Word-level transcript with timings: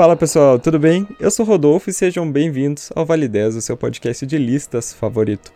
Fala 0.00 0.16
pessoal, 0.16 0.58
tudo 0.58 0.78
bem? 0.78 1.06
Eu 1.20 1.30
sou 1.30 1.44
Rodolfo 1.44 1.90
e 1.90 1.92
sejam 1.92 2.32
bem-vindos 2.32 2.90
ao 2.96 3.04
Vale 3.04 3.28
10, 3.28 3.56
o 3.56 3.60
seu 3.60 3.76
podcast 3.76 4.24
de 4.24 4.38
listas 4.38 4.94
favorito. 4.94 5.52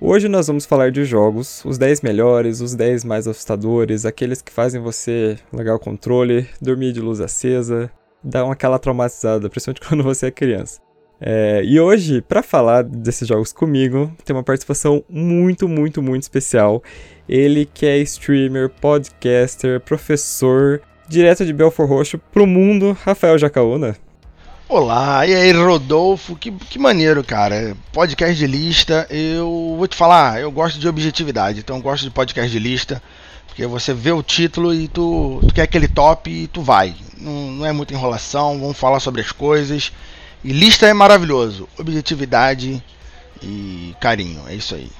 Hoje 0.00 0.26
nós 0.26 0.48
vamos 0.48 0.66
falar 0.66 0.90
de 0.90 1.04
jogos, 1.04 1.64
os 1.64 1.78
10 1.78 2.00
melhores, 2.00 2.60
os 2.60 2.74
10 2.74 3.04
mais 3.04 3.28
assustadores, 3.28 4.04
aqueles 4.04 4.42
que 4.42 4.50
fazem 4.50 4.80
você 4.80 5.38
largar 5.52 5.76
o 5.76 5.78
controle, 5.78 6.48
dormir 6.60 6.92
de 6.92 7.00
luz 7.00 7.20
acesa, 7.20 7.88
dar 8.20 8.50
aquela 8.50 8.80
traumatizada, 8.80 9.48
principalmente 9.48 9.82
quando 9.86 10.02
você 10.02 10.26
é 10.26 10.30
criança. 10.32 10.80
É, 11.20 11.62
e 11.64 11.78
hoje, 11.78 12.20
para 12.20 12.42
falar 12.42 12.82
desses 12.82 13.28
jogos 13.28 13.52
comigo, 13.52 14.12
tem 14.24 14.34
uma 14.34 14.42
participação 14.42 15.04
muito, 15.08 15.68
muito, 15.68 16.02
muito 16.02 16.22
especial. 16.22 16.82
Ele 17.28 17.64
que 17.64 17.86
é 17.86 17.98
streamer, 17.98 18.70
podcaster, 18.70 19.80
professor, 19.80 20.82
direto 21.08 21.44
de 21.44 21.52
Belfor 21.52 21.88
Roxo 21.88 22.18
pro 22.32 22.46
mundo, 22.46 22.96
Rafael 23.04 23.38
Jacaúna. 23.38 23.96
Olá, 24.68 25.26
e 25.26 25.34
aí 25.34 25.52
Rodolfo, 25.52 26.34
que, 26.36 26.50
que 26.50 26.78
maneiro, 26.78 27.22
cara. 27.22 27.76
Podcast 27.92 28.34
de 28.36 28.46
lista, 28.46 29.06
eu 29.10 29.74
vou 29.76 29.86
te 29.86 29.94
falar, 29.94 30.40
eu 30.40 30.50
gosto 30.50 30.78
de 30.78 30.88
objetividade, 30.88 31.60
então 31.60 31.76
eu 31.76 31.82
gosto 31.82 32.04
de 32.04 32.10
podcast 32.10 32.50
de 32.50 32.58
lista, 32.58 33.02
porque 33.46 33.66
você 33.66 33.92
vê 33.92 34.10
o 34.10 34.22
título 34.22 34.74
e 34.74 34.88
tu, 34.88 35.40
tu 35.46 35.54
quer 35.54 35.62
aquele 35.62 35.86
top 35.86 36.30
e 36.30 36.46
tu 36.46 36.62
vai. 36.62 36.94
Não, 37.18 37.50
não 37.52 37.66
é 37.66 37.72
muita 37.72 37.92
enrolação, 37.92 38.58
vamos 38.58 38.78
falar 38.78 39.00
sobre 39.00 39.20
as 39.20 39.30
coisas. 39.30 39.92
E 40.42 40.52
lista 40.52 40.86
é 40.86 40.92
maravilhoso, 40.92 41.68
objetividade 41.78 42.82
e 43.42 43.94
carinho, 44.00 44.42
é 44.48 44.54
isso 44.54 44.74
aí. 44.74 44.90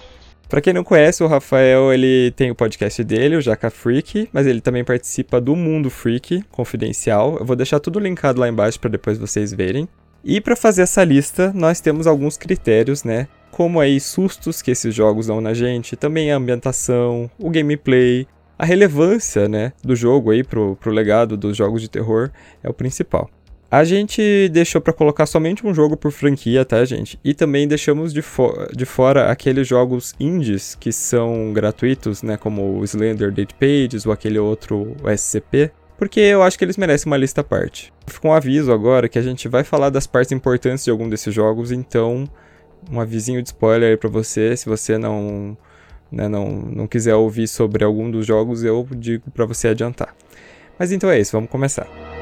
Para 0.54 0.60
quem 0.60 0.72
não 0.72 0.84
conhece, 0.84 1.20
o 1.20 1.26
Rafael, 1.26 1.92
ele 1.92 2.30
tem 2.36 2.48
o 2.48 2.54
podcast 2.54 3.02
dele, 3.02 3.34
o 3.34 3.40
Jaca 3.40 3.70
Freak, 3.70 4.28
mas 4.32 4.46
ele 4.46 4.60
também 4.60 4.84
participa 4.84 5.40
do 5.40 5.56
Mundo 5.56 5.90
Freak 5.90 6.44
Confidencial. 6.48 7.38
Eu 7.40 7.44
vou 7.44 7.56
deixar 7.56 7.80
tudo 7.80 7.98
linkado 7.98 8.38
lá 8.38 8.48
embaixo 8.48 8.78
para 8.78 8.90
depois 8.90 9.18
vocês 9.18 9.52
verem. 9.52 9.88
E 10.22 10.40
para 10.40 10.54
fazer 10.54 10.82
essa 10.82 11.02
lista, 11.02 11.52
nós 11.52 11.80
temos 11.80 12.06
alguns 12.06 12.36
critérios, 12.36 13.02
né? 13.02 13.26
Como 13.50 13.80
aí 13.80 13.98
sustos 13.98 14.62
que 14.62 14.70
esses 14.70 14.94
jogos 14.94 15.26
dão 15.26 15.40
na 15.40 15.54
gente, 15.54 15.96
também 15.96 16.30
a 16.30 16.36
ambientação, 16.36 17.28
o 17.36 17.50
gameplay, 17.50 18.24
a 18.56 18.64
relevância, 18.64 19.48
né, 19.48 19.72
do 19.82 19.96
jogo 19.96 20.30
aí 20.30 20.44
pro, 20.44 20.76
pro 20.76 20.92
legado 20.92 21.36
dos 21.36 21.56
jogos 21.56 21.82
de 21.82 21.90
terror 21.90 22.30
é 22.62 22.70
o 22.70 22.72
principal. 22.72 23.28
A 23.74 23.82
gente 23.82 24.48
deixou 24.50 24.80
para 24.80 24.92
colocar 24.92 25.26
somente 25.26 25.66
um 25.66 25.74
jogo 25.74 25.96
por 25.96 26.12
franquia, 26.12 26.64
tá, 26.64 26.84
gente? 26.84 27.18
E 27.24 27.34
também 27.34 27.66
deixamos 27.66 28.12
de, 28.12 28.22
fo 28.22 28.54
de 28.72 28.84
fora 28.84 29.32
aqueles 29.32 29.66
jogos 29.66 30.14
indies 30.20 30.76
que 30.76 30.92
são 30.92 31.52
gratuitos, 31.52 32.22
né? 32.22 32.36
Como 32.36 32.78
o 32.78 32.84
Slender 32.84 33.32
Date 33.32 33.52
Pages 33.54 34.06
ou 34.06 34.12
aquele 34.12 34.38
outro 34.38 34.94
SCP. 35.16 35.72
Porque 35.98 36.20
eu 36.20 36.40
acho 36.44 36.56
que 36.56 36.64
eles 36.64 36.76
merecem 36.76 37.10
uma 37.10 37.16
lista 37.16 37.40
à 37.40 37.44
parte. 37.44 37.92
Fica 38.06 38.28
um 38.28 38.32
aviso 38.32 38.72
agora 38.72 39.08
que 39.08 39.18
a 39.18 39.22
gente 39.22 39.48
vai 39.48 39.64
falar 39.64 39.90
das 39.90 40.06
partes 40.06 40.30
importantes 40.30 40.84
de 40.84 40.92
algum 40.92 41.08
desses 41.08 41.34
jogos, 41.34 41.72
então 41.72 42.30
um 42.88 43.00
avisinho 43.00 43.42
de 43.42 43.48
spoiler 43.48 43.90
aí 43.90 43.96
pra 43.96 44.08
você, 44.08 44.56
se 44.56 44.66
você 44.66 44.96
não, 44.96 45.58
né, 46.12 46.28
não, 46.28 46.48
não 46.48 46.86
quiser 46.86 47.16
ouvir 47.16 47.48
sobre 47.48 47.82
algum 47.82 48.08
dos 48.08 48.24
jogos, 48.24 48.62
eu 48.62 48.86
digo 48.92 49.32
para 49.32 49.46
você 49.46 49.66
adiantar. 49.66 50.14
Mas 50.78 50.92
então 50.92 51.10
é 51.10 51.18
isso, 51.18 51.32
vamos 51.32 51.50
começar. 51.50 52.13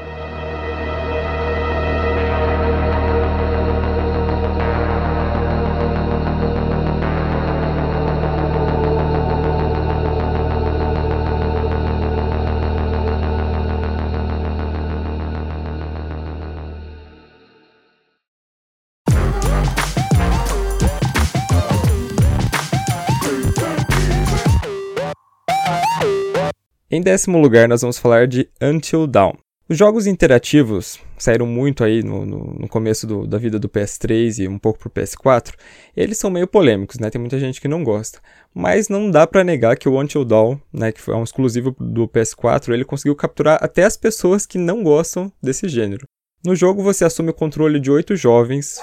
Décimo 27.03 27.39
lugar, 27.39 27.67
nós 27.67 27.81
vamos 27.81 27.99
falar 27.99 28.27
de 28.27 28.49
Until 28.61 29.05
Dawn. 29.05 29.33
Os 29.69 29.77
jogos 29.77 30.07
interativos 30.07 30.99
saíram 31.17 31.45
muito 31.45 31.83
aí 31.83 32.03
no, 32.03 32.25
no, 32.25 32.53
no 32.59 32.67
começo 32.67 33.07
do, 33.07 33.25
da 33.25 33.37
vida 33.37 33.57
do 33.57 33.69
PS3 33.69 34.43
e 34.43 34.47
um 34.47 34.59
pouco 34.59 34.79
pro 34.79 34.89
PS4. 34.89 35.53
Eles 35.95 36.17
são 36.17 36.29
meio 36.29 36.47
polêmicos, 36.47 36.99
né? 36.99 37.09
Tem 37.09 37.19
muita 37.19 37.39
gente 37.39 37.61
que 37.61 37.67
não 37.67 37.83
gosta. 37.83 38.19
Mas 38.53 38.89
não 38.89 39.09
dá 39.09 39.25
para 39.25 39.43
negar 39.43 39.77
que 39.77 39.87
o 39.87 39.99
Until 39.99 40.25
Dawn, 40.25 40.57
né, 40.71 40.91
que 40.91 41.09
é 41.09 41.15
um 41.15 41.23
exclusivo 41.23 41.75
do 41.79 42.07
PS4, 42.07 42.73
ele 42.73 42.85
conseguiu 42.85 43.15
capturar 43.15 43.57
até 43.61 43.83
as 43.83 43.95
pessoas 43.95 44.45
que 44.45 44.57
não 44.57 44.83
gostam 44.83 45.31
desse 45.41 45.67
gênero. 45.67 46.05
No 46.45 46.55
jogo 46.55 46.83
você 46.83 47.05
assume 47.05 47.29
o 47.29 47.33
controle 47.33 47.79
de 47.79 47.89
oito 47.89 48.15
jovens, 48.17 48.81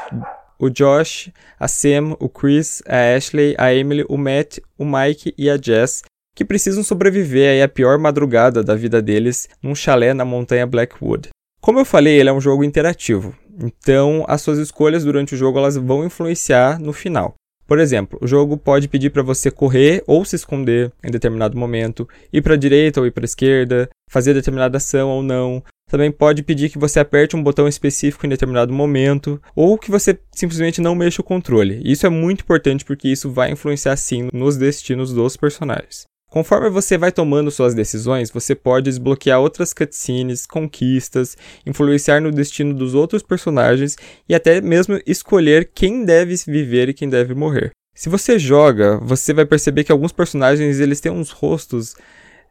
o 0.59 0.71
Josh, 0.71 1.31
a 1.59 1.69
Sam, 1.69 2.17
o 2.19 2.29
Chris, 2.29 2.83
a 2.87 3.17
Ashley, 3.17 3.55
a 3.59 3.73
Emily, 3.73 4.05
o 4.09 4.17
Matt, 4.17 4.59
o 4.79 4.85
Mike 4.85 5.35
e 5.37 5.49
a 5.49 5.57
Jess, 5.57 6.03
que 6.35 6.45
precisam 6.45 6.83
sobreviver 6.83 7.63
à 7.63 7.69
pior 7.69 7.99
madrugada 7.99 8.63
da 8.63 8.75
vida 8.75 9.03
deles 9.03 9.49
num 9.63 9.75
chalé 9.75 10.15
na 10.15 10.25
montanha 10.25 10.67
Blackwood. 10.67 11.29
Como 11.61 11.79
eu 11.79 11.85
falei, 11.85 12.19
ele 12.19 12.31
é 12.31 12.33
um 12.33 12.41
jogo 12.41 12.65
interativo, 12.65 13.35
então 13.63 14.25
as 14.27 14.41
suas 14.41 14.59
escolhas 14.59 15.05
durante 15.05 15.35
o 15.35 15.37
jogo 15.37 15.59
elas 15.59 15.77
vão 15.77 16.05
influenciar 16.05 16.79
no 16.81 16.93
final. 16.93 17.35
Por 17.71 17.79
exemplo, 17.79 18.19
o 18.21 18.27
jogo 18.27 18.57
pode 18.57 18.89
pedir 18.89 19.11
para 19.11 19.23
você 19.23 19.49
correr 19.49 20.03
ou 20.05 20.25
se 20.25 20.35
esconder 20.35 20.91
em 21.05 21.11
determinado 21.11 21.57
momento, 21.57 22.09
ir 22.33 22.43
para 22.43 22.55
a 22.55 22.57
direita 22.57 22.99
ou 22.99 23.07
ir 23.07 23.13
para 23.13 23.23
a 23.23 23.27
esquerda, 23.27 23.89
fazer 24.11 24.35
determinada 24.35 24.79
ação 24.79 25.09
ou 25.09 25.23
não. 25.23 25.63
Também 25.89 26.11
pode 26.11 26.43
pedir 26.43 26.69
que 26.69 26.79
você 26.79 26.99
aperte 26.99 27.37
um 27.37 27.43
botão 27.45 27.69
específico 27.69 28.27
em 28.27 28.29
determinado 28.29 28.73
momento 28.73 29.41
ou 29.55 29.79
que 29.79 29.89
você 29.89 30.19
simplesmente 30.33 30.81
não 30.81 30.97
mexa 30.97 31.23
o 31.23 31.25
controle. 31.25 31.81
Isso 31.85 32.05
é 32.05 32.09
muito 32.09 32.41
importante 32.41 32.85
porque 32.85 33.07
isso 33.07 33.31
vai 33.31 33.53
influenciar 33.53 33.97
sim 33.97 34.29
nos 34.33 34.57
destinos 34.57 35.13
dos 35.13 35.37
personagens. 35.37 36.07
Conforme 36.31 36.71
você 36.71 36.97
vai 36.97 37.11
tomando 37.11 37.51
suas 37.51 37.75
decisões, 37.75 38.31
você 38.31 38.55
pode 38.55 38.85
desbloquear 38.85 39.41
outras 39.41 39.73
cutscenes, 39.73 40.47
conquistas, 40.47 41.37
influenciar 41.67 42.21
no 42.21 42.31
destino 42.31 42.73
dos 42.73 42.95
outros 42.95 43.21
personagens 43.21 43.97
e 44.29 44.35
até 44.35 44.61
mesmo 44.61 45.01
escolher 45.05 45.73
quem 45.75 46.05
deve 46.05 46.37
viver 46.47 46.89
e 46.89 46.95
quem 46.95 47.09
deve 47.09 47.35
morrer. 47.35 47.73
Se 47.93 48.09
você 48.09 48.39
joga, 48.39 48.97
você 49.03 49.35
vai 49.35 49.45
perceber 49.45 49.83
que 49.83 49.91
alguns 49.91 50.13
personagens 50.13 50.79
eles 50.79 51.01
têm 51.01 51.11
uns 51.11 51.31
rostos 51.31 51.97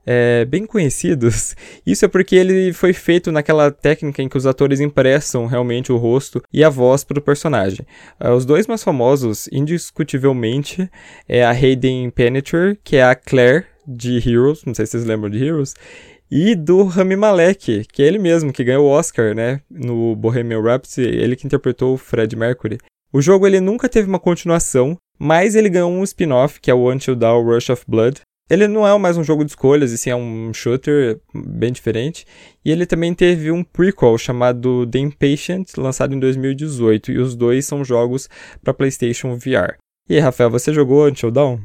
é, 0.06 0.46
bem 0.46 0.66
conhecidos. 0.66 1.56
Isso 1.86 2.06
é 2.06 2.08
porque 2.08 2.36
ele 2.36 2.74
foi 2.74 2.94
feito 2.94 3.32
naquela 3.32 3.72
técnica 3.72 4.22
em 4.22 4.30
que 4.30 4.38
os 4.38 4.46
atores 4.46 4.80
impressam 4.80 5.46
realmente 5.46 5.92
o 5.92 5.98
rosto 5.98 6.42
e 6.52 6.64
a 6.64 6.70
voz 6.70 7.04
para 7.04 7.20
o 7.20 7.22
personagem. 7.22 7.86
Uh, 8.20 8.32
os 8.32 8.46
dois 8.46 8.68
mais 8.68 8.84
famosos, 8.84 9.48
indiscutivelmente, 9.52 10.90
é 11.28 11.44
a 11.44 11.52
Hayden 11.52 12.10
Panettiere, 12.10 12.80
que 12.84 12.96
é 12.96 13.04
a 13.04 13.16
Claire 13.16 13.66
de 13.88 14.18
Heroes, 14.18 14.64
não 14.66 14.74
sei 14.74 14.86
se 14.86 14.92
vocês 14.92 15.06
lembram 15.06 15.30
de 15.30 15.44
Heroes, 15.44 15.74
e 16.32 16.54
do 16.54 16.84
Rami 16.84 17.16
Malek, 17.16 17.86
que 17.92 18.04
é 18.04 18.06
ele 18.06 18.20
mesmo 18.20 18.54
que 18.54 18.64
ganhou 18.64 18.86
o 18.86 18.90
Oscar, 18.90 19.34
né, 19.34 19.62
no 19.70 20.16
Bohemian 20.16 20.62
Rhapsody, 20.62 21.08
ele 21.08 21.36
que 21.36 21.48
interpretou 21.48 21.96
o 21.96 21.98
Fred 21.98 22.36
Mercury. 22.36 22.78
O 23.12 23.22
jogo 23.22 23.48
ele 23.48 23.60
nunca 23.60 23.90
teve 23.90 24.08
uma 24.08 24.20
continuação, 24.20 24.96
mas 25.18 25.56
ele 25.56 25.70
ganhou 25.70 25.92
um 25.92 26.04
spin-off, 26.04 26.60
que 26.60 26.70
é 26.70 26.74
o 26.74 26.92
Until 26.92 27.16
Dawn 27.16 27.44
Rush 27.44 27.72
of 27.72 27.84
Blood, 27.88 28.22
ele 28.50 28.68
não 28.68 28.88
é 28.88 28.98
mais 28.98 29.18
um 29.18 29.24
jogo 29.24 29.46
de 29.46 29.52
escolhas, 29.52 29.92
e 29.92 29.98
sim 29.98 30.10
é 30.10 30.16
um 30.16 30.52
shooter 30.54 31.20
bem 31.34 31.72
diferente. 31.72 32.26
E 32.66 32.72
ele 32.72 32.86
também 32.86 33.14
teve 33.14 33.52
um 33.52 33.64
prequel 33.64 34.18
chamado 34.18 34.88
The 34.88 35.00
Impatient, 35.00 35.78
lançado 35.78 36.16
em 36.16 36.20
2018, 36.20 37.12
e 37.12 37.18
os 37.20 37.36
dois 37.36 37.66
são 37.66 37.84
jogos 37.86 38.28
para 38.64 38.74
PlayStation 38.74 39.38
VR. 39.38 39.78
E 40.10 40.16
aí, 40.16 40.20
Rafael, 40.20 40.50
você 40.50 40.74
jogou 40.74 41.08
Until 41.08 41.30
Dawn? 41.30 41.60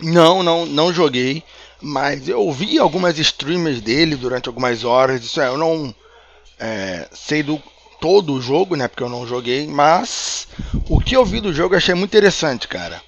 Não, 0.00 0.42
não, 0.42 0.66
não 0.66 0.92
joguei, 0.92 1.42
mas 1.80 2.28
eu 2.28 2.50
vi 2.52 2.78
algumas 2.78 3.18
streamers 3.18 3.80
dele 3.80 4.16
durante 4.16 4.48
algumas 4.48 4.84
horas. 4.84 5.24
Isso 5.24 5.40
é, 5.40 5.48
eu 5.48 5.56
não 5.56 5.94
é, 6.58 7.08
sei 7.12 7.42
do 7.42 7.60
todo 8.00 8.34
o 8.34 8.40
jogo, 8.40 8.76
né? 8.76 8.88
Porque 8.88 9.02
eu 9.02 9.08
não 9.08 9.26
joguei, 9.26 9.66
mas 9.66 10.48
o 10.88 11.00
que 11.00 11.16
eu 11.16 11.24
vi 11.24 11.40
do 11.40 11.52
jogo 11.52 11.74
eu 11.74 11.78
achei 11.78 11.94
muito 11.94 12.10
interessante, 12.10 12.68
cara. 12.68 13.00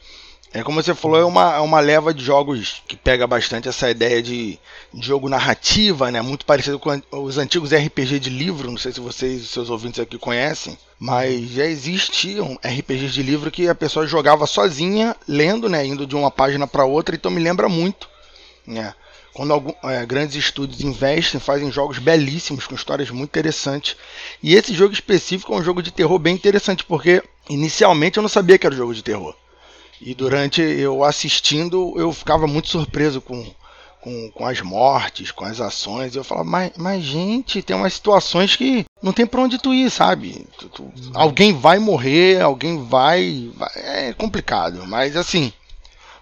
É 0.52 0.62
como 0.62 0.82
você 0.82 0.94
falou, 0.94 1.20
é 1.20 1.24
uma, 1.24 1.56
é 1.56 1.60
uma 1.60 1.78
leva 1.78 2.14
de 2.14 2.24
jogos 2.24 2.82
que 2.88 2.96
pega 2.96 3.26
bastante 3.26 3.68
essa 3.68 3.90
ideia 3.90 4.22
de, 4.22 4.58
de 4.94 5.06
jogo 5.06 5.28
narrativa, 5.28 6.10
né? 6.10 6.22
Muito 6.22 6.46
parecido 6.46 6.78
com 6.78 7.02
os 7.12 7.36
antigos 7.36 7.70
RPG 7.70 8.18
de 8.18 8.30
livro. 8.30 8.70
Não 8.70 8.78
sei 8.78 8.92
se 8.92 9.00
vocês, 9.00 9.50
seus 9.50 9.68
ouvintes 9.68 10.00
aqui 10.00 10.16
conhecem, 10.16 10.78
mas 10.98 11.50
já 11.50 11.66
existiam 11.66 12.58
RPGs 12.64 13.12
de 13.12 13.22
livro 13.22 13.50
que 13.50 13.68
a 13.68 13.74
pessoa 13.74 14.06
jogava 14.06 14.46
sozinha, 14.46 15.14
lendo, 15.28 15.68
né? 15.68 15.84
Indo 15.84 16.06
de 16.06 16.16
uma 16.16 16.30
página 16.30 16.66
para 16.66 16.84
outra. 16.84 17.14
Então 17.14 17.30
me 17.30 17.42
lembra 17.42 17.68
muito, 17.68 18.08
né? 18.66 18.94
Quando 19.34 19.52
algum, 19.52 19.72
é, 19.84 20.04
grandes 20.06 20.34
estúdios 20.34 20.80
investem, 20.80 21.38
fazem 21.38 21.70
jogos 21.70 21.98
belíssimos, 21.98 22.66
com 22.66 22.74
histórias 22.74 23.10
muito 23.10 23.28
interessantes. 23.28 23.96
E 24.42 24.54
esse 24.54 24.74
jogo 24.74 24.94
específico 24.94 25.52
é 25.52 25.58
um 25.58 25.62
jogo 25.62 25.82
de 25.82 25.92
terror 25.92 26.18
bem 26.18 26.34
interessante, 26.34 26.84
porque 26.84 27.22
inicialmente 27.50 28.16
eu 28.16 28.22
não 28.22 28.30
sabia 28.30 28.56
que 28.56 28.66
era 28.66 28.74
um 28.74 28.78
jogo 28.78 28.94
de 28.94 29.02
terror. 29.02 29.36
E 30.00 30.14
durante 30.14 30.60
eu 30.60 31.02
assistindo, 31.02 31.94
eu 31.96 32.12
ficava 32.12 32.46
muito 32.46 32.68
surpreso 32.68 33.20
com, 33.20 33.44
com 34.00 34.30
com, 34.30 34.46
as 34.46 34.60
mortes, 34.60 35.30
com 35.30 35.44
as 35.44 35.60
ações. 35.60 36.14
Eu 36.14 36.24
falava, 36.24 36.48
mas, 36.48 36.72
mas 36.76 37.02
gente, 37.02 37.62
tem 37.62 37.76
umas 37.76 37.94
situações 37.94 38.56
que 38.56 38.84
não 39.02 39.12
tem 39.12 39.26
pra 39.26 39.40
onde 39.40 39.58
tu 39.58 39.74
ir, 39.74 39.90
sabe? 39.90 40.46
Tu, 40.58 40.68
tu, 40.68 40.92
alguém 41.14 41.52
vai 41.52 41.78
morrer, 41.78 42.40
alguém 42.40 42.84
vai, 42.84 43.50
vai. 43.54 43.70
É 43.74 44.12
complicado, 44.12 44.86
mas 44.86 45.16
assim, 45.16 45.52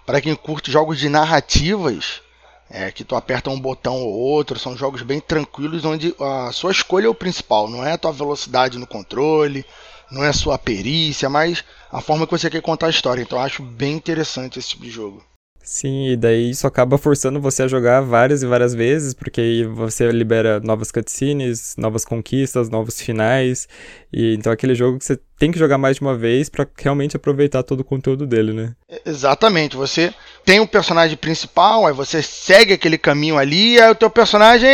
para 0.05 0.21
quem 0.21 0.35
curte 0.35 0.71
jogos 0.71 0.99
de 0.99 1.09
narrativas, 1.09 2.23
é, 2.71 2.91
que 2.91 3.05
tu 3.05 3.15
aperta 3.15 3.51
um 3.51 3.61
botão 3.61 4.03
ou 4.03 4.13
outro, 4.13 4.59
são 4.59 4.77
jogos 4.77 5.03
bem 5.03 5.21
tranquilos 5.21 5.85
onde 5.85 6.15
a 6.19 6.51
sua 6.53 6.73
escolha 6.73 7.07
é 7.07 7.11
o 7.11 7.15
principal, 7.15 7.69
não 7.69 7.85
é 7.85 7.93
a 7.93 7.99
tua 7.99 8.13
velocidade 8.13 8.79
no 8.79 8.87
controle, 8.87 9.65
não 10.11 10.25
é 10.25 10.29
a 10.29 10.33
sua 10.33 10.59
perícia, 10.59 11.29
mas 11.29 11.65
a 11.91 12.01
forma 12.01 12.27
que 12.27 12.33
você 12.33 12.51
quer 12.51 12.63
contar 12.63 12.87
a 12.87 12.91
história. 12.91 13.23
Então 13.23 13.39
eu 13.39 13.45
acho 13.45 13.63
bem 13.63 13.95
interessante 13.95 14.59
esse 14.59 14.71
tipo 14.71 14.85
de 14.85 14.91
jogo. 14.91 15.23
Sim, 15.67 16.11
e 16.11 16.17
daí 16.17 16.51
isso 16.51 16.65
acaba 16.65 16.97
forçando 16.97 17.41
você 17.41 17.65
a 17.65 17.69
jogar 17.69 18.01
várias 18.01 18.41
e 18.41 18.47
várias 18.47 18.73
vezes, 18.73 19.13
porque 19.13 19.41
aí 19.41 19.65
você 19.65 20.09
libera 20.13 20.61
novas 20.61 20.93
cutscenes, 20.93 21.75
novas 21.77 22.05
conquistas, 22.05 22.71
novos 22.71 23.01
finais. 23.01 23.69
E 24.13 24.35
então 24.35 24.53
é 24.53 24.55
aquele 24.55 24.77
jogo 24.77 24.97
que 24.97 25.05
você 25.05 25.19
tem 25.37 25.51
que 25.51 25.59
jogar 25.59 25.77
mais 25.77 25.97
de 25.97 26.03
uma 26.03 26.17
vez 26.17 26.49
para 26.49 26.69
realmente 26.79 27.17
aproveitar 27.17 27.65
todo 27.65 27.81
o 27.81 27.85
conteúdo 27.85 28.29
dele, 28.29 28.53
né? 28.53 28.77
Exatamente. 29.05 29.75
Você 29.75 30.15
tem 30.45 30.61
um 30.61 30.69
personagem 30.69 31.17
principal, 31.17 31.85
aí 31.85 31.93
você 31.93 32.23
segue 32.23 32.75
aquele 32.75 32.97
caminho 32.97 33.37
ali, 33.37 33.81
aí 33.81 33.91
o 33.91 33.97
teu 33.97 34.09
personagem 34.09 34.71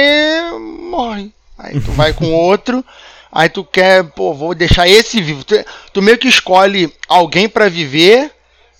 morre. 0.90 1.32
Aí 1.56 1.80
tu 1.80 1.90
vai 1.92 2.12
com 2.12 2.30
outro, 2.36 2.84
aí 3.32 3.48
tu 3.48 3.64
quer, 3.64 4.04
pô, 4.04 4.34
vou 4.34 4.54
deixar 4.54 4.86
esse 4.86 5.20
vivo. 5.20 5.42
Tu, 5.42 5.54
tu 5.92 6.02
meio 6.02 6.18
que 6.18 6.28
escolhe 6.28 6.92
alguém 7.08 7.48
para 7.48 7.68
viver 7.68 8.30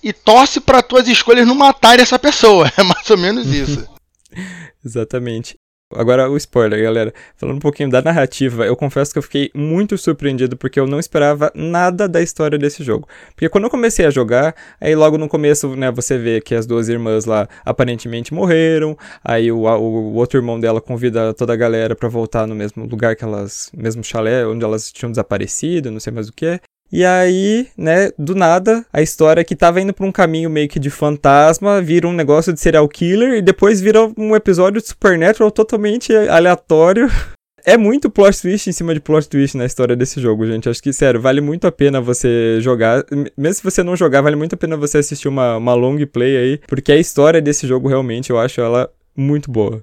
e 0.03 0.13
torce 0.13 0.59
para 0.61 0.83
tuas 0.83 1.07
escolhas 1.07 1.47
não 1.47 1.55
matarem 1.55 2.03
essa 2.03 2.19
pessoa. 2.19 2.71
É 2.77 2.83
mais 2.83 3.09
ou 3.09 3.17
menos 3.17 3.47
isso. 3.47 3.87
Exatamente. 4.85 5.57
Agora 5.95 6.29
o 6.29 6.37
spoiler, 6.37 6.81
galera. 6.81 7.13
Falando 7.35 7.57
um 7.57 7.59
pouquinho 7.59 7.89
da 7.89 8.01
narrativa, 8.01 8.65
eu 8.65 8.75
confesso 8.75 9.11
que 9.11 9.17
eu 9.17 9.23
fiquei 9.23 9.51
muito 9.53 9.97
surpreendido 9.97 10.57
porque 10.57 10.79
eu 10.79 10.87
não 10.87 10.99
esperava 10.99 11.51
nada 11.55 12.07
da 12.07 12.21
história 12.21 12.57
desse 12.57 12.83
jogo. 12.83 13.07
Porque 13.35 13.49
quando 13.49 13.65
eu 13.65 13.69
comecei 13.69 14.05
a 14.05 14.09
jogar, 14.09 14.55
aí 14.79 14.95
logo 14.95 15.17
no 15.17 15.27
começo, 15.27 15.75
né, 15.75 15.91
você 15.91 16.17
vê 16.17 16.41
que 16.41 16.55
as 16.55 16.65
duas 16.65 16.89
irmãs 16.89 17.25
lá 17.25 17.47
aparentemente 17.65 18.33
morreram, 18.33 18.97
aí 19.23 19.51
o, 19.51 19.59
o, 19.59 20.13
outro 20.15 20.37
irmão 20.37 20.59
dela 20.59 20.81
convida 20.81 21.33
toda 21.33 21.53
a 21.53 21.55
galera 21.55 21.95
para 21.95 22.09
voltar 22.09 22.47
no 22.47 22.55
mesmo 22.55 22.85
lugar 22.85 23.15
que 23.15 23.23
elas, 23.23 23.69
mesmo 23.75 24.03
chalé 24.03 24.45
onde 24.45 24.63
elas 24.63 24.91
tinham 24.91 25.11
desaparecido, 25.11 25.91
não 25.91 25.99
sei 25.99 26.13
mais 26.13 26.29
o 26.29 26.33
que. 26.33 26.59
E 26.91 27.03
aí, 27.03 27.67
né, 27.75 28.11
do 28.19 28.35
nada, 28.35 28.85
a 28.93 29.01
história 29.01 29.43
que 29.43 29.55
tava 29.55 29.81
indo 29.81 29.93
pra 29.93 30.05
um 30.05 30.11
caminho 30.11 30.49
meio 30.49 30.69
que 30.69 30.79
de 30.79 30.91
fantasma 30.91 31.81
vira 31.81 32.07
um 32.07 32.13
negócio 32.13 32.53
de 32.53 32.59
serial 32.59 32.87
killer 32.87 33.33
e 33.33 33.41
depois 33.41 33.81
vira 33.81 34.11
um 34.15 34.35
episódio 34.35 34.79
de 34.79 34.87
Supernatural 34.87 35.49
totalmente 35.49 36.15
aleatório. 36.15 37.09
É 37.65 37.77
muito 37.77 38.09
plot 38.09 38.41
twist 38.41 38.69
em 38.69 38.73
cima 38.73 38.93
de 38.93 38.99
plot 38.99 39.29
twist 39.29 39.55
na 39.55 39.65
história 39.65 39.95
desse 39.95 40.19
jogo, 40.19 40.45
gente. 40.45 40.67
Acho 40.67 40.83
que, 40.83 40.91
sério, 40.91 41.21
vale 41.21 41.39
muito 41.39 41.65
a 41.65 41.71
pena 41.71 42.01
você 42.01 42.57
jogar. 42.59 43.05
Mesmo 43.37 43.53
se 43.53 43.63
você 43.63 43.81
não 43.81 43.95
jogar, 43.95 44.19
vale 44.19 44.35
muito 44.35 44.53
a 44.53 44.57
pena 44.57 44.75
você 44.75 44.97
assistir 44.97 45.29
uma, 45.29 45.55
uma 45.55 45.73
long 45.73 46.05
play 46.05 46.35
aí, 46.35 46.59
porque 46.67 46.91
a 46.91 46.97
história 46.97 47.41
desse 47.41 47.65
jogo 47.65 47.87
realmente 47.87 48.31
eu 48.31 48.37
acho 48.37 48.59
ela 48.59 48.91
muito 49.15 49.49
boa. 49.49 49.81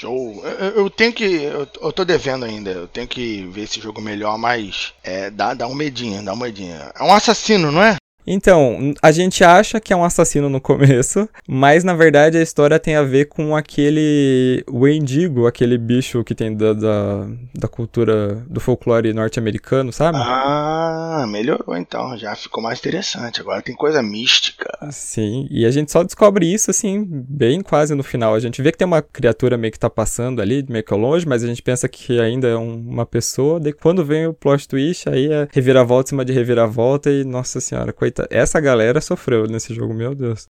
Show. 0.00 0.42
Eu, 0.46 0.70
eu, 0.70 0.90
tenho 0.90 1.12
que. 1.12 1.24
Eu, 1.24 1.68
eu 1.82 1.92
tô 1.92 2.06
devendo 2.06 2.46
ainda. 2.46 2.70
Eu 2.70 2.88
tenho 2.88 3.06
que 3.06 3.44
ver 3.48 3.64
esse 3.64 3.78
jogo 3.78 4.00
melhor, 4.00 4.38
mas. 4.38 4.94
É, 5.02 5.28
dá, 5.28 5.52
dá 5.52 5.66
um 5.66 5.74
medinho, 5.74 6.24
dá 6.24 6.32
um 6.32 6.36
medinho. 6.36 6.74
É 6.74 7.02
um 7.02 7.12
assassino, 7.12 7.70
não 7.70 7.82
é? 7.82 7.96
Então, 8.26 8.94
a 9.02 9.10
gente 9.10 9.42
acha 9.42 9.80
que 9.80 9.92
é 9.92 9.96
um 9.96 10.04
assassino 10.04 10.48
no 10.48 10.60
começo, 10.60 11.28
mas 11.48 11.82
na 11.82 11.94
verdade 11.94 12.38
a 12.38 12.42
história 12.42 12.78
tem 12.78 12.94
a 12.94 13.02
ver 13.02 13.26
com 13.26 13.56
aquele 13.56 14.64
Wendigo, 14.70 15.46
aquele 15.46 15.76
bicho 15.76 16.22
que 16.22 16.34
tem 16.34 16.54
da, 16.54 16.72
da, 16.72 17.26
da 17.54 17.68
cultura 17.68 18.34
do 18.48 18.60
folclore 18.60 19.12
norte-americano, 19.12 19.92
sabe? 19.92 20.18
Ah, 20.20 21.24
melhorou 21.28 21.76
então, 21.76 22.16
já 22.16 22.34
ficou 22.36 22.62
mais 22.62 22.78
interessante. 22.78 23.40
Agora 23.40 23.62
tem 23.62 23.74
coisa 23.74 24.02
mística. 24.02 24.70
Sim, 24.90 25.48
e 25.50 25.66
a 25.66 25.70
gente 25.70 25.90
só 25.90 26.04
descobre 26.04 26.46
isso 26.46 26.70
assim, 26.70 27.04
bem 27.04 27.60
quase 27.60 27.94
no 27.94 28.02
final. 28.02 28.34
A 28.34 28.40
gente 28.40 28.62
vê 28.62 28.70
que 28.70 28.78
tem 28.78 28.86
uma 28.86 29.02
criatura 29.02 29.56
meio 29.56 29.72
que 29.72 29.78
tá 29.78 29.90
passando 29.90 30.40
ali, 30.40 30.64
meio 30.68 30.84
que 30.84 30.92
ao 30.92 30.98
longe, 30.98 31.26
mas 31.26 31.42
a 31.42 31.46
gente 31.46 31.62
pensa 31.62 31.88
que 31.88 32.20
ainda 32.20 32.46
é 32.46 32.56
um, 32.56 32.74
uma 32.74 33.06
pessoa. 33.06 33.58
Daí 33.58 33.72
quando 33.72 34.04
vem 34.04 34.26
o 34.26 34.32
plot 34.34 34.68
twist, 34.68 35.08
aí 35.08 35.32
é 35.32 35.48
reviravolta 35.50 36.08
em 36.08 36.10
cima 36.10 36.24
de 36.24 36.32
reviravolta 36.32 37.10
e, 37.10 37.24
nossa 37.24 37.60
senhora, 37.60 37.92
coitado 37.92 38.19
essa 38.30 38.60
galera 38.60 39.00
sofreu 39.00 39.46
nesse 39.46 39.72
jogo, 39.72 39.94
meu 39.94 40.14
Deus. 40.14 40.46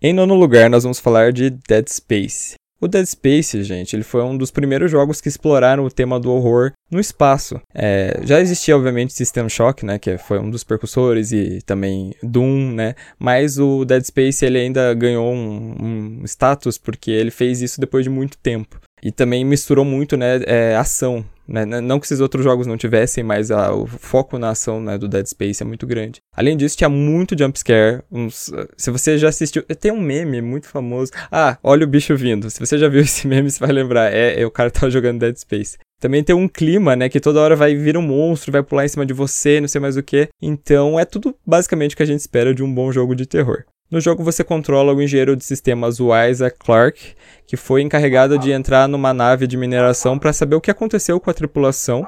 Em 0.00 0.12
nono 0.12 0.34
lugar, 0.34 0.70
nós 0.70 0.84
vamos 0.84 1.00
falar 1.00 1.32
de 1.32 1.50
Dead 1.50 1.88
Space. 1.88 2.54
O 2.78 2.86
Dead 2.86 3.06
Space, 3.06 3.62
gente, 3.62 3.96
ele 3.96 4.04
foi 4.04 4.22
um 4.22 4.36
dos 4.36 4.50
primeiros 4.50 4.90
jogos 4.90 5.20
que 5.20 5.28
exploraram 5.28 5.84
o 5.84 5.90
tema 5.90 6.20
do 6.20 6.30
horror 6.30 6.72
no 6.90 7.00
espaço. 7.00 7.58
É, 7.74 8.20
já 8.22 8.38
existia, 8.38 8.76
obviamente, 8.76 9.14
System 9.14 9.48
Shock, 9.48 9.84
né, 9.84 9.98
que 9.98 10.18
foi 10.18 10.38
um 10.38 10.50
dos 10.50 10.62
percussores, 10.62 11.32
e 11.32 11.60
também 11.64 12.14
Doom, 12.22 12.72
né, 12.72 12.94
mas 13.18 13.58
o 13.58 13.84
Dead 13.86 14.04
Space 14.04 14.44
ele 14.44 14.58
ainda 14.58 14.92
ganhou 14.92 15.32
um, 15.32 16.20
um 16.20 16.24
status 16.24 16.76
porque 16.76 17.10
ele 17.10 17.30
fez 17.30 17.62
isso 17.62 17.80
depois 17.80 18.04
de 18.04 18.10
muito 18.10 18.36
tempo. 18.36 18.78
E 19.02 19.12
também 19.12 19.44
misturou 19.44 19.84
muito, 19.84 20.16
né, 20.16 20.40
é, 20.46 20.76
ação. 20.76 21.24
Né? 21.46 21.64
Não 21.64 22.00
que 22.00 22.06
esses 22.06 22.20
outros 22.20 22.42
jogos 22.42 22.66
não 22.66 22.76
tivessem, 22.76 23.22
mas 23.22 23.50
a, 23.50 23.72
o 23.72 23.86
foco 23.86 24.38
na 24.38 24.50
ação 24.50 24.80
né, 24.80 24.98
do 24.98 25.06
Dead 25.06 25.26
Space 25.26 25.62
é 25.62 25.66
muito 25.66 25.86
grande. 25.86 26.20
Além 26.34 26.56
disso, 26.56 26.76
tinha 26.76 26.88
muito 26.88 27.38
jumpscare. 27.38 28.02
Uns, 28.10 28.50
se 28.76 28.90
você 28.90 29.16
já 29.16 29.28
assistiu. 29.28 29.62
Tem 29.62 29.92
um 29.92 30.00
meme 30.00 30.42
muito 30.42 30.68
famoso. 30.68 31.12
Ah, 31.30 31.56
olha 31.62 31.84
o 31.84 31.88
bicho 31.88 32.16
vindo. 32.16 32.50
Se 32.50 32.58
você 32.58 32.76
já 32.76 32.88
viu 32.88 33.00
esse 33.02 33.28
meme, 33.28 33.50
você 33.50 33.60
vai 33.60 33.72
lembrar. 33.72 34.12
É, 34.12 34.40
é 34.40 34.46
o 34.46 34.50
cara 34.50 34.70
tava 34.70 34.90
jogando 34.90 35.20
Dead 35.20 35.36
Space. 35.36 35.78
Também 36.00 36.22
tem 36.22 36.34
um 36.34 36.48
clima, 36.48 36.96
né? 36.96 37.08
Que 37.08 37.20
toda 37.20 37.40
hora 37.40 37.54
vai 37.54 37.74
vir 37.74 37.96
um 37.96 38.02
monstro, 38.02 38.52
vai 38.52 38.62
pular 38.62 38.84
em 38.84 38.88
cima 38.88 39.06
de 39.06 39.14
você, 39.14 39.60
não 39.60 39.68
sei 39.68 39.80
mais 39.80 39.96
o 39.96 40.02
que. 40.02 40.28
Então 40.42 40.98
é 40.98 41.04
tudo 41.04 41.34
basicamente 41.46 41.94
o 41.94 41.96
que 41.96 42.02
a 42.02 42.06
gente 42.06 42.20
espera 42.20 42.54
de 42.54 42.62
um 42.62 42.72
bom 42.72 42.90
jogo 42.92 43.14
de 43.14 43.24
terror. 43.24 43.64
No 43.88 44.00
jogo 44.00 44.24
você 44.24 44.42
controla 44.42 44.92
o 44.92 45.00
engenheiro 45.00 45.36
de 45.36 45.44
sistemas 45.44 45.98
Isaac 46.00 46.58
Clarke, 46.58 47.14
que 47.46 47.56
foi 47.56 47.82
encarregado 47.82 48.36
de 48.36 48.50
entrar 48.50 48.88
numa 48.88 49.14
nave 49.14 49.46
de 49.46 49.56
mineração 49.56 50.18
para 50.18 50.32
saber 50.32 50.56
o 50.56 50.60
que 50.60 50.72
aconteceu 50.72 51.20
com 51.20 51.30
a 51.30 51.34
tripulação. 51.34 52.04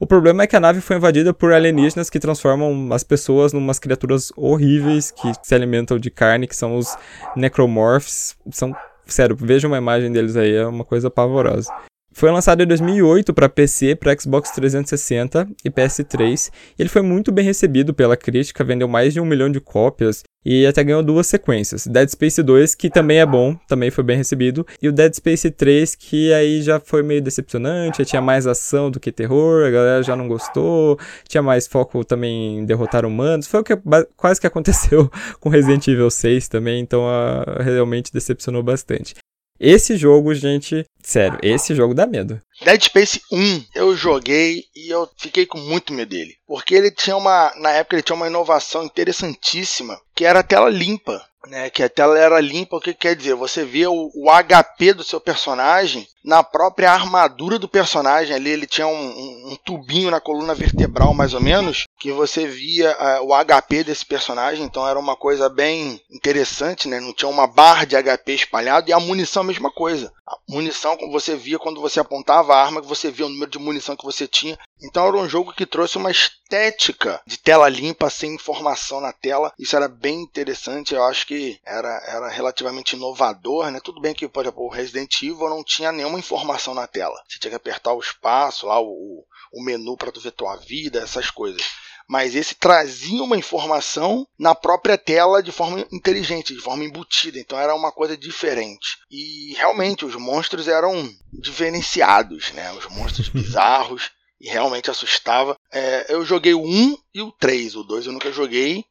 O 0.00 0.06
problema 0.06 0.42
é 0.42 0.46
que 0.48 0.56
a 0.56 0.60
nave 0.60 0.80
foi 0.80 0.96
invadida 0.96 1.32
por 1.32 1.52
alienígenas 1.52 2.10
que 2.10 2.18
transformam 2.18 2.92
as 2.92 3.04
pessoas 3.04 3.52
numas 3.52 3.78
criaturas 3.78 4.32
horríveis 4.36 5.12
que 5.12 5.32
se 5.40 5.54
alimentam 5.54 6.00
de 6.00 6.10
carne, 6.10 6.48
que 6.48 6.56
são 6.56 6.76
os 6.76 6.96
necromorphs. 7.36 8.36
São, 8.50 8.74
sério, 9.06 9.36
veja 9.38 9.68
uma 9.68 9.78
imagem 9.78 10.10
deles 10.10 10.34
aí, 10.34 10.52
é 10.52 10.66
uma 10.66 10.84
coisa 10.84 11.08
pavorosa. 11.08 11.72
Foi 12.12 12.30
lançado 12.30 12.62
em 12.62 12.66
2008 12.66 13.32
para 13.32 13.48
PC, 13.48 13.94
para 13.94 14.18
Xbox 14.18 14.50
360 14.50 15.48
e 15.64 15.70
PS3. 15.70 16.50
E 16.78 16.82
ele 16.82 16.88
foi 16.88 17.02
muito 17.02 17.30
bem 17.30 17.44
recebido 17.44 17.94
pela 17.94 18.16
crítica, 18.16 18.64
vendeu 18.64 18.88
mais 18.88 19.12
de 19.12 19.20
um 19.20 19.24
milhão 19.24 19.50
de 19.50 19.60
cópias 19.60 20.22
e 20.44 20.66
até 20.66 20.82
ganhou 20.82 21.02
duas 21.02 21.26
sequências. 21.26 21.86
Dead 21.86 22.08
Space 22.08 22.42
2, 22.42 22.74
que 22.74 22.88
também 22.88 23.18
é 23.18 23.26
bom, 23.26 23.54
também 23.68 23.90
foi 23.90 24.02
bem 24.02 24.16
recebido, 24.16 24.66
e 24.80 24.88
o 24.88 24.92
Dead 24.92 25.12
Space 25.14 25.50
3, 25.50 25.94
que 25.94 26.32
aí 26.32 26.62
já 26.62 26.80
foi 26.80 27.02
meio 27.02 27.20
decepcionante, 27.20 28.04
tinha 28.04 28.22
mais 28.22 28.46
ação 28.46 28.90
do 28.90 28.98
que 28.98 29.12
terror, 29.12 29.66
a 29.66 29.70
galera 29.70 30.02
já 30.02 30.16
não 30.16 30.28
gostou, 30.28 30.98
tinha 31.28 31.42
mais 31.42 31.66
foco 31.66 32.04
também 32.04 32.58
em 32.58 32.64
derrotar 32.64 33.04
humanos. 33.04 33.46
Foi 33.46 33.60
o 33.60 33.64
que 33.64 33.76
quase 34.16 34.40
que 34.40 34.46
aconteceu 34.46 35.10
com 35.38 35.48
Resident 35.48 35.86
Evil 35.88 36.10
6 36.10 36.48
também, 36.48 36.80
então 36.80 37.02
uh, 37.02 37.62
realmente 37.62 38.12
decepcionou 38.12 38.62
bastante. 38.62 39.14
Esse 39.60 39.94
jogo, 39.94 40.34
gente, 40.34 40.86
sério, 41.02 41.38
esse 41.42 41.74
jogo 41.74 41.92
dá 41.92 42.06
medo. 42.06 42.40
Dead 42.64 42.82
Space 42.82 43.20
1 43.30 43.64
eu 43.74 43.94
joguei 43.94 44.64
e 44.74 44.88
eu 44.88 45.06
fiquei 45.18 45.44
com 45.44 45.58
muito 45.58 45.92
medo 45.92 46.08
dele. 46.08 46.34
Porque 46.46 46.74
ele 46.74 46.90
tinha 46.90 47.14
uma. 47.14 47.52
Na 47.56 47.70
época 47.72 47.96
ele 47.96 48.02
tinha 48.02 48.16
uma 48.16 48.26
inovação 48.26 48.84
interessantíssima, 48.84 50.00
que 50.14 50.24
era 50.24 50.40
a 50.40 50.42
tela 50.42 50.70
limpa 50.70 51.22
né, 51.48 51.70
que 51.70 51.82
a 51.82 51.88
tela 51.88 52.18
era 52.18 52.40
limpa, 52.40 52.76
o 52.76 52.80
que 52.80 52.92
quer 52.92 53.16
dizer? 53.16 53.34
Você 53.34 53.64
vê 53.64 53.86
o, 53.86 54.10
o, 54.14 54.30
HP 54.30 54.92
do 54.92 55.04
seu 55.04 55.20
personagem 55.20 56.06
na 56.24 56.42
própria 56.42 56.92
armadura 56.92 57.58
do 57.58 57.68
personagem 57.68 58.34
ali, 58.34 58.50
ele 58.50 58.66
tinha 58.66 58.86
um, 58.86 58.92
um, 58.92 59.52
um, 59.52 59.56
tubinho 59.64 60.10
na 60.10 60.20
coluna 60.20 60.54
vertebral, 60.54 61.14
mais 61.14 61.34
ou 61.34 61.40
menos, 61.40 61.84
que 61.98 62.12
você 62.12 62.46
via 62.46 62.96
uh, 63.20 63.26
o 63.26 63.44
HP 63.44 63.84
desse 63.84 64.04
personagem, 64.04 64.64
então 64.64 64.86
era 64.86 64.98
uma 64.98 65.16
coisa 65.16 65.48
bem 65.48 66.00
interessante, 66.10 66.88
né? 66.88 67.00
Não 67.00 67.12
tinha 67.12 67.28
uma 67.28 67.46
barra 67.46 67.84
de 67.84 67.96
HP 67.96 68.32
espalhado, 68.32 68.90
e 68.90 68.92
a 68.92 69.00
munição 69.00 69.42
a 69.42 69.46
mesma 69.46 69.70
coisa. 69.70 70.12
A 70.26 70.36
munição 70.48 70.96
você 71.10 71.34
via 71.34 71.58
quando 71.58 71.80
você 71.80 71.98
apontava 71.98 72.54
a 72.54 72.62
arma, 72.62 72.80
que 72.80 72.86
você 72.86 73.10
via 73.10 73.26
o 73.26 73.28
número 73.28 73.50
de 73.50 73.58
munição 73.58 73.96
que 73.96 74.04
você 74.04 74.28
tinha. 74.28 74.58
Então 74.82 75.06
era 75.06 75.16
um 75.16 75.28
jogo 75.28 75.52
que 75.52 75.66
trouxe 75.66 75.98
uma 75.98 76.10
estética 76.10 77.20
de 77.26 77.38
tela 77.38 77.68
limpa, 77.68 78.08
sem 78.08 78.34
informação 78.34 79.00
na 79.00 79.12
tela. 79.12 79.52
Isso 79.58 79.76
era 79.76 79.88
bem 79.88 80.20
interessante, 80.20 80.94
eu 80.94 81.04
acho 81.04 81.26
que 81.26 81.58
era, 81.64 81.88
era 82.06 82.28
relativamente 82.28 82.96
inovador, 82.96 83.70
né? 83.70 83.80
Tudo 83.82 84.00
bem 84.00 84.14
que, 84.14 84.28
por 84.28 84.44
exemplo, 84.44 84.64
o 84.64 84.70
Resident 84.70 85.22
Evil 85.22 85.48
não 85.48 85.62
tinha 85.64 85.92
nenhuma 86.10 86.18
informação 86.18 86.74
na 86.74 86.86
tela. 86.86 87.16
Você 87.28 87.38
tinha 87.38 87.50
que 87.50 87.56
apertar 87.56 87.92
o 87.92 88.00
espaço, 88.00 88.66
lá 88.66 88.80
o, 88.80 89.24
o 89.52 89.62
menu 89.62 89.96
para 89.96 90.10
tu 90.10 90.20
ver 90.20 90.32
tua 90.32 90.56
vida, 90.56 91.00
essas 91.00 91.30
coisas. 91.30 91.62
mas 92.08 92.34
esse 92.34 92.56
trazia 92.56 93.22
uma 93.22 93.36
informação 93.36 94.26
na 94.38 94.52
própria 94.52 94.98
tela 94.98 95.42
de 95.42 95.52
forma 95.52 95.86
inteligente, 95.92 96.54
de 96.54 96.60
forma 96.60 96.84
embutida. 96.84 97.38
Então 97.38 97.58
era 97.58 97.74
uma 97.74 97.92
coisa 97.92 98.16
diferente. 98.16 98.98
E 99.10 99.54
realmente 99.56 100.04
os 100.04 100.16
monstros 100.16 100.66
eram 100.66 101.08
diferenciados, 101.32 102.50
né? 102.52 102.72
Os 102.72 102.86
monstros 102.88 103.28
bizarros 103.30 104.10
e 104.40 104.48
realmente 104.48 104.90
assustava. 104.90 105.56
É, 105.72 106.06
eu 106.08 106.24
joguei 106.24 106.54
o 106.54 106.62
1 106.64 106.96
e 107.14 107.22
o 107.22 107.30
3, 107.30 107.76
o 107.76 107.84
2 107.84 108.06
eu 108.06 108.12
nunca 108.12 108.32
joguei. 108.32 108.84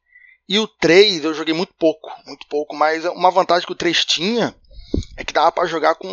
E 0.47 0.57
o 0.57 0.67
3 0.67 1.25
eu 1.25 1.33
joguei 1.33 1.53
muito 1.53 1.73
pouco, 1.75 2.09
muito 2.25 2.47
pouco, 2.47 2.75
mas 2.75 3.05
uma 3.05 3.29
vantagem 3.29 3.67
que 3.67 3.71
o 3.71 3.75
3 3.75 4.03
tinha 4.05 4.55
é 5.17 5.23
que 5.23 5.33
dava 5.33 5.51
para 5.51 5.67
jogar 5.67 5.95
com, 5.95 6.07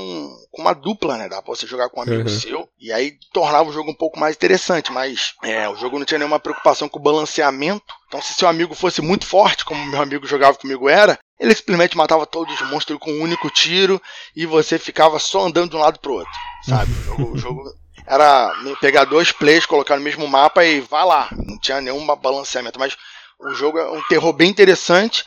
com, 0.50 0.62
uma 0.62 0.75
dupla, 0.75 1.16
né? 1.16 1.28
Dava 1.28 1.43
pra 1.43 1.55
você 1.55 1.66
jogar 1.66 1.88
com 1.88 2.00
um 2.00 2.02
amigo 2.02 2.28
uhum. 2.28 2.40
seu. 2.40 2.69
E 2.78 2.93
aí 2.93 3.16
tornava 3.33 3.69
o 3.69 3.73
jogo 3.73 3.90
um 3.90 3.95
pouco 3.95 4.19
mais 4.19 4.37
interessante. 4.37 4.93
Mas 4.93 5.35
é, 5.43 5.69
o 5.69 5.76
jogo 5.76 5.99
não 5.99 6.07
tinha 6.07 6.19
nenhuma 6.19 6.40
preocupação 6.40 6.88
com 6.88 6.99
o 6.99 7.02
balanceamento. 7.02 7.95
Então, 8.09 8.23
se 8.23 8.35
seu 8.35 8.49
amigo 8.49 8.75
fosse 8.75 9.02
muito 9.02 9.26
forte, 9.26 9.64
como 9.64 9.85
meu 9.87 10.00
amigo 10.00 10.26
jogava 10.26 10.57
comigo 10.57 10.88
era, 10.88 11.19
ele 11.38 11.55
simplesmente 11.55 11.97
matava 11.97 12.26
todos 12.26 12.61
os 12.61 12.71
monstros 12.71 12.99
com 12.99 13.12
um 13.12 13.23
único 13.23 13.50
tiro 13.50 14.00
e 14.35 14.47
você 14.47 14.78
ficava 14.78 15.19
só 15.19 15.47
andando 15.47 15.71
de 15.71 15.76
um 15.76 15.81
lado 15.81 15.99
pro 15.99 16.14
outro, 16.14 16.33
sabe? 16.64 16.90
o, 17.19 17.37
jogo, 17.37 17.62
era 18.07 18.52
pegar 18.81 19.05
dois 19.05 19.33
players, 19.33 19.66
colocar 19.66 19.97
no 19.97 20.02
mesmo 20.02 20.26
mapa 20.26 20.64
e 20.64 20.81
vá 20.81 21.05
lá. 21.05 21.28
Não 21.33 21.59
tinha 21.59 21.81
nenhum 21.81 22.07
balanceamento, 22.16 22.78
mas 22.78 22.97
o 23.38 23.52
jogo 23.52 23.78
é 23.78 23.90
um 23.90 24.02
terror 24.09 24.33
bem 24.33 24.49
interessante. 24.49 25.25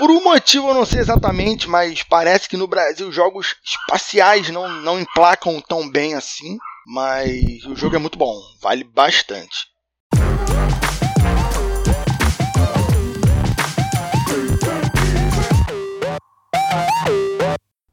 Por 0.00 0.10
um 0.10 0.24
motivo 0.24 0.68
eu 0.68 0.72
não 0.72 0.86
sei 0.86 1.00
exatamente, 1.00 1.68
mas 1.68 2.02
parece 2.02 2.48
que 2.48 2.56
no 2.56 2.66
Brasil 2.66 3.12
jogos 3.12 3.56
espaciais 3.62 4.48
não, 4.48 4.66
não 4.66 4.98
emplacam 4.98 5.60
tão 5.60 5.86
bem 5.86 6.14
assim. 6.14 6.56
Mas 6.86 7.62
o 7.66 7.76
jogo 7.76 7.96
é 7.96 7.98
muito 7.98 8.16
bom, 8.16 8.34
vale 8.62 8.82
bastante. 8.82 9.69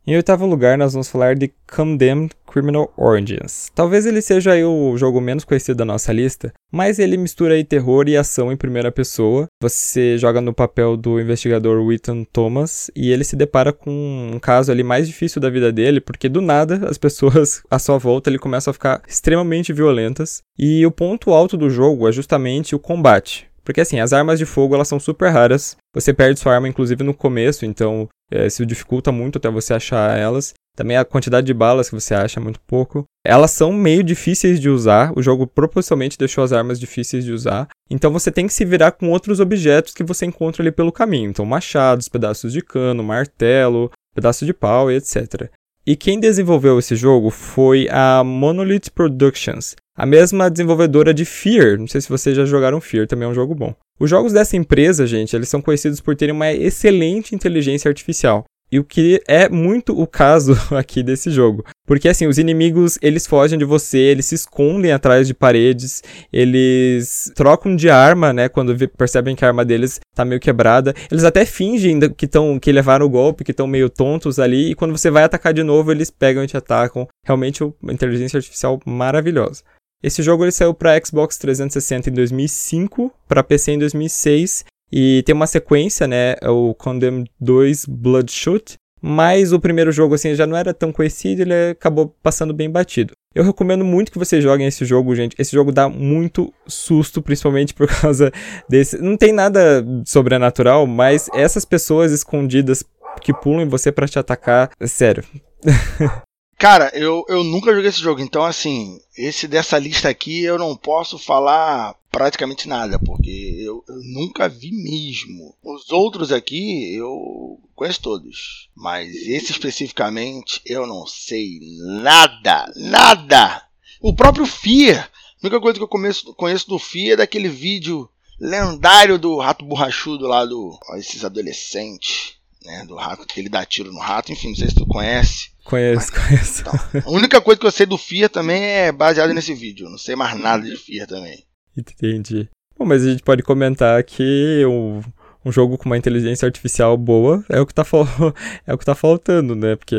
Em 0.09 0.15
oitavo 0.15 0.45
lugar, 0.45 0.77
nós 0.77 0.93
vamos 0.93 1.09
falar 1.09 1.35
de 1.35 1.51
Condemned 1.69 2.31
Criminal 2.49 2.93
Origins. 2.95 3.69
Talvez 3.75 4.05
ele 4.05 4.21
seja 4.21 4.55
o 4.65 4.95
jogo 4.95 5.19
menos 5.19 5.43
conhecido 5.43 5.75
da 5.75 5.83
nossa 5.83 6.13
lista, 6.13 6.53
mas 6.71 6.97
ele 6.97 7.17
mistura 7.17 7.61
terror 7.65 8.07
e 8.07 8.15
ação 8.15 8.49
em 8.49 8.55
primeira 8.55 8.89
pessoa. 8.89 9.47
Você 9.61 10.17
joga 10.17 10.39
no 10.39 10.53
papel 10.53 10.95
do 10.95 11.19
investigador 11.19 11.85
Witton 11.85 12.23
Thomas 12.23 12.89
e 12.95 13.11
ele 13.11 13.25
se 13.25 13.35
depara 13.35 13.73
com 13.73 14.31
um 14.33 14.39
caso 14.39 14.71
ali 14.71 14.81
mais 14.81 15.07
difícil 15.07 15.41
da 15.41 15.49
vida 15.49 15.73
dele, 15.73 15.99
porque 15.99 16.29
do 16.29 16.39
nada 16.39 16.87
as 16.89 16.95
pessoas 16.97 17.61
à 17.69 17.77
sua 17.77 17.97
volta 17.97 18.29
ele 18.29 18.39
começam 18.39 18.71
a 18.71 18.73
ficar 18.73 19.01
extremamente 19.05 19.73
violentas. 19.73 20.41
E 20.57 20.85
o 20.85 20.91
ponto 20.91 21.33
alto 21.33 21.57
do 21.57 21.69
jogo 21.69 22.07
é 22.07 22.13
justamente 22.13 22.73
o 22.73 22.79
combate. 22.79 23.45
Porque 23.67 23.81
assim, 23.81 23.99
as 23.99 24.13
armas 24.13 24.39
de 24.39 24.45
fogo 24.45 24.73
elas 24.73 24.87
são 24.87 24.97
super 24.97 25.29
raras. 25.29 25.75
Você 25.97 26.13
perde 26.13 26.39
sua 26.39 26.53
arma 26.53 26.67
inclusive 26.67 27.03
no 27.03 27.11
começo, 27.11 27.65
então 27.65 28.07
é, 28.31 28.45
isso 28.45 28.63
dificulta 28.67 29.11
muito 29.11 29.39
até 29.39 29.49
você 29.49 29.73
achar 29.73 30.15
elas. 30.15 30.53
Também 30.75 30.95
a 30.95 31.03
quantidade 31.03 31.47
de 31.47 31.55
balas 31.55 31.89
que 31.89 31.95
você 31.95 32.13
acha 32.13 32.39
é 32.39 32.43
muito 32.43 32.61
pouco. 32.67 33.03
Elas 33.25 33.49
são 33.49 33.73
meio 33.73 34.03
difíceis 34.03 34.59
de 34.59 34.69
usar. 34.69 35.11
O 35.17 35.23
jogo 35.23 35.47
propositalmente 35.47 36.15
deixou 36.15 36.43
as 36.43 36.53
armas 36.53 36.79
difíceis 36.79 37.25
de 37.25 37.31
usar. 37.31 37.67
Então 37.89 38.11
você 38.11 38.31
tem 38.31 38.45
que 38.45 38.53
se 38.53 38.63
virar 38.63 38.91
com 38.91 39.09
outros 39.09 39.39
objetos 39.39 39.95
que 39.95 40.03
você 40.03 40.27
encontra 40.27 40.61
ali 40.61 40.71
pelo 40.71 40.91
caminho. 40.91 41.31
Então 41.31 41.43
machados, 41.43 42.07
pedaços 42.07 42.53
de 42.53 42.61
cano, 42.61 43.03
martelo, 43.03 43.89
pedaço 44.13 44.45
de 44.45 44.53
pau 44.53 44.91
e 44.91 44.97
etc. 44.97 45.49
E 45.83 45.95
quem 45.95 46.19
desenvolveu 46.19 46.77
esse 46.77 46.95
jogo 46.95 47.31
foi 47.31 47.87
a 47.89 48.23
Monolith 48.23 48.91
Productions, 48.93 49.75
a 49.97 50.05
mesma 50.05 50.49
desenvolvedora 50.49 51.11
de 51.11 51.25
Fear. 51.25 51.79
Não 51.79 51.87
sei 51.87 51.99
se 51.99 52.07
vocês 52.07 52.37
já 52.37 52.45
jogaram 52.45 52.79
Fear, 52.79 53.07
também 53.07 53.27
é 53.27 53.31
um 53.31 53.33
jogo 53.33 53.55
bom. 53.55 53.73
Os 53.99 54.09
jogos 54.09 54.31
dessa 54.31 54.55
empresa, 54.55 55.07
gente, 55.07 55.35
eles 55.35 55.49
são 55.49 55.59
conhecidos 55.59 55.99
por 55.99 56.15
terem 56.15 56.35
uma 56.35 56.53
excelente 56.53 57.33
inteligência 57.33 57.89
artificial. 57.89 58.45
E 58.69 58.79
o 58.79 58.83
que 58.83 59.21
é 59.27 59.47
muito 59.47 59.97
o 59.97 60.05
caso 60.05 60.53
aqui 60.75 61.01
desse 61.01 61.31
jogo. 61.31 61.63
Porque 61.85 62.09
assim, 62.09 62.27
os 62.27 62.37
inimigos, 62.37 62.99
eles 63.01 63.25
fogem 63.25 63.57
de 63.57 63.63
você, 63.63 63.97
eles 63.97 64.25
se 64.25 64.35
escondem 64.35 64.91
atrás 64.91 65.25
de 65.25 65.33
paredes, 65.33 66.03
eles 66.33 67.31
trocam 67.33 67.77
de 67.77 67.89
arma, 67.89 68.33
né, 68.33 68.49
quando 68.49 68.75
percebem 68.89 69.37
que 69.37 69.45
a 69.45 69.47
arma 69.47 69.63
deles 69.63 70.01
tá 70.13 70.25
meio 70.25 70.41
quebrada. 70.41 70.93
Eles 71.09 71.23
até 71.23 71.45
fingem 71.45 71.97
que 72.11 72.25
estão 72.25 72.59
que 72.59 72.71
levaram 72.73 73.05
o 73.05 73.09
golpe, 73.09 73.45
que 73.45 73.51
estão 73.51 73.65
meio 73.65 73.89
tontos 73.89 74.37
ali, 74.37 74.71
e 74.71 74.75
quando 74.75 74.95
você 74.95 75.09
vai 75.09 75.23
atacar 75.23 75.53
de 75.53 75.63
novo, 75.63 75.91
eles 75.91 76.11
pegam 76.11 76.43
e 76.43 76.47
te 76.47 76.57
atacam. 76.57 77.07
Realmente 77.25 77.63
uma 77.63 77.93
inteligência 77.93 78.37
artificial 78.37 78.79
maravilhosa. 78.85 79.63
Esse 80.01 80.21
jogo 80.21 80.43
ele 80.43 80.51
saiu 80.51 80.73
para 80.73 80.99
Xbox 81.03 81.37
360 81.37 82.09
em 82.09 82.13
2005, 82.13 83.11
para 83.27 83.43
PC 83.43 83.71
em 83.73 83.79
2006 83.79 84.65
e 84.91 85.23
tem 85.25 85.35
uma 85.35 85.47
sequência, 85.47 86.07
né, 86.07 86.35
é 86.41 86.49
o 86.49 86.73
Condemned 86.73 87.29
2 87.39 87.85
Bloodshot, 87.85 88.75
mas 89.01 89.51
o 89.51 89.59
primeiro 89.59 89.91
jogo 89.91 90.15
assim 90.15 90.33
já 90.33 90.47
não 90.47 90.55
era 90.55 90.73
tão 90.73 90.91
conhecido, 90.91 91.41
ele 91.41 91.71
acabou 91.71 92.15
passando 92.21 92.53
bem 92.53 92.69
batido. 92.69 93.13
Eu 93.35 93.43
recomendo 93.43 93.85
muito 93.85 94.11
que 94.11 94.17
vocês 94.17 94.43
joguem 94.43 94.65
esse 94.65 94.83
jogo, 94.83 95.13
gente. 95.13 95.35
Esse 95.37 95.51
jogo 95.51 95.71
dá 95.71 95.87
muito 95.87 96.51
susto, 96.65 97.21
principalmente 97.21 97.71
por 97.71 97.85
causa 98.01 98.31
desse. 98.67 98.97
Não 98.97 99.15
tem 99.15 99.31
nada 99.31 99.85
sobrenatural, 100.05 100.87
mas 100.87 101.29
essas 101.33 101.63
pessoas 101.63 102.11
escondidas 102.11 102.83
que 103.21 103.33
pulam 103.33 103.61
em 103.61 103.69
você 103.69 103.91
para 103.91 104.07
te 104.07 104.17
atacar, 104.17 104.71
sério. 104.87 105.23
Cara, 106.57 106.91
eu, 106.95 107.23
eu 107.29 107.43
nunca 107.43 107.71
joguei 107.71 107.89
esse 107.89 107.99
jogo, 107.99 108.19
então 108.19 108.43
assim, 108.43 108.99
esse 109.15 109.47
dessa 109.47 109.77
lista 109.77 110.09
aqui 110.09 110.43
eu 110.43 110.57
não 110.57 110.75
posso 110.75 111.19
falar 111.19 111.95
praticamente 112.11 112.67
nada, 112.67 112.97
porque 112.97 113.61
eu, 113.63 113.83
eu, 113.87 114.01
nunca 114.11 114.49
vi 114.49 114.71
mesmo. 114.71 115.53
Os 115.63 115.91
outros 115.91 116.31
aqui 116.31 116.95
eu 116.95 117.59
conheço 117.75 118.01
todos, 118.01 118.69
mas 118.75 119.15
esse 119.15 119.51
especificamente 119.51 120.59
eu 120.65 120.87
não 120.87 121.05
sei 121.05 121.59
nada, 122.01 122.73
nada. 122.75 123.63
O 124.01 124.11
próprio 124.11 124.47
Fear, 124.47 125.11
a 125.43 125.45
única 125.45 125.61
coisa 125.61 125.77
que 125.77 125.83
eu 125.83 125.87
conheço, 125.87 126.33
conheço 126.33 126.67
do 126.67 126.79
Fear 126.79 127.13
é 127.13 127.17
daquele 127.17 127.49
vídeo 127.49 128.09
lendário 128.39 129.19
do 129.19 129.37
rato 129.37 129.63
borrachudo 129.63 130.25
lá 130.25 130.43
do. 130.43 130.75
Ó, 130.89 130.95
esses 130.95 131.23
adolescentes, 131.23 132.33
né? 132.63 132.83
Do 132.87 132.95
rato, 132.95 133.27
que 133.27 133.39
ele 133.39 133.49
dá 133.49 133.63
tiro 133.63 133.91
no 133.91 133.99
rato, 133.99 134.31
enfim, 134.31 134.49
não 134.49 134.55
sei 134.55 134.69
se 134.69 134.75
tu 134.75 134.87
conhece. 134.87 135.51
Conheço, 135.67 135.95
Mas, 135.95 136.09
conheço. 136.09 136.61
Então, 136.61 137.01
a 137.05 137.11
única 137.11 137.41
coisa 137.41 137.59
que 137.59 137.67
eu 137.67 137.71
sei 137.71 137.85
do 137.85 137.97
FIA 137.97 138.29
também 138.29 138.63
é 138.63 138.91
baseado 138.91 139.33
nesse 139.33 139.53
vídeo. 139.53 139.89
Não 139.89 139.97
sei 139.97 140.15
mais 140.15 140.39
nada 140.39 140.63
de 140.63 140.77
FIA 140.77 141.05
também. 141.05 141.43
Entendi. 141.75 142.47
Bom, 142.79 142.85
mas 142.85 143.05
a 143.05 143.09
gente 143.09 143.21
pode 143.21 143.43
comentar 143.43 144.01
que 144.03 144.63
um, 144.65 145.01
um 145.43 145.51
jogo 145.51 145.77
com 145.77 145.85
uma 145.85 145.97
inteligência 145.97 146.45
artificial 146.45 146.95
boa 146.95 147.43
é 147.49 147.59
o 147.59 147.65
que 147.65 147.73
tá, 147.73 147.83
é 148.65 148.73
o 148.73 148.77
que 148.77 148.85
tá 148.85 148.95
faltando, 148.95 149.55
né? 149.55 149.75
Porque 149.75 149.97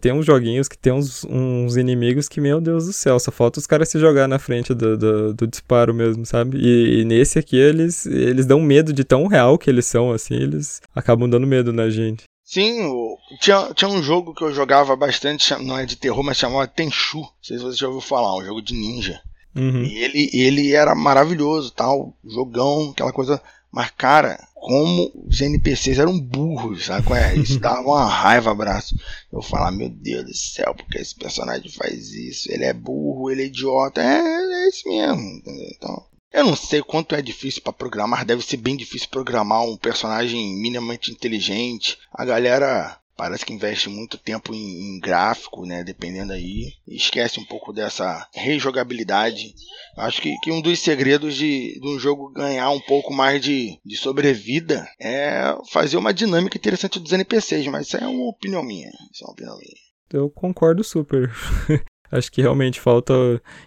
tem 0.00 0.12
uns 0.12 0.26
joguinhos 0.26 0.66
que 0.66 0.76
tem 0.76 0.92
uns, 0.92 1.24
uns 1.24 1.76
inimigos 1.76 2.28
que, 2.28 2.40
meu 2.40 2.60
Deus 2.60 2.86
do 2.86 2.92
céu, 2.92 3.16
só 3.20 3.30
falta 3.30 3.60
os 3.60 3.68
caras 3.68 3.88
se 3.88 4.00
jogar 4.00 4.26
na 4.26 4.40
frente 4.40 4.74
do, 4.74 4.98
do, 4.98 5.32
do 5.32 5.46
disparo 5.46 5.94
mesmo, 5.94 6.26
sabe? 6.26 6.58
E, 6.58 7.02
e, 7.02 7.04
nesse 7.04 7.38
aqui 7.38 7.56
eles, 7.56 8.04
eles 8.04 8.46
dão 8.46 8.60
medo 8.60 8.92
de 8.92 9.04
tão 9.04 9.28
real 9.28 9.56
que 9.58 9.70
eles 9.70 9.86
são, 9.86 10.10
assim, 10.10 10.34
eles 10.34 10.80
acabam 10.92 11.30
dando 11.30 11.46
medo 11.46 11.72
na 11.72 11.88
gente. 11.88 12.24
Sim, 12.54 12.88
tinha, 13.40 13.74
tinha 13.74 13.90
um 13.90 14.00
jogo 14.00 14.32
que 14.32 14.44
eu 14.44 14.54
jogava 14.54 14.94
bastante, 14.94 15.52
não 15.60 15.76
é 15.76 15.84
de 15.84 15.96
terror, 15.96 16.22
mas 16.22 16.36
chamava 16.36 16.68
Tenchu. 16.68 17.18
Não 17.18 17.28
sei 17.42 17.58
se 17.58 17.64
você 17.64 17.76
já 17.76 17.88
ouviu 17.88 18.00
falar, 18.00 18.36
um 18.36 18.44
jogo 18.44 18.62
de 18.62 18.74
ninja. 18.74 19.20
Uhum. 19.56 19.82
E 19.82 19.98
ele, 19.98 20.30
ele 20.32 20.72
era 20.72 20.94
maravilhoso, 20.94 21.72
tal, 21.72 22.16
jogão, 22.24 22.90
aquela 22.92 23.12
coisa. 23.12 23.42
Mas, 23.72 23.90
cara, 23.90 24.38
como 24.54 25.10
os 25.26 25.40
NPCs 25.40 25.98
eram 25.98 26.16
burros, 26.16 26.84
sabe? 26.84 27.12
É? 27.14 27.34
Isso 27.34 27.58
dava 27.58 27.80
uma 27.80 28.06
raiva, 28.08 28.52
abraço. 28.52 28.94
Eu 29.32 29.42
falava, 29.42 29.72
meu 29.72 29.88
Deus 29.88 30.24
do 30.24 30.34
céu, 30.36 30.76
porque 30.76 30.98
esse 30.98 31.16
personagem 31.16 31.68
faz 31.72 32.12
isso? 32.12 32.52
Ele 32.52 32.66
é 32.66 32.72
burro, 32.72 33.32
ele 33.32 33.42
é 33.42 33.46
idiota. 33.46 34.00
É, 34.00 34.16
é 34.16 34.68
isso 34.68 34.88
mesmo, 34.88 35.20
entendeu? 35.20 35.70
Então, 35.74 36.06
eu 36.34 36.44
não 36.44 36.56
sei 36.56 36.82
quanto 36.82 37.14
é 37.14 37.22
difícil 37.22 37.62
para 37.62 37.72
programar, 37.72 38.24
deve 38.24 38.44
ser 38.44 38.56
bem 38.56 38.76
difícil 38.76 39.08
programar 39.08 39.62
um 39.62 39.76
personagem 39.76 40.56
minimamente 40.56 41.12
inteligente. 41.12 41.96
A 42.12 42.24
galera 42.24 42.98
parece 43.16 43.46
que 43.46 43.52
investe 43.52 43.88
muito 43.88 44.18
tempo 44.18 44.52
em, 44.52 44.96
em, 44.96 44.98
gráfico, 44.98 45.64
né? 45.64 45.84
Dependendo 45.84 46.32
aí. 46.32 46.72
Esquece 46.88 47.38
um 47.38 47.44
pouco 47.44 47.72
dessa 47.72 48.28
rejogabilidade. 48.34 49.54
Acho 49.96 50.20
que, 50.20 50.34
que 50.42 50.50
um 50.50 50.60
dos 50.60 50.80
segredos 50.80 51.36
de, 51.36 51.78
de, 51.80 51.86
um 51.86 52.00
jogo 52.00 52.32
ganhar 52.32 52.68
um 52.70 52.80
pouco 52.80 53.14
mais 53.14 53.40
de, 53.40 53.78
de 53.86 53.96
sobrevida 53.96 54.88
é 55.00 55.56
fazer 55.70 55.96
uma 55.96 56.12
dinâmica 56.12 56.58
interessante 56.58 56.98
dos 56.98 57.12
NPCs, 57.12 57.68
mas 57.68 57.86
isso 57.86 57.96
é 57.96 58.08
uma 58.08 58.28
opinião 58.28 58.64
minha. 58.64 58.90
Isso 59.12 59.22
é 59.22 59.26
uma 59.26 59.32
opinião 59.32 59.56
minha. 59.56 59.84
Eu 60.12 60.28
concordo 60.28 60.82
super. 60.82 61.32
Acho 62.10 62.30
que 62.30 62.42
realmente 62.42 62.80
falta 62.80 63.14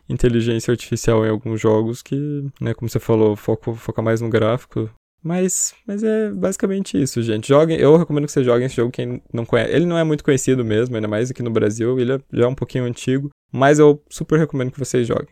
inteligência 0.08 0.72
artificial 0.72 1.25
em 1.25 1.29
alguns 1.29 1.60
jogos 1.60 2.01
que, 2.01 2.15
né, 2.62 2.74
como 2.74 2.89
você 2.89 3.00
falou, 3.00 3.36
foco, 3.36 3.75
foca 3.75 4.01
mais 4.01 4.22
no 4.22 4.29
gráfico. 4.29 4.89
Mas, 5.22 5.74
mas 5.86 6.03
é 6.03 6.29
basicamente 6.29 7.01
isso, 7.01 7.22
gente. 7.22 7.48
Joguem, 7.50 7.77
eu 7.77 7.98
recomendo 7.98 8.25
que 8.25 8.32
vocês 8.32 8.46
joguem 8.46 8.67
esse 8.67 8.75
jogo 8.75 8.91
quem 8.91 9.22
não 9.34 9.46
conhece. 9.46 9.74
Ele 9.74 9.86
não 9.86 9.98
é 9.98 10.03
muito 10.03 10.24
conhecido 10.24 10.63
mesmo, 10.63 10.96
ainda 10.96 11.08
mais 11.08 11.32
aqui 11.32 11.44
no 11.44 11.50
Brasil, 11.50 12.00
ele 12.00 12.13
é 12.13 12.20
já 12.32 12.46
é 12.46 12.48
um 12.48 12.56
pouquinho 12.56 12.86
antigo, 12.86 13.29
mas 13.51 13.79
eu 13.79 14.01
super 14.10 14.39
recomendo 14.39 14.72
que 14.72 14.79
vocês 14.79 15.06
joguem. 15.06 15.27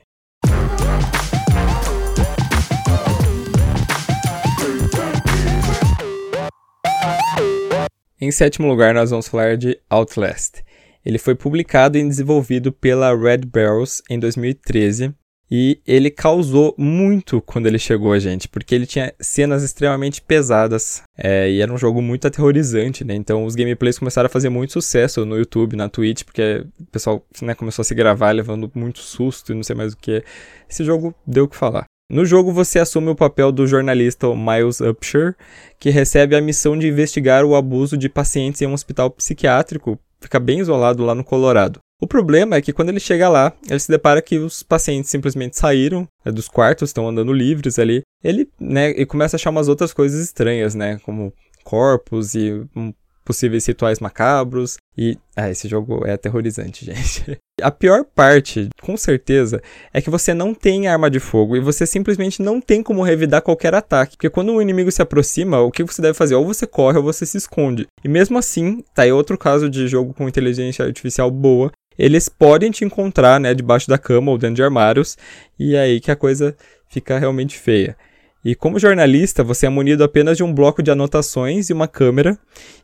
Em 8.19 8.31
sétimo 8.31 8.67
lugar, 8.67 8.93
nós 8.93 9.11
vamos 9.11 9.27
falar 9.27 9.55
de 9.55 9.79
Outlast. 9.89 10.63
Ele 11.05 11.17
foi 11.17 11.35
publicado 11.35 11.97
e 11.97 12.07
desenvolvido 12.07 12.71
pela 12.71 13.15
Red 13.15 13.45
Barrels 13.45 14.01
em 14.09 14.19
2013 14.19 15.13
e 15.49 15.79
ele 15.85 16.09
causou 16.09 16.73
muito 16.77 17.39
quando 17.39 17.67
ele 17.67 17.77
chegou 17.77 18.11
a 18.11 18.19
gente, 18.19 18.47
porque 18.47 18.73
ele 18.73 18.87
tinha 18.87 19.13
cenas 19.19 19.61
extremamente 19.61 20.21
pesadas 20.21 21.03
é, 21.15 21.49
e 21.49 21.61
era 21.61 21.71
um 21.71 21.77
jogo 21.77 22.01
muito 22.01 22.27
aterrorizante, 22.27 23.03
né? 23.03 23.13
Então 23.13 23.45
os 23.45 23.53
gameplays 23.53 23.99
começaram 23.99 24.25
a 24.25 24.29
fazer 24.29 24.49
muito 24.49 24.73
sucesso 24.73 25.23
no 25.23 25.37
YouTube, 25.37 25.75
na 25.75 25.87
Twitch, 25.87 26.23
porque 26.23 26.65
o 26.79 26.85
pessoal 26.85 27.23
né, 27.41 27.53
começou 27.53 27.83
a 27.83 27.85
se 27.85 27.93
gravar 27.93 28.31
levando 28.31 28.71
muito 28.73 28.99
susto 28.99 29.51
e 29.51 29.55
não 29.55 29.63
sei 29.63 29.75
mais 29.75 29.93
o 29.93 29.97
que. 29.97 30.23
Esse 30.67 30.83
jogo 30.83 31.13
deu 31.27 31.43
o 31.43 31.47
que 31.47 31.55
falar. 31.55 31.85
No 32.09 32.23
jogo 32.23 32.51
você 32.51 32.77
assume 32.77 33.09
o 33.09 33.15
papel 33.15 33.51
do 33.51 33.65
jornalista 33.65 34.27
Miles 34.35 34.79
Upshur, 34.79 35.33
que 35.79 35.89
recebe 35.89 36.35
a 36.35 36.41
missão 36.41 36.77
de 36.77 36.87
investigar 36.87 37.43
o 37.43 37.55
abuso 37.55 37.97
de 37.97 38.07
pacientes 38.07 38.61
em 38.61 38.67
um 38.67 38.73
hospital 38.73 39.09
psiquiátrico, 39.09 39.99
fica 40.21 40.39
bem 40.39 40.59
isolado 40.59 41.03
lá 41.03 41.15
no 41.15 41.23
Colorado. 41.23 41.79
O 41.99 42.05
problema 42.05 42.57
é 42.57 42.61
que 42.61 42.73
quando 42.73 42.89
ele 42.89 42.99
chega 42.99 43.27
lá, 43.27 43.53
ele 43.67 43.79
se 43.79 43.89
depara 43.89 44.21
que 44.21 44.37
os 44.37 44.61
pacientes 44.61 45.09
simplesmente 45.09 45.57
saíram 45.57 46.07
né, 46.23 46.31
dos 46.31 46.47
quartos, 46.47 46.89
estão 46.89 47.07
andando 47.07 47.33
livres 47.33 47.79
ali. 47.79 48.01
Ele, 48.23 48.47
né, 48.59 48.89
e 48.91 49.05
começa 49.05 49.35
a 49.35 49.37
achar 49.37 49.49
umas 49.49 49.67
outras 49.67 49.93
coisas 49.93 50.23
estranhas, 50.23 50.75
né, 50.75 50.99
como 51.03 51.33
corpos 51.63 52.35
e 52.35 52.51
um, 52.75 52.93
possíveis 53.25 53.65
rituais 53.65 53.99
macabros. 53.99 54.77
E, 54.97 55.17
ah, 55.35 55.49
esse 55.49 55.67
jogo 55.67 56.05
é 56.05 56.13
aterrorizante, 56.13 56.85
gente. 56.85 57.37
A 57.61 57.71
pior 57.71 58.05
parte, 58.05 58.69
com 58.81 58.95
certeza, 58.95 59.61
é 59.91 60.01
que 60.01 60.09
você 60.09 60.33
não 60.33 60.53
tem 60.53 60.87
arma 60.87 61.09
de 61.09 61.19
fogo 61.19 61.55
e 61.55 61.59
você 61.59 61.85
simplesmente 61.85 62.41
não 62.41 62.61
tem 62.61 62.83
como 62.83 63.01
revidar 63.01 63.41
qualquer 63.41 63.73
ataque. 63.73 64.15
Porque 64.15 64.29
quando 64.29 64.51
um 64.51 64.61
inimigo 64.61 64.91
se 64.91 65.01
aproxima, 65.01 65.59
o 65.59 65.71
que 65.71 65.83
você 65.83 66.01
deve 66.01 66.13
fazer? 66.13 66.35
Ou 66.35 66.45
você 66.45 66.67
corre 66.67 66.97
ou 66.97 67.03
você 67.03 67.25
se 67.25 67.37
esconde. 67.37 67.87
E 68.03 68.07
mesmo 68.07 68.37
assim, 68.37 68.83
tá 68.93 69.01
aí 69.01 69.11
outro 69.11 69.37
caso 69.37 69.69
de 69.69 69.87
jogo 69.87 70.13
com 70.13 70.29
inteligência 70.29 70.85
artificial 70.85 71.31
boa, 71.31 71.71
eles 71.97 72.29
podem 72.29 72.71
te 72.71 72.83
encontrar, 72.83 73.39
né, 73.39 73.53
debaixo 73.53 73.87
da 73.87 73.97
cama 73.97 74.31
ou 74.31 74.37
dentro 74.37 74.55
de 74.55 74.63
armários, 74.63 75.17
e 75.57 75.75
é 75.75 75.81
aí 75.81 75.99
que 75.99 76.11
a 76.11 76.15
coisa 76.15 76.55
fica 76.89 77.17
realmente 77.17 77.57
feia. 77.57 77.95
E 78.45 78.53
como 78.53 78.77
jornalista, 78.77 79.43
você 79.43 79.65
é 79.65 79.69
munido 79.69 80.03
apenas 80.03 80.37
de 80.37 80.43
um 80.43 80.53
bloco 80.53 80.83
de 80.83 80.91
anotações 80.91 81.71
e 81.71 81.73
uma 81.73 81.87
câmera. 81.87 82.37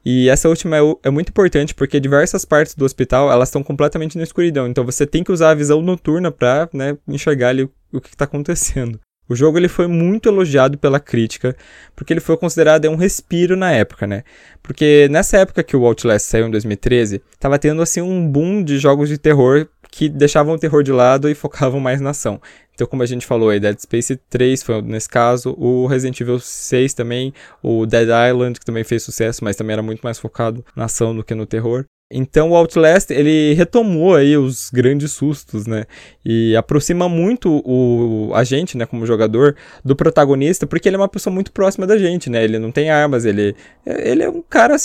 E 0.04 0.28
essa 0.28 0.50
última 0.50 0.76
é, 0.76 0.82
é, 1.04 1.12
muito 1.12 1.30
importante 1.30 1.76
porque 1.76 2.00
diversas 2.00 2.44
partes 2.44 2.74
do 2.74 2.84
hospital 2.84 3.32
elas 3.32 3.50
estão 3.50 3.62
completamente 3.62 4.18
na 4.18 4.24
escuridão. 4.24 4.68
Então 4.68 4.84
você 4.84 5.06
tem 5.06 5.24
que 5.24 5.32
usar 5.32 5.52
a 5.52 5.54
visão 5.54 5.80
noturna 5.80 6.32
para 6.32 6.68
né, 6.74 6.98
enxergar 7.08 7.50
ali 7.50 7.62
o, 7.62 7.72
o 7.94 8.02
que 8.02 8.10
está 8.10 8.26
acontecendo. 8.26 9.00
O 9.30 9.36
jogo 9.36 9.58
ele 9.58 9.68
foi 9.68 9.86
muito 9.86 10.28
elogiado 10.28 10.80
pela 10.80 11.00
crítica, 11.00 11.56
porque 11.96 12.12
ele 12.12 12.20
foi 12.20 12.36
considerado 12.36 12.90
um 12.90 12.96
respiro 12.96 13.56
na 13.56 13.72
época, 13.72 14.06
né? 14.06 14.24
Porque 14.62 15.08
nessa 15.10 15.38
época 15.38 15.64
que 15.64 15.78
o 15.78 15.86
Outlast 15.86 16.28
saiu 16.28 16.48
em 16.48 16.52
2013, 16.52 17.22
estava 17.32 17.58
tendo 17.58 17.82
assim 17.82 18.02
um 18.02 18.28
boom 18.28 18.62
de 18.62 18.78
jogos 18.78 19.08
de 19.08 19.18
terror 19.18 19.68
que 19.92 20.08
deixavam 20.08 20.56
o 20.56 20.58
terror 20.58 20.82
de 20.82 20.92
lado 20.92 21.30
e 21.30 21.36
focavam 21.36 21.80
mais 21.80 22.00
na 22.00 22.12
ação. 22.12 22.42
Então, 22.74 22.88
como 22.88 23.04
a 23.04 23.06
gente 23.06 23.28
falou 23.28 23.50
aí, 23.50 23.60
Dead 23.60 23.78
Space 23.78 24.16
3 24.30 24.64
foi 24.64 24.82
nesse 24.82 25.10
caso, 25.10 25.54
o 25.60 25.86
Resident 25.86 26.20
Evil 26.22 26.40
6 26.40 26.94
também, 26.94 27.34
o 27.62 27.86
Dead 27.86 28.08
Island, 28.30 28.58
que 28.60 28.66
também 28.66 28.84
fez 28.84 29.04
sucesso, 29.04 29.44
mas 29.44 29.58
também 29.58 29.74
era 29.74 29.84
muito 29.84 30.02
mais 30.02 30.18
focado 30.18 30.66
na 30.76 30.86
ação 30.86 31.14
do 31.14 31.24
que 31.24 31.36
no 31.36 31.46
terror. 31.46 31.86
Então 32.14 32.50
o 32.50 32.56
Outlast, 32.56 33.10
ele 33.12 33.54
retomou 33.54 34.16
aí 34.16 34.36
os 34.36 34.70
grandes 34.70 35.14
sustos, 35.14 35.66
né? 35.66 35.86
E 36.26 36.56
aproxima 36.58 37.08
muito 37.08 37.62
o, 37.66 38.32
a 38.34 38.44
gente, 38.44 38.78
né, 38.78 38.86
como 38.86 39.06
jogador, 39.06 39.56
do 39.84 39.96
protagonista, 39.96 40.68
porque 40.68 40.90
ele 40.90 40.98
é 40.98 41.00
uma 41.00 41.08
pessoa 41.08 41.34
muito 41.34 41.54
próxima 41.54 41.88
da 41.88 41.98
gente, 41.98 42.30
né? 42.30 42.44
Ele 42.44 42.60
não 42.60 42.72
tem 42.72 42.90
armas, 42.90 43.24
ele, 43.24 43.56
ele 43.86 44.24
é 44.24 44.30
um 44.30 44.42
cara, 44.42 44.76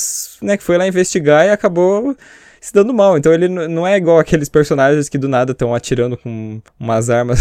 né, 0.41 0.57
que 0.57 0.63
foi 0.63 0.79
lá 0.79 0.87
investigar 0.87 1.47
e 1.47 1.51
acabou 1.51 2.17
se 2.61 2.73
dando 2.73 2.95
mal. 2.95 3.17
Então 3.17 3.33
ele 3.33 3.49
não 3.49 3.87
é 3.87 3.97
igual 3.97 4.19
aqueles 4.19 4.49
personagens 4.49 5.09
que 5.09 5.19
do 5.19 5.29
nada 5.29 5.53
estão 5.53 5.75
atirando 5.75 6.17
com 6.17 6.61
umas 6.79 7.11
armas 7.11 7.41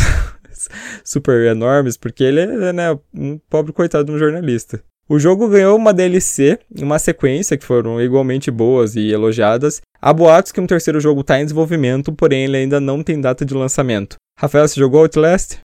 super 1.03 1.45
enormes, 1.45 1.97
porque 1.97 2.23
ele 2.23 2.41
é, 2.41 2.73
né, 2.73 2.97
um 3.13 3.39
pobre 3.49 3.73
coitado 3.73 4.05
de 4.05 4.11
um 4.11 4.17
jornalista. 4.19 4.81
O 5.07 5.19
jogo 5.19 5.47
ganhou 5.47 5.77
uma 5.77 5.93
DLC, 5.93 6.57
uma 6.79 6.97
sequência 6.97 7.55
que 7.55 7.65
foram 7.65 8.01
igualmente 8.01 8.49
boas 8.49 8.95
e 8.95 9.11
elogiadas. 9.11 9.79
Há 10.01 10.11
boatos 10.11 10.51
que 10.51 10.59
um 10.59 10.65
terceiro 10.65 10.99
jogo 10.99 11.21
está 11.21 11.39
em 11.39 11.43
desenvolvimento, 11.43 12.11
porém 12.11 12.45
ele 12.45 12.57
ainda 12.57 12.79
não 12.79 13.03
tem 13.03 13.21
data 13.21 13.45
de 13.45 13.53
lançamento. 13.53 14.15
Rafael, 14.39 14.67
você 14.67 14.79
jogou 14.79 15.01
Outlast? 15.01 15.59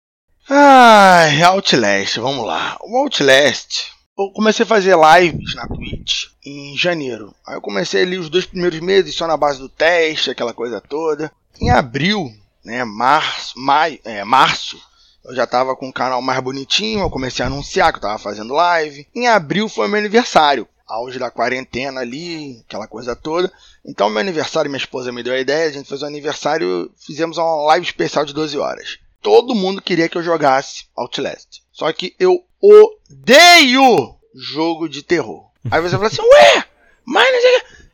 Ah, 0.50 1.26
Outlast, 1.46 2.18
vamos 2.20 2.46
lá. 2.46 2.78
O 2.82 2.98
Outlast, 2.98 3.92
eu 4.20 4.32
comecei 4.32 4.64
a 4.64 4.68
fazer 4.68 4.96
lives 4.98 5.56
na 5.56 5.66
Twitch 5.68 6.28
em 6.46 6.78
janeiro. 6.78 7.34
Aí 7.48 7.56
eu 7.56 7.62
comecei 7.62 8.02
ali 8.04 8.18
os 8.18 8.30
dois 8.30 8.46
primeiros 8.46 8.80
meses 8.82 9.16
só 9.16 9.26
na 9.26 9.38
base 9.38 9.60
do 9.60 9.70
teste, 9.70 10.30
aquela 10.30 10.54
coisa 10.54 10.82
toda. 10.82 11.32
Em 11.62 11.70
abril, 11.70 12.30
né, 12.64 12.84
março, 12.84 13.58
maio, 13.58 14.00
é, 14.04 14.24
março, 14.24 14.78
eu 15.24 15.34
já 15.34 15.48
tava 15.48 15.76
com 15.76 15.88
o 15.88 15.94
canal 15.94 16.22
mais 16.22 16.40
bonitinho, 16.42 17.02
eu 17.02 17.10
comecei 17.10 17.44
a 17.44 17.48
anunciar 17.48 17.92
que 17.92 18.00
eu 18.00 18.04
tava 18.04 18.18
fazendo 18.18 18.54
live. 18.54 19.08
Em 19.16 19.28
abril 19.28 19.70
foi 19.70 19.88
meu 19.88 20.00
aniversário, 20.00 20.68
auge 20.86 21.18
da 21.18 21.32
quarentena 21.32 22.02
ali, 22.02 22.62
aquela 22.66 22.88
coisa 22.88 23.16
toda. 23.16 23.52
Então, 23.86 24.10
meu 24.10 24.20
aniversário, 24.20 24.70
minha 24.70 24.80
esposa 24.80 25.12
me 25.12 25.24
deu 25.24 25.34
a 25.34 25.40
ideia, 25.40 25.70
a 25.70 25.72
gente 25.72 25.88
fez 25.88 26.02
um 26.02 26.08
aniversário, 26.08 26.92
fizemos 26.98 27.38
uma 27.38 27.64
live 27.68 27.86
especial 27.86 28.26
de 28.26 28.34
12 28.34 28.58
horas. 28.58 29.00
Todo 29.22 29.56
mundo 29.56 29.82
queria 29.82 30.08
que 30.08 30.18
eu 30.18 30.24
jogasse 30.24 30.86
Outlast. 30.96 31.62
Só 31.80 31.94
que 31.94 32.14
eu 32.20 32.44
odeio 32.62 34.14
jogo 34.36 34.90
de 34.90 35.02
terror. 35.02 35.46
Aí 35.72 35.80
você 35.80 35.96
fala 35.96 36.08
assim, 36.08 36.22
ué, 36.22 36.66
mas 37.06 37.30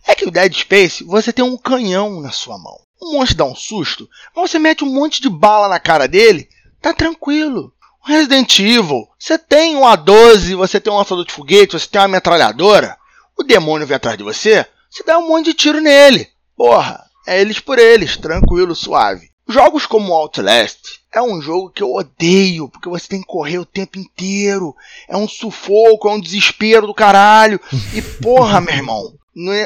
é 0.07 0.15
que 0.15 0.25
o 0.25 0.31
Dead 0.31 0.51
Space, 0.55 1.03
você 1.03 1.31
tem 1.31 1.45
um 1.45 1.55
canhão 1.55 2.19
na 2.19 2.31
sua 2.31 2.57
mão. 2.57 2.79
Um 2.99 3.13
monstro 3.13 3.37
dá 3.37 3.45
um 3.45 3.53
susto, 3.53 4.09
mas 4.35 4.49
você 4.49 4.57
mete 4.57 4.83
um 4.83 4.91
monte 4.91 5.21
de 5.21 5.29
bala 5.29 5.67
na 5.67 5.79
cara 5.79 6.07
dele, 6.07 6.49
tá 6.81 6.95
tranquilo. 6.95 7.71
Resident 8.03 8.57
Evil, 8.57 9.07
você 9.19 9.37
tem 9.37 9.75
um 9.75 9.81
A12, 9.81 10.55
você 10.55 10.79
tem 10.79 10.91
um 10.91 10.97
lançador 10.97 11.23
de 11.23 11.31
foguete, 11.31 11.79
você 11.79 11.87
tem 11.87 12.01
uma 12.01 12.07
metralhadora, 12.07 12.97
o 13.37 13.43
demônio 13.43 13.85
vem 13.85 13.97
atrás 13.97 14.17
de 14.17 14.23
você, 14.23 14.65
você 14.89 15.03
dá 15.03 15.19
um 15.19 15.27
monte 15.27 15.45
de 15.45 15.53
tiro 15.53 15.79
nele. 15.79 16.27
Porra, 16.57 17.05
é 17.27 17.39
eles 17.39 17.59
por 17.59 17.77
eles, 17.77 18.17
tranquilo, 18.17 18.73
suave. 18.73 19.29
Jogos 19.47 19.85
como 19.85 20.11
Outlast 20.11 21.04
é 21.15 21.21
um 21.21 21.41
jogo 21.41 21.69
que 21.69 21.81
eu 21.81 21.93
odeio, 21.93 22.67
porque 22.67 22.89
você 22.89 23.07
tem 23.07 23.21
que 23.21 23.27
correr 23.27 23.57
o 23.57 23.65
tempo 23.65 23.97
inteiro. 23.97 24.75
É 25.07 25.15
um 25.15 25.27
sufoco, 25.27 26.09
é 26.09 26.11
um 26.11 26.19
desespero 26.19 26.85
do 26.85 26.93
caralho. 26.93 27.59
E 27.93 28.01
porra, 28.21 28.59
meu 28.59 28.75
irmão, 28.75 29.13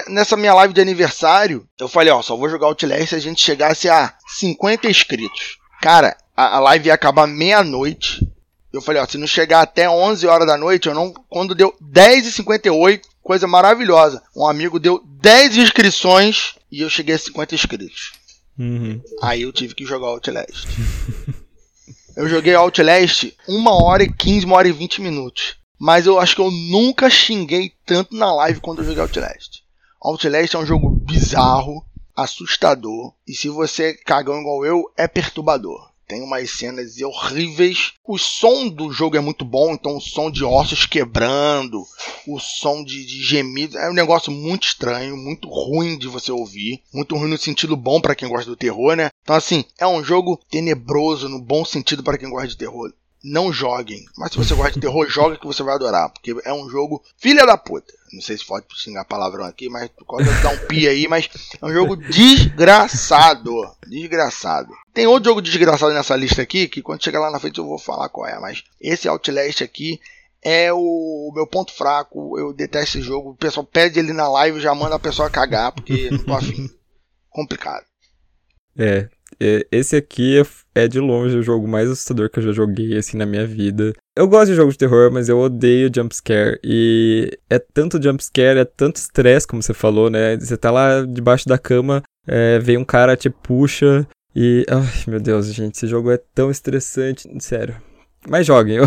nessa 0.07 0.37
minha 0.37 0.53
live 0.53 0.75
de 0.75 0.79
aniversário, 0.79 1.67
eu 1.79 1.89
falei, 1.89 2.13
ó, 2.13 2.21
só 2.21 2.37
vou 2.37 2.49
jogar 2.49 2.67
Outlast 2.67 3.09
se 3.09 3.15
a 3.15 3.19
gente 3.19 3.41
chegasse 3.41 3.89
a 3.89 4.13
50 4.27 4.87
inscritos. 4.87 5.57
Cara, 5.81 6.15
a, 6.37 6.57
a 6.57 6.59
live 6.59 6.87
ia 6.87 6.93
acabar 6.93 7.25
meia-noite. 7.25 8.27
Eu 8.71 8.81
falei, 8.81 9.01
ó, 9.01 9.07
se 9.07 9.17
não 9.17 9.25
chegar 9.25 9.61
até 9.61 9.89
11 9.89 10.27
horas 10.27 10.45
da 10.45 10.55
noite, 10.55 10.87
eu 10.87 10.93
não. 10.93 11.11
Quando 11.27 11.55
deu 11.55 11.75
10h58, 11.81 13.01
coisa 13.23 13.47
maravilhosa. 13.47 14.21
Um 14.35 14.45
amigo 14.45 14.79
deu 14.79 15.03
10 15.03 15.57
inscrições 15.57 16.53
e 16.71 16.81
eu 16.81 16.89
cheguei 16.91 17.15
a 17.15 17.19
50 17.19 17.55
inscritos. 17.55 18.18
Uhum. 18.59 19.01
Aí 19.21 19.43
eu 19.43 19.53
tive 19.53 19.73
que 19.73 19.85
jogar 19.85 20.07
Outlast. 20.07 20.67
eu 22.15 22.27
joguei 22.27 22.53
Outlast 22.53 23.33
1 23.47 23.67
hora 23.67 24.03
e 24.03 24.11
15, 24.11 24.45
1 24.45 24.51
hora 24.51 24.67
e 24.67 24.73
20 24.73 25.01
minutos. 25.01 25.55
Mas 25.79 26.05
eu 26.05 26.19
acho 26.19 26.35
que 26.35 26.41
eu 26.41 26.51
nunca 26.51 27.09
xinguei 27.09 27.71
tanto 27.85 28.13
na 28.13 28.33
live 28.35 28.59
quando 28.59 28.79
eu 28.79 28.85
joguei 28.85 29.01
Outlast. 29.01 29.63
Outlast 30.01 30.53
é 30.53 30.59
um 30.59 30.65
jogo 30.65 30.89
bizarro, 30.89 31.85
assustador. 32.13 33.13
E 33.25 33.33
se 33.33 33.47
você 33.47 33.91
é 33.91 33.93
cagão 33.93 34.41
igual 34.41 34.65
eu, 34.65 34.91
é 34.97 35.07
perturbador. 35.07 35.88
Tem 36.09 36.23
umas 36.23 36.49
cenas 36.49 36.99
horríveis. 36.99 37.93
O 38.03 38.17
som 38.17 38.67
do 38.67 38.91
jogo 38.91 39.15
é 39.15 39.19
muito 39.19 39.45
bom, 39.45 39.73
então 39.73 39.95
o 39.95 40.01
som 40.01 40.31
de 40.31 40.43
ossos 40.43 40.87
quebrando, 40.87 41.85
o 42.27 42.39
som 42.39 42.83
de, 42.83 43.05
de 43.05 43.23
gemidos. 43.23 43.75
É 43.75 43.87
um 43.87 43.93
negócio 43.93 44.31
muito 44.31 44.65
estranho, 44.65 45.15
muito 45.15 45.47
ruim 45.47 45.99
de 45.99 46.07
você 46.07 46.31
ouvir. 46.31 46.81
Muito 46.91 47.15
ruim 47.15 47.29
no 47.29 47.37
sentido 47.37 47.77
bom 47.77 48.01
para 48.01 48.15
quem 48.15 48.27
gosta 48.27 48.49
do 48.49 48.57
terror, 48.57 48.95
né? 48.95 49.09
Então, 49.21 49.35
assim, 49.35 49.63
é 49.77 49.85
um 49.85 50.03
jogo 50.03 50.41
tenebroso 50.49 51.29
no 51.29 51.39
bom 51.39 51.63
sentido 51.63 52.01
para 52.01 52.17
quem 52.17 52.27
gosta 52.27 52.47
de 52.47 52.57
terror 52.57 52.91
não 53.23 53.51
joguem. 53.51 54.05
Mas 54.17 54.31
se 54.31 54.37
você 54.37 54.53
gosta 54.53 54.73
de 54.73 54.79
terror, 54.79 55.07
joga 55.09 55.37
que 55.37 55.45
você 55.45 55.63
vai 55.63 55.75
adorar. 55.75 56.09
Porque 56.09 56.35
é 56.43 56.53
um 56.53 56.69
jogo 56.69 57.03
filha 57.17 57.45
da 57.45 57.57
puta. 57.57 57.93
Não 58.11 58.21
sei 58.21 58.37
se 58.37 58.45
pode 58.45 58.65
xingar 58.75 59.05
palavrão 59.05 59.45
aqui, 59.45 59.69
mas 59.69 59.89
pode 60.07 60.25
dar 60.41 60.49
um 60.49 60.67
pi 60.67 60.87
aí, 60.87 61.07
mas 61.07 61.29
é 61.61 61.65
um 61.65 61.71
jogo 61.71 61.95
desgraçado. 61.95 63.53
Desgraçado. 63.87 64.73
Tem 64.93 65.05
outro 65.05 65.29
jogo 65.29 65.41
desgraçado 65.41 65.93
nessa 65.93 66.15
lista 66.15 66.41
aqui, 66.41 66.67
que 66.67 66.81
quando 66.81 67.03
chegar 67.03 67.19
lá 67.19 67.29
na 67.29 67.39
frente 67.39 67.59
eu 67.59 67.67
vou 67.67 67.77
falar 67.77 68.09
qual 68.09 68.27
é. 68.27 68.39
Mas 68.39 68.63
esse 68.81 69.07
Outlast 69.07 69.61
aqui 69.61 69.99
é 70.41 70.73
o 70.73 71.31
meu 71.35 71.45
ponto 71.45 71.71
fraco. 71.71 72.37
Eu 72.39 72.51
detesto 72.51 72.97
esse 72.97 73.05
jogo. 73.05 73.31
O 73.31 73.35
pessoal 73.35 73.65
pede 73.65 73.99
ele 73.99 74.13
na 74.13 74.27
live 74.27 74.57
e 74.57 74.61
já 74.61 74.73
manda 74.73 74.95
a 74.95 74.99
pessoa 74.99 75.29
cagar, 75.29 75.71
porque 75.71 76.09
não 76.09 76.19
tô 76.19 76.33
afim. 76.33 76.69
Complicado. 77.29 77.85
É, 78.77 78.85
é, 78.87 79.09
esse 79.71 79.95
aqui 79.95 80.41
é 80.75 80.87
de 80.87 80.99
longe 80.99 81.37
o 81.37 81.43
jogo 81.43 81.67
mais 81.67 81.89
assustador 81.89 82.29
que 82.29 82.39
eu 82.39 82.43
já 82.43 82.51
joguei, 82.51 82.97
assim, 82.97 83.17
na 83.17 83.25
minha 83.25 83.45
vida. 83.45 83.93
Eu 84.17 84.27
gosto 84.27 84.51
de 84.51 84.55
jogos 84.55 84.73
de 84.73 84.79
terror, 84.79 85.11
mas 85.11 85.29
eu 85.29 85.39
odeio 85.39 85.91
jumpscare. 85.93 86.59
E 86.63 87.37
é 87.49 87.59
tanto 87.59 88.01
jumpscare, 88.01 88.59
é 88.59 88.65
tanto 88.65 88.97
estresse, 88.97 89.47
como 89.47 89.61
você 89.61 89.73
falou, 89.73 90.09
né? 90.09 90.37
Você 90.37 90.57
tá 90.57 90.71
lá 90.71 91.01
debaixo 91.05 91.47
da 91.47 91.57
cama, 91.57 92.03
é, 92.27 92.59
vem 92.59 92.77
um 92.77 92.85
cara, 92.85 93.15
te 93.15 93.29
puxa. 93.29 94.07
E. 94.35 94.65
Ai, 94.69 95.03
meu 95.07 95.19
Deus, 95.19 95.53
gente, 95.53 95.75
esse 95.75 95.87
jogo 95.87 96.11
é 96.11 96.17
tão 96.17 96.51
estressante. 96.51 97.27
Sério. 97.39 97.75
Mas 98.27 98.45
joguem, 98.45 98.75
eu, 98.77 98.85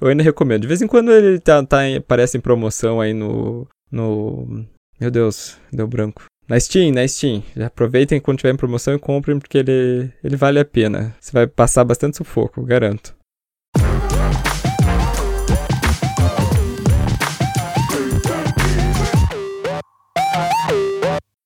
eu 0.00 0.08
ainda 0.08 0.22
recomendo. 0.22 0.62
De 0.62 0.68
vez 0.68 0.80
em 0.80 0.86
quando 0.86 1.12
ele 1.12 1.38
tá, 1.38 1.64
tá 1.64 1.86
em, 1.86 1.96
aparece 1.96 2.36
em 2.36 2.40
promoção 2.40 3.00
aí 3.00 3.12
no. 3.12 3.66
no. 3.90 4.64
Meu 5.00 5.10
Deus, 5.10 5.58
deu 5.72 5.86
branco. 5.86 6.24
Na 6.48 6.58
Steam, 6.58 6.92
na 6.92 7.06
Steam. 7.06 7.42
Aproveitem 7.64 8.20
quando 8.20 8.38
tiver 8.38 8.52
em 8.52 8.56
promoção 8.56 8.94
e 8.94 8.98
comprem, 8.98 9.38
porque 9.38 9.58
ele, 9.58 10.10
ele 10.24 10.36
vale 10.36 10.58
a 10.58 10.64
pena. 10.64 11.14
Você 11.20 11.30
vai 11.30 11.46
passar 11.46 11.84
bastante 11.84 12.16
sufoco, 12.16 12.62
garanto. 12.64 13.14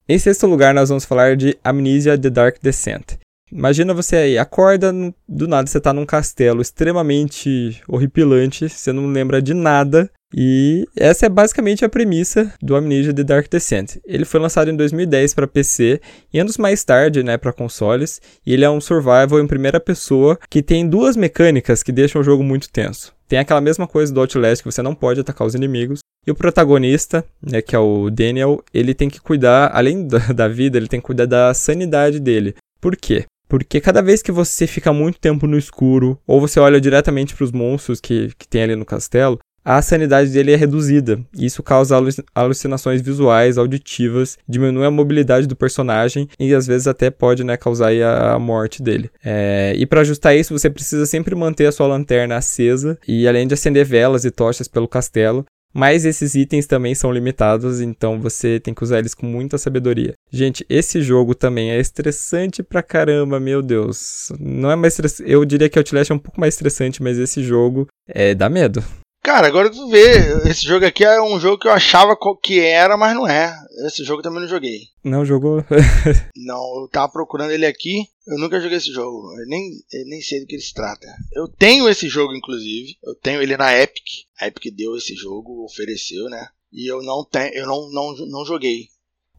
Em 0.09 0.19
sexto 0.19 0.47
lugar, 0.47 0.73
nós 0.73 0.89
vamos 0.89 1.05
falar 1.05 1.37
de 1.37 1.59
Amnesia 1.63 2.17
The 2.17 2.31
Dark 2.31 2.57
Descent. 2.63 3.19
Imagina 3.53 3.93
você 3.93 4.17
aí, 4.17 4.39
acorda, 4.39 4.93
do 5.29 5.47
nada 5.47 5.67
você 5.67 5.81
tá 5.81 5.93
num 5.93 6.07
castelo 6.07 6.63
extremamente 6.63 7.83
horripilante, 7.87 8.69
você 8.69 8.93
não 8.93 9.07
lembra 9.07 9.43
de 9.43 9.53
nada, 9.53 10.11
e 10.35 10.85
essa 10.97 11.27
é 11.27 11.29
basicamente 11.29 11.85
a 11.85 11.89
premissa 11.89 12.53
do 12.61 12.75
Amnesia 12.75 13.15
The 13.15 13.23
Dark 13.23 13.49
Descent. 13.49 13.97
Ele 14.05 14.25
foi 14.25 14.41
lançado 14.41 14.71
em 14.71 14.77
2010 14.77 15.35
para 15.35 15.47
PC 15.47 16.01
e 16.33 16.39
anos 16.39 16.59
mais 16.59 16.83
tarde, 16.85 17.23
né, 17.23 17.37
para 17.37 17.53
consoles, 17.53 18.21
e 18.45 18.53
ele 18.53 18.65
é 18.65 18.71
um 18.71 18.81
survival 18.81 19.41
em 19.41 19.47
primeira 19.47 19.79
pessoa 19.79 20.39
que 20.51 20.63
tem 20.63 20.89
duas 20.89 21.17
mecânicas 21.17 21.83
que 21.83 21.93
deixam 21.93 22.21
o 22.21 22.25
jogo 22.25 22.43
muito 22.43 22.71
tenso. 22.71 23.15
Tem 23.29 23.39
aquela 23.39 23.61
mesma 23.61 23.87
coisa 23.87 24.13
do 24.13 24.21
Outlast 24.21 24.63
que 24.63 24.71
você 24.71 24.83
não 24.83 24.95
pode 24.95 25.21
atacar 25.21 25.47
os 25.47 25.55
inimigos, 25.55 26.01
e 26.27 26.31
o 26.31 26.35
protagonista, 26.35 27.25
né, 27.41 27.63
que 27.63 27.77
é 27.77 27.79
o 27.79 28.11
Daniel, 28.11 28.63
ele 28.75 28.95
tem 28.95 29.09
que 29.09 29.21
cuidar, 29.21 29.71
além 29.73 30.09
da 30.09 30.49
vida, 30.49 30.77
ele 30.77 30.89
tem 30.89 31.01
que 31.01 31.07
cuidar 31.07 31.27
da 31.27 31.55
sanidade 31.55 32.19
dele. 32.19 32.55
Por 32.81 32.97
quê? 32.97 33.25
Porque 33.49 33.81
cada 33.81 34.03
vez 34.03 34.23
que 34.23 34.33
você 34.33 34.67
fica 34.67 34.93
muito 34.93 35.21
tempo 35.21 35.47
no 35.47 35.57
escuro, 35.57 36.19
ou 36.27 36.41
você 36.41 36.59
olha 36.59 36.81
diretamente 36.81 37.35
para 37.35 37.45
os 37.45 37.53
monstros 37.53 38.01
que, 38.01 38.33
que 38.37 38.49
tem 38.49 38.65
ali 38.65 38.75
no 38.75 38.85
castelo, 38.85 39.39
a 39.67 39.83
sanidade 39.83 40.31
dele 40.31 40.53
é 40.53 40.57
reduzida. 40.57 41.19
Isso 41.37 41.61
causa 41.61 41.97
alucinações 42.33 43.03
visuais, 43.03 43.59
auditivas, 43.59 44.39
diminui 44.49 44.87
a 44.87 44.91
mobilidade 44.93 45.49
do 45.49 45.57
personagem 45.57 46.29
e 46.39 46.55
às 46.55 46.69
vezes 46.69 46.87
até 46.87 47.11
pode 47.11 47.43
né, 47.43 47.57
causar 47.57 47.91
a 48.01 48.39
morte 48.39 48.81
dele. 48.81 49.11
É, 49.25 49.75
e 49.77 49.85
para 49.85 50.03
ajustar 50.03 50.37
isso, 50.37 50.57
você 50.57 50.71
precisa 50.71 51.05
sempre 51.05 51.35
manter 51.35 51.67
a 51.67 51.73
sua 51.73 51.89
lanterna 51.89 52.37
acesa 52.37 52.97
e 53.09 53.27
além 53.27 53.45
de 53.45 53.55
acender 53.55 53.85
velas 53.85 54.25
e 54.25 54.31
tochas 54.31 54.69
pelo 54.69 54.87
castelo, 54.87 55.45
mas 55.75 56.05
esses 56.05 56.37
itens 56.37 56.67
também 56.67 56.95
são 56.95 57.11
limitados, 57.11 57.81
então 57.81 58.21
você 58.21 58.61
tem 58.61 58.73
que 58.73 58.85
usar 58.85 59.01
eles 59.01 59.15
com 59.15 59.27
muita 59.27 59.59
sabedoria. 59.59 60.15
Gente, 60.31 60.65
esse 60.71 61.03
jogo 61.03 61.35
também 61.35 61.73
é 61.73 61.81
estressante 61.81 62.63
pra 62.63 62.85
caramba, 62.85 63.41
meu 63.41 63.61
Deus. 63.61 64.31
Não 64.39 64.71
é 64.71 64.77
mais 64.77 64.97
eu 65.21 65.45
diria 65.45 65.69
que 65.69 65.77
o 65.77 65.81
Outlast 65.81 66.13
é 66.13 66.15
um 66.15 66.21
pouco 66.21 66.41
mais 66.41 66.55
estressante, 66.55 67.03
mas 67.03 67.19
esse 67.19 67.43
jogo 67.43 67.89
é 68.09 68.33
dá 68.33 68.49
medo. 68.49 68.83
Cara, 69.27 69.49
agora 69.49 69.69
tu 69.69 69.89
vê, 69.89 70.49
esse 70.49 70.65
jogo 70.65 70.87
aqui 70.87 71.05
é 71.05 71.21
um 71.21 71.41
jogo 71.41 71.59
que 71.59 71.67
eu 71.67 71.73
achava 71.73 72.17
que 72.41 72.61
era, 72.61 72.97
mas 72.97 73.13
não 73.13 73.27
é. 73.27 73.53
Esse 73.85 74.05
jogo 74.05 74.23
também 74.23 74.41
não 74.41 74.47
joguei. 74.47 74.83
Não 75.03 75.25
jogou? 75.25 75.65
não, 76.37 76.83
eu 76.83 76.89
tava 76.89 77.11
procurando 77.11 77.51
ele 77.51 77.67
aqui, 77.67 78.05
eu 78.25 78.39
nunca 78.39 78.61
joguei 78.61 78.79
esse 78.79 78.93
jogo. 78.93 79.37
Eu 79.37 79.47
nem, 79.49 79.69
eu 79.93 80.07
nem 80.07 80.21
sei 80.21 80.39
do 80.39 80.47
que 80.47 80.55
ele 80.55 80.63
se 80.63 80.73
trata. 80.73 81.09
Eu 81.33 81.49
tenho 81.49 81.89
esse 81.89 82.09
jogo, 82.09 82.37
inclusive. 82.37 82.97
Eu 83.03 83.17
tenho 83.17 83.43
ele 83.43 83.57
na 83.57 83.77
Epic. 83.77 84.05
A 84.41 84.47
Epic 84.47 84.73
deu 84.73 84.97
esse 84.97 85.17
jogo, 85.17 85.65
ofereceu, 85.65 86.27
né? 86.31 86.47
E 86.73 86.89
eu 86.89 87.03
não 87.03 87.25
tenho, 87.25 87.53
eu 87.53 87.67
não, 87.67 87.91
não, 87.91 88.15
não 88.29 88.47
joguei. 88.47 88.87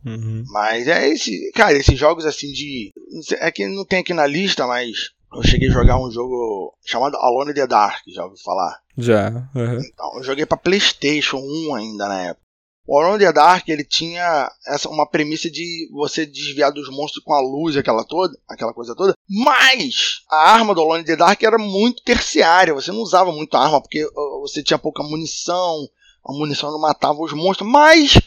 Uhum. 0.05 0.43
Mas 0.49 0.85
é 0.89 1.07
esse. 1.07 1.49
Cara, 1.53 1.77
esses 1.77 1.97
jogos 1.97 2.25
assim 2.25 2.51
de. 2.51 2.91
É 3.39 3.49
que 3.51 3.65
não 3.65 3.85
tem 3.85 3.99
aqui 3.99 4.13
na 4.13 4.27
lista, 4.27 4.67
mas 4.67 5.11
eu 5.33 5.43
cheguei 5.43 5.69
a 5.69 5.73
jogar 5.73 5.99
um 5.99 6.11
jogo 6.11 6.73
chamado 6.85 7.17
Alone 7.17 7.51
in 7.51 7.53
the 7.53 7.67
Dark, 7.67 8.01
já 8.07 8.23
ouviu 8.23 8.37
falar? 8.43 8.79
Já. 8.97 9.29
Uhum. 9.55 9.79
Então, 9.79 10.17
eu 10.17 10.23
joguei 10.23 10.45
para 10.45 10.57
PlayStation 10.57 11.37
1 11.37 11.75
ainda 11.75 12.07
na 12.07 12.21
época. 12.23 12.47
O 12.87 12.97
Alone 12.97 13.15
in 13.15 13.27
the 13.27 13.33
Dark 13.33 13.67
ele 13.67 13.83
tinha 13.83 14.49
essa 14.65 14.87
uma 14.87 15.05
premissa 15.05 15.51
de 15.51 15.89
você 15.91 16.25
desviar 16.25 16.71
dos 16.71 16.89
monstros 16.89 17.21
com 17.23 17.33
a 17.33 17.41
luz, 17.41 17.75
aquela 17.75 18.05
toda, 18.05 18.33
aquela 18.47 18.73
coisa 18.73 18.95
toda. 18.95 19.13
Mas 19.29 20.21
a 20.31 20.51
arma 20.51 20.73
do 20.73 20.81
Alone 20.81 21.01
in 21.01 21.05
the 21.05 21.17
Dark 21.17 21.43
era 21.43 21.57
muito 21.57 22.01
terciária. 22.03 22.73
Você 22.73 22.91
não 22.91 23.01
usava 23.01 23.31
muito 23.31 23.57
arma 23.57 23.81
porque 23.81 24.07
você 24.39 24.63
tinha 24.63 24.79
pouca 24.79 25.03
munição. 25.03 25.85
A 26.25 26.31
munição 26.31 26.71
não 26.71 26.79
matava 26.79 27.21
os 27.21 27.33
monstros, 27.33 27.69
mas 27.69 28.17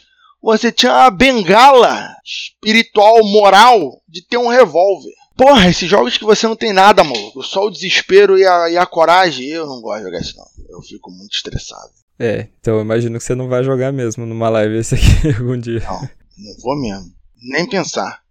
você 0.41 0.71
tinha 0.71 1.05
a 1.05 1.11
bengala 1.11 2.15
espiritual, 2.23 3.23
moral 3.23 4.01
de 4.07 4.25
ter 4.25 4.37
um 4.37 4.47
revólver. 4.47 5.13
Porra, 5.35 5.69
esses 5.69 5.89
jogos 5.89 6.17
que 6.17 6.25
você 6.25 6.45
não 6.45 6.55
tem 6.55 6.73
nada, 6.73 7.03
maluco. 7.03 7.41
Só 7.41 7.65
o 7.65 7.71
desespero 7.71 8.37
e 8.37 8.45
a, 8.45 8.69
e 8.69 8.77
a 8.77 8.85
coragem. 8.85 9.47
Eu 9.47 9.65
não 9.65 9.81
gosto 9.81 9.99
de 9.99 10.05
jogar 10.05 10.21
isso, 10.21 10.37
não. 10.37 10.45
Eu 10.69 10.81
fico 10.81 11.09
muito 11.09 11.33
estressado. 11.33 11.89
É, 12.19 12.49
então 12.59 12.75
eu 12.75 12.81
imagino 12.81 13.17
que 13.17 13.23
você 13.23 13.33
não 13.33 13.47
vai 13.47 13.63
jogar 13.63 13.91
mesmo 13.91 14.25
numa 14.25 14.49
live 14.49 14.77
esse 14.77 14.95
aqui 14.95 15.29
algum 15.39 15.57
dia. 15.57 15.79
Não, 15.79 16.01
não 16.01 16.57
vou 16.61 16.79
mesmo. 16.79 17.11
Nem 17.41 17.67
pensar. 17.67 18.21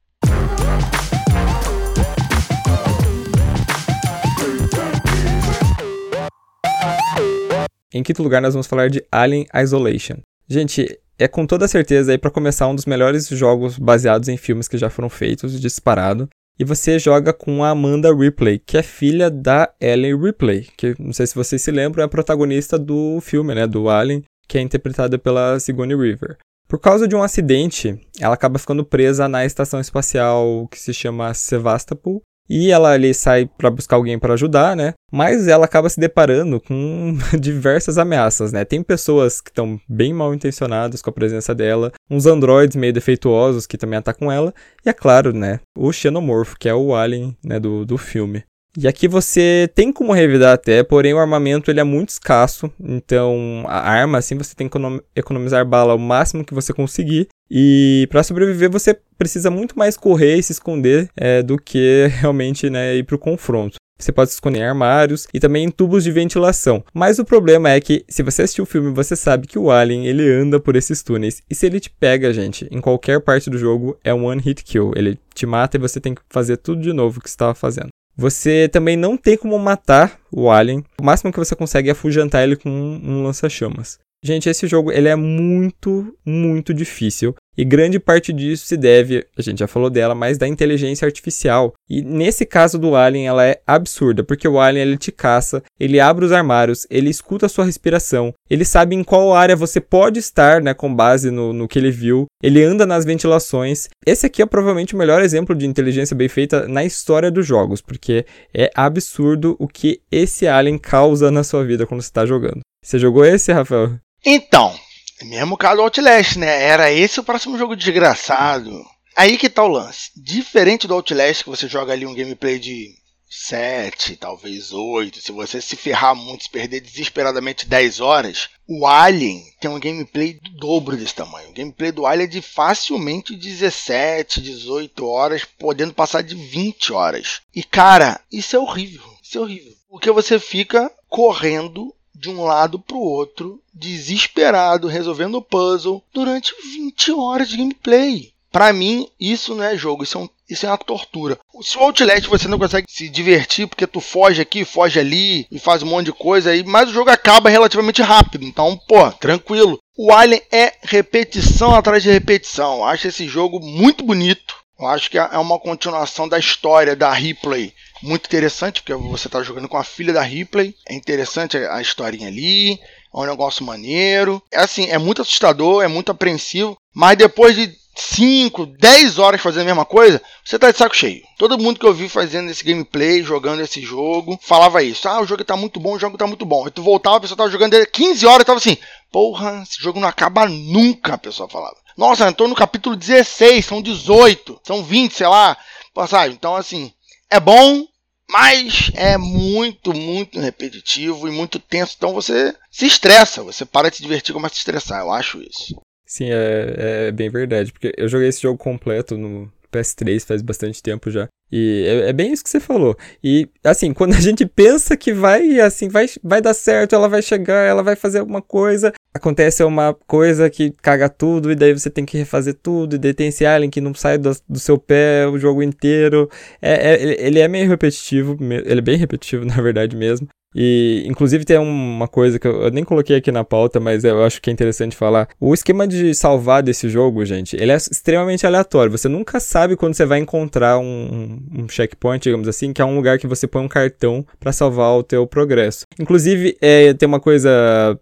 Em 7.93 8.03
quinto 8.05 8.23
lugar, 8.23 8.41
nós 8.41 8.55
vamos 8.55 8.69
falar 8.69 8.89
de 8.89 9.05
Alien 9.11 9.47
Isolation. 9.53 10.19
Gente, 10.47 11.01
é 11.19 11.27
com 11.27 11.45
toda 11.45 11.67
certeza 11.67 12.13
aí 12.13 12.19
para 12.19 12.31
começar 12.31 12.69
um 12.69 12.75
dos 12.75 12.87
melhores 12.87 13.27
jogos 13.27 13.79
baseados 13.79 14.29
em 14.29 14.37
filmes 14.37 14.69
que 14.69 14.79
já 14.79 14.89
foram 14.89 15.09
feitos, 15.09 15.61
disparado 15.61 16.29
e 16.61 16.65
você 16.65 16.99
joga 16.99 17.33
com 17.33 17.65
a 17.65 17.71
Amanda 17.71 18.15
Ripley, 18.15 18.59
que 18.59 18.77
é 18.77 18.83
filha 18.83 19.31
da 19.31 19.73
Ellen 19.81 20.15
Ripley, 20.15 20.69
que 20.77 20.95
não 20.99 21.11
sei 21.11 21.27
se 21.27 21.35
vocês 21.35 21.63
se 21.63 21.71
lembram, 21.71 22.03
é 22.03 22.05
a 22.05 22.09
protagonista 22.09 22.79
do 22.79 23.19
filme, 23.23 23.55
né, 23.55 23.67
do 23.67 23.89
Alien, 23.89 24.23
que 24.47 24.59
é 24.59 24.61
interpretada 24.61 25.19
pela 25.19 25.59
Sigourney 25.59 25.97
Weaver. 25.97 26.37
Por 26.69 26.79
causa 26.79 27.09
de 27.09 27.17
um 27.17 27.23
acidente, 27.23 27.99
ela 28.21 28.35
acaba 28.35 28.59
ficando 28.59 28.85
presa 28.85 29.27
na 29.27 29.43
estação 29.43 29.81
espacial 29.81 30.69
que 30.71 30.79
se 30.79 30.93
chama 30.93 31.33
Sevastopol, 31.33 32.21
e 32.51 32.73
ela 32.73 32.91
ali 32.91 33.15
sai 33.15 33.47
para 33.47 33.71
buscar 33.71 33.95
alguém 33.95 34.19
para 34.19 34.35
ajudar, 34.35 34.75
né? 34.75 34.95
Mas 35.13 35.47
ela 35.47 35.67
acaba 35.67 35.89
se 35.89 36.01
deparando 36.01 36.61
com 36.61 37.17
diversas 37.39 37.97
ameaças, 37.97 38.53
né? 38.53 38.65
Tem 38.65 38.83
pessoas 38.83 39.41
que 39.41 39.51
estão 39.51 39.81
bem 39.89 40.13
mal 40.13 40.35
intencionadas 40.35 41.01
com 41.01 41.11
a 41.11 41.13
presença 41.13 41.55
dela, 41.55 41.93
uns 42.11 42.27
androides 42.27 42.75
meio 42.75 42.93
defeituosos 42.93 43.69
que 43.69 43.79
também 43.79 44.01
atacam 44.01 44.33
ela, 44.33 44.53
e 44.85 44.89
é 44.89 44.93
claro, 44.93 45.33
né? 45.33 45.61
O 45.79 45.93
Xenomorfo, 45.93 46.59
que 46.59 46.69
é 46.69 46.75
o 46.75 46.93
alien 46.93 47.37
né, 47.45 47.61
do, 47.61 47.87
do 47.87 47.97
filme. 47.97 48.43
E 48.77 48.87
aqui 48.87 49.07
você 49.07 49.69
tem 49.75 49.93
como 49.93 50.13
revidar 50.13 50.55
até, 50.55 50.83
porém 50.83 51.13
o 51.13 51.19
armamento 51.19 51.71
ele 51.71 51.81
é 51.81 51.85
muito 51.85 52.11
escasso, 52.11 52.73
então 52.81 53.65
a 53.67 53.81
arma 53.81 54.19
assim 54.19 54.37
você 54.37 54.55
tem 54.55 54.69
que 54.69 54.79
economizar 55.15 55.65
bala 55.67 55.95
o 55.95 55.99
máximo 55.99 56.45
que 56.45 56.55
você 56.55 56.73
conseguir 56.73 57.29
e 57.51 58.07
para 58.11 58.23
sobreviver 58.23 58.71
você 58.71 58.97
precisa 59.19 59.51
muito 59.51 59.79
mais 59.79 59.97
correr 59.97 60.37
e 60.37 60.43
se 60.43 60.53
esconder 60.53 61.09
é, 61.17 61.43
do 61.43 61.59
que 61.59 62.09
realmente 62.21 62.71
né, 62.71 62.97
ir 62.97 63.05
para 63.05 63.17
o 63.17 63.19
confronto. 63.19 63.81
Você 63.99 64.13
pode 64.13 64.31
se 64.31 64.37
esconder 64.37 64.61
em 64.61 64.65
armários 64.65 65.27
e 65.35 65.39
também 65.39 65.65
em 65.65 65.71
tubos 65.71 66.03
de 66.05 66.11
ventilação. 66.11 66.83
Mas 66.95 67.19
o 67.19 67.25
problema 67.25 67.71
é 67.71 67.79
que, 67.81 68.03
se 68.09 68.23
você 68.23 68.43
assistiu 68.43 68.65
o 68.65 68.67
filme, 68.67 68.95
você 68.95 69.15
sabe 69.15 69.47
que 69.47 69.59
o 69.59 69.71
Alien 69.71 70.07
ele 70.07 70.27
anda 70.33 70.59
por 70.59 70.75
esses 70.75 71.03
túneis. 71.03 71.43
E 71.51 71.55
se 71.55 71.67
ele 71.67 71.79
te 71.79 71.91
pega, 71.91 72.33
gente, 72.33 72.67
em 72.71 72.81
qualquer 72.81 73.21
parte 73.21 73.51
do 73.51 73.59
jogo, 73.59 73.99
é 74.03 74.15
um 74.15 74.25
one 74.25 74.41
hit 74.41 74.65
kill. 74.65 74.93
Ele 74.97 75.19
te 75.35 75.45
mata 75.45 75.77
e 75.77 75.81
você 75.81 76.01
tem 76.01 76.15
que 76.15 76.23
fazer 76.31 76.57
tudo 76.57 76.81
de 76.81 76.95
novo 76.95 77.21
que 77.21 77.29
você 77.29 77.35
estava 77.35 77.55
fazendo. 77.55 77.89
Você 78.17 78.69
também 78.73 78.97
não 78.97 79.19
tem 79.19 79.37
como 79.37 79.59
matar 79.59 80.19
o 80.33 80.51
alien. 80.51 80.83
O 81.01 81.05
máximo 81.05 81.31
que 81.31 81.39
você 81.39 81.55
consegue 81.55 81.91
é 81.91 81.93
afugentar 81.93 82.43
ele 82.43 82.57
com 82.57 82.71
um 82.71 83.23
lança-chamas. 83.23 83.99
Gente, 84.23 84.51
esse 84.51 84.67
jogo 84.67 84.93
ele 84.93 85.09
é 85.09 85.17
muito, 85.17 86.15
muito 86.25 86.75
difícil. 86.75 87.35
E 87.57 87.65
grande 87.65 87.99
parte 87.99 88.33
disso 88.33 88.67
se 88.67 88.77
deve, 88.77 89.27
a 89.37 89.43
gente 89.43 89.59
já 89.59 89.67
falou 89.67 89.91
dela, 89.91 90.15
mas 90.15 90.39
da 90.39 90.47
inteligência 90.47 91.05
artificial. 91.07 91.75
E 91.89 92.03
nesse 92.03 92.47
caso 92.47 92.79
do 92.79 92.95
Alien, 92.95 93.27
ela 93.27 93.45
é 93.45 93.61
absurda, 93.67 94.23
porque 94.23 94.47
o 94.47 94.61
Alien 94.61 94.83
ele 94.83 94.97
te 94.97 95.11
caça, 95.11 95.63
ele 95.79 96.01
abre 96.01 96.25
os 96.25 96.33
armários, 96.33 96.87
ele 96.91 97.11
escuta 97.11 97.47
a 97.47 97.49
sua 97.49 97.65
respiração, 97.65 98.33
ele 98.49 98.65
sabe 98.65 98.95
em 98.95 99.03
qual 99.03 99.35
área 99.35 99.57
você 99.57 99.81
pode 99.81 100.19
estar, 100.19 100.63
né, 100.63 100.73
com 100.73 100.95
base 100.95 101.31
no, 101.31 101.53
no 101.53 101.69
que 101.69 101.79
ele 101.79 101.91
viu, 101.91 102.27
ele 102.43 102.63
anda 102.63 102.87
nas 102.87 103.05
ventilações. 103.05 103.89
Esse 104.07 104.27
aqui 104.27 104.41
é 104.43 104.47
provavelmente 104.47 104.95
o 104.95 104.99
melhor 104.99 105.21
exemplo 105.21 105.55
de 105.55 105.67
inteligência 105.67 106.17
bem 106.17 106.29
feita 106.29 106.69
na 106.69 106.85
história 106.85 107.31
dos 107.31 107.47
jogos, 107.47 107.83
porque 107.83 108.25
é 108.55 108.71
absurdo 108.75 109.57
o 109.59 109.67
que 109.67 110.01
esse 110.11 110.47
Alien 110.47 110.79
causa 110.79 111.31
na 111.31 111.43
sua 111.43 111.65
vida 111.65 111.87
quando 111.87 112.01
você 112.01 112.09
está 112.09 112.25
jogando. 112.25 112.61
Você 112.83 112.99
jogou 112.99 113.25
esse, 113.25 113.53
Rafael? 113.53 113.99
Então, 114.25 114.79
mesmo 115.23 115.57
caso 115.57 115.77
do 115.77 115.83
Outlast, 115.83 116.37
né? 116.37 116.63
Era 116.63 116.93
esse 116.93 117.21
o 117.21 117.25
próximo 117.25 117.59
jogo 117.59 117.77
desgraçado. 117.77 118.85
Aí 119.17 119.37
que 119.37 119.51
tá 119.51 119.63
o 119.63 119.69
lance. 119.69 120.11
Diferente 120.17 120.87
do 120.87 120.95
Outlast, 120.95 121.45
que 121.45 121.51
você 121.51 121.69
joga 121.69 121.93
ali 121.93 122.07
um 122.07 122.15
gameplay 122.15 122.59
de 122.59 122.95
7, 123.31 124.17
talvez 124.17 124.73
8, 124.73 125.21
se 125.21 125.31
você 125.31 125.61
se 125.61 125.77
ferrar 125.77 126.17
muito, 126.17 126.43
se 126.43 126.51
perder 126.51 126.81
desesperadamente 126.81 127.65
10 127.65 128.01
horas, 128.01 128.49
o 128.67 128.85
Alien 128.85 129.45
tem 129.61 129.71
um 129.71 129.79
gameplay 129.79 130.35
do 130.35 130.51
dobro 130.51 130.97
desse 130.97 131.15
tamanho. 131.15 131.51
O 131.51 131.55
gameplay 131.55 131.93
do 131.93 132.07
Alien 132.07 132.27
é 132.27 132.31
de 132.31 132.43
facilmente 132.43 133.37
17, 133.37 134.41
18 134.41 135.07
horas, 135.07 135.45
podendo 135.45 135.95
passar 135.95 136.23
de 136.23 136.35
20 136.35 136.93
horas. 136.93 137.41
E 137.55 137.63
cara, 137.63 138.21
isso 138.33 138.57
é 138.57 138.59
horrível. 138.59 139.15
Isso 139.23 139.39
é 139.39 139.41
horrível. 139.41 139.73
Porque 139.89 140.11
você 140.11 140.41
fica 140.41 140.91
correndo 141.09 141.95
de 142.21 142.29
um 142.29 142.45
lado 142.45 142.79
para 142.79 142.97
o 142.97 143.03
outro, 143.03 143.59
desesperado, 143.73 144.87
resolvendo 144.87 145.37
o 145.37 145.43
puzzle 145.43 146.05
durante 146.13 146.53
20 146.63 147.13
horas 147.13 147.49
de 147.49 147.57
gameplay. 147.57 148.31
Para 148.53 148.73
mim, 148.73 149.09
isso 149.19 149.55
não 149.55 149.65
é 149.65 149.77
jogo, 149.77 150.03
isso 150.03 150.19
é, 150.19 150.21
um, 150.21 150.29
isso 150.49 150.67
é 150.67 150.69
uma 150.69 150.77
tortura. 150.77 151.39
Se 151.63 151.79
o 151.79 151.81
Outlast 151.81 152.27
você 152.27 152.49
não 152.49 152.59
consegue 152.59 152.87
se 152.91 153.09
divertir 153.09 153.67
porque 153.69 153.87
tu 153.87 154.01
foge 154.01 154.43
aqui, 154.43 154.65
foge 154.65 154.99
ali 154.99 155.47
e 155.51 155.59
faz 155.59 155.83
um 155.83 155.87
monte 155.87 156.07
de 156.07 156.13
coisa 156.13 156.51
aí, 156.51 156.65
mas 156.65 156.91
o 156.91 156.93
jogo 156.93 157.11
acaba 157.11 157.49
relativamente 157.49 158.03
rápido. 158.03 158.45
Então, 158.45 158.79
pô, 158.89 159.11
tranquilo. 159.13 159.79
O 159.97 160.13
Alien 160.13 160.43
é 160.51 160.75
repetição 160.83 161.75
atrás 161.75 162.03
de 162.03 162.11
repetição. 162.11 162.79
Eu 162.79 162.85
acho 162.85 163.07
esse 163.07 163.27
jogo 163.29 163.61
muito 163.61 164.05
bonito. 164.05 164.57
Eu 164.79 164.89
acho 164.89 165.11
que 165.11 165.19
é 165.19 165.39
uma 165.39 165.59
continuação 165.59 166.29
da 166.29 166.39
história 166.39 166.97
da 166.97 167.13
Ripley 167.13 167.73
muito 168.03 168.27
interessante, 168.27 168.83
porque 168.83 168.95
você 168.95 169.29
está 169.29 169.43
jogando 169.43 169.69
com 169.69 169.77
a 169.77 169.85
filha 169.85 170.13
da 170.13 170.23
Ripley. 170.23 170.75
É 170.89 170.95
interessante 170.95 171.57
a 171.57 171.81
historinha 171.81 172.29
ali, 172.29 172.73
é 172.73 172.79
um 173.15 173.27
negócio 173.27 173.65
maneiro. 173.65 174.43
É 174.51 174.59
assim, 174.59 174.87
é 174.89 174.99
muito 174.99 175.23
assustador, 175.23 175.83
é 175.83 175.89
muito 175.89 176.11
apreensivo, 176.11 176.77
mas 176.95 177.17
depois 177.17 177.55
de 177.55 177.75
5, 177.97 178.67
10 178.67 179.19
horas 179.19 179.41
fazendo 179.41 179.63
a 179.63 179.67
mesma 179.67 179.85
coisa, 179.85 180.23
você 180.45 180.59
tá 180.59 180.71
de 180.71 180.79
saco 180.79 180.97
cheio. 180.97 181.23
Todo 181.37 181.59
mundo 181.59 181.79
que 181.79 181.87
eu 181.87 181.93
vi 181.93 182.09
fazendo 182.09 182.51
esse 182.51 182.65
gameplay, 182.65 183.23
jogando 183.23 183.61
esse 183.61 183.81
jogo, 183.83 184.39
falava 184.43 184.83
isso. 184.83 185.09
Ah, 185.09 185.21
o 185.21 185.27
jogo 185.27 185.45
tá 185.45 185.57
muito 185.57 185.79
bom, 185.79 185.95
o 185.95 185.99
jogo 185.99 186.17
tá 186.17 186.27
muito 186.27 186.47
bom. 186.47 186.65
Aí 186.65 186.71
tu 186.71 186.83
voltava, 186.83 187.17
a 187.17 187.21
pessoa 187.21 187.37
tava 187.37 187.51
jogando 187.51 187.75
15 187.87 188.27
horas 188.27 188.43
e 188.43 188.47
tava 188.47 188.59
assim, 188.59 188.79
porra, 189.13 189.63
esse 189.63 189.83
jogo 189.83 190.01
não 190.01 190.09
acaba 190.09 190.49
nunca, 190.49 191.15
a 191.15 191.19
pessoa 191.19 191.49
falava. 191.49 191.77
Nossa, 191.97 192.33
tô 192.33 192.49
no 192.49 192.55
capítulo 192.55 192.97
16, 192.97 193.67
são 193.67 193.83
18, 193.83 194.61
são 194.65 194.83
20, 194.83 195.13
sei 195.13 195.27
lá. 195.27 195.57
Passagem. 195.93 196.35
Então, 196.35 196.55
assim, 196.57 196.93
é 197.29 197.39
bom, 197.39 197.85
mas 198.31 198.91
é 198.95 199.17
muito, 199.19 199.93
muito 199.93 200.41
repetitivo 200.41 201.29
e 201.29 201.31
muito 201.31 201.59
tenso. 201.59 201.95
Então 201.97 202.13
você 202.13 202.55
se 202.71 202.87
estressa, 202.87 203.43
você 203.43 203.65
para 203.65 203.91
de 203.91 203.97
se 203.97 204.03
divertir, 204.03 204.33
começa 204.33 204.55
a 204.55 204.57
se 204.57 204.61
estressar. 204.61 205.01
Eu 205.01 205.13
acho 205.13 205.43
isso. 205.43 205.75
Sim, 206.07 206.31
é, 206.31 207.09
é 207.09 207.13
bem 207.13 207.31
verdade. 207.31 207.73
Porque 207.73 207.93
eu 207.97 208.09
joguei 208.09 208.29
esse 208.29 208.43
jogo 208.43 208.59
completo 208.59 209.17
no 209.17 209.53
PS3 209.73 210.27
faz 210.27 210.43
bastante 210.43 210.83
tempo 210.83 211.11
já. 211.11 211.29
E 211.53 211.85
é, 211.87 212.09
é, 212.11 212.13
bem 212.13 212.33
isso 212.33 212.45
que 212.45 212.51
você 212.51 212.61
falou. 212.61 212.97
E 213.23 213.49
assim, 213.65 213.93
quando 213.93 214.15
a 214.15 214.21
gente 214.21 214.47
pensa 214.47 214.97
que 214.97 215.13
vai, 215.13 215.61
assim, 215.61 215.89
vai, 215.89 216.07
vai 216.23 216.41
dar 216.41 216.55
certo, 216.55 216.95
ela 216.95 217.09
vai 217.09 217.23
chegar, 217.23 217.67
ela 217.67 217.83
vai 217.83 217.97
fazer 217.97 218.21
alguma 218.21 218.41
coisa, 218.41 218.93
acontece 219.13 219.65
uma 219.65 219.95
coisa 220.07 220.49
que 220.49 220.71
caga 220.83 221.09
tudo, 221.09 221.51
e 221.51 221.55
daí 221.55 221.73
você 221.73 221.91
tem 221.91 222.05
que 222.05 222.17
refazer 222.17 222.55
tudo, 222.55 222.97
e 222.97 222.99
daí 222.99 223.15
tem 223.15 223.29
esse 223.29 223.45
alien 223.45 223.71
que 223.71 223.81
não 223.81 223.95
sai 223.95 224.19
do, 224.19 224.31
do 224.49 224.59
seu 224.59 224.79
pé 224.79 225.27
o 225.27 225.39
jogo 225.39 225.63
inteiro. 225.63 226.31
É, 226.63 226.95
é, 226.95 227.27
ele 227.27 227.41
é 227.41 227.49
meio 227.49 227.69
repetitivo, 227.69 228.37
ele 228.41 228.79
é 228.79 228.83
bem 228.83 228.97
repetitivo, 228.97 229.45
na 229.47 229.61
verdade 229.61 229.97
mesmo. 229.97 230.29
E, 230.55 231.05
inclusive, 231.07 231.45
tem 231.45 231.59
uma 231.59 232.09
coisa 232.09 232.39
que 232.39 232.47
eu, 232.47 232.71
nem 232.71 232.83
coloquei 232.85 233.17
aqui 233.17 233.31
na 233.31 233.45
pauta, 233.45 233.79
mas 233.79 234.05
eu 234.05 234.25
acho 234.25 234.41
que 234.43 234.51
é 234.51 234.53
interessante 234.53 234.97
falar. 234.97 235.29
O 235.39 235.55
esquema 235.55 235.87
de 235.87 236.15
salvar 236.15 236.63
desse 236.63 236.89
jogo, 236.89 237.25
gente, 237.25 237.57
ele 237.57 237.73
é 237.73 237.77
extremamente 237.77 238.47
aleatório. 238.47 238.91
Você 238.91 239.09
nunca 239.09 239.39
sabe 239.39 239.77
quando 239.77 239.95
você 239.95 240.05
vai 240.05 240.19
encontrar 240.19 240.79
um, 240.79 241.39
um 241.57 241.69
checkpoint, 241.69 242.23
digamos 242.23 242.49
assim, 242.49 242.73
que 242.73 242.83
é 242.83 242.85
um 242.85 242.97
lugar 242.97 243.19
que 243.19 243.27
você 243.27 243.47
põe 243.47 243.63
um 243.63 243.69
cartão 243.69 244.27
para 244.39 244.53
salvar 244.53 244.97
o 244.97 245.03
teu 245.03 245.27
progresso. 245.27 245.85
Inclusive, 245.99 246.57
é, 246.61 246.93
tem 246.95 247.07
uma 247.07 247.21
coisa 247.21 247.51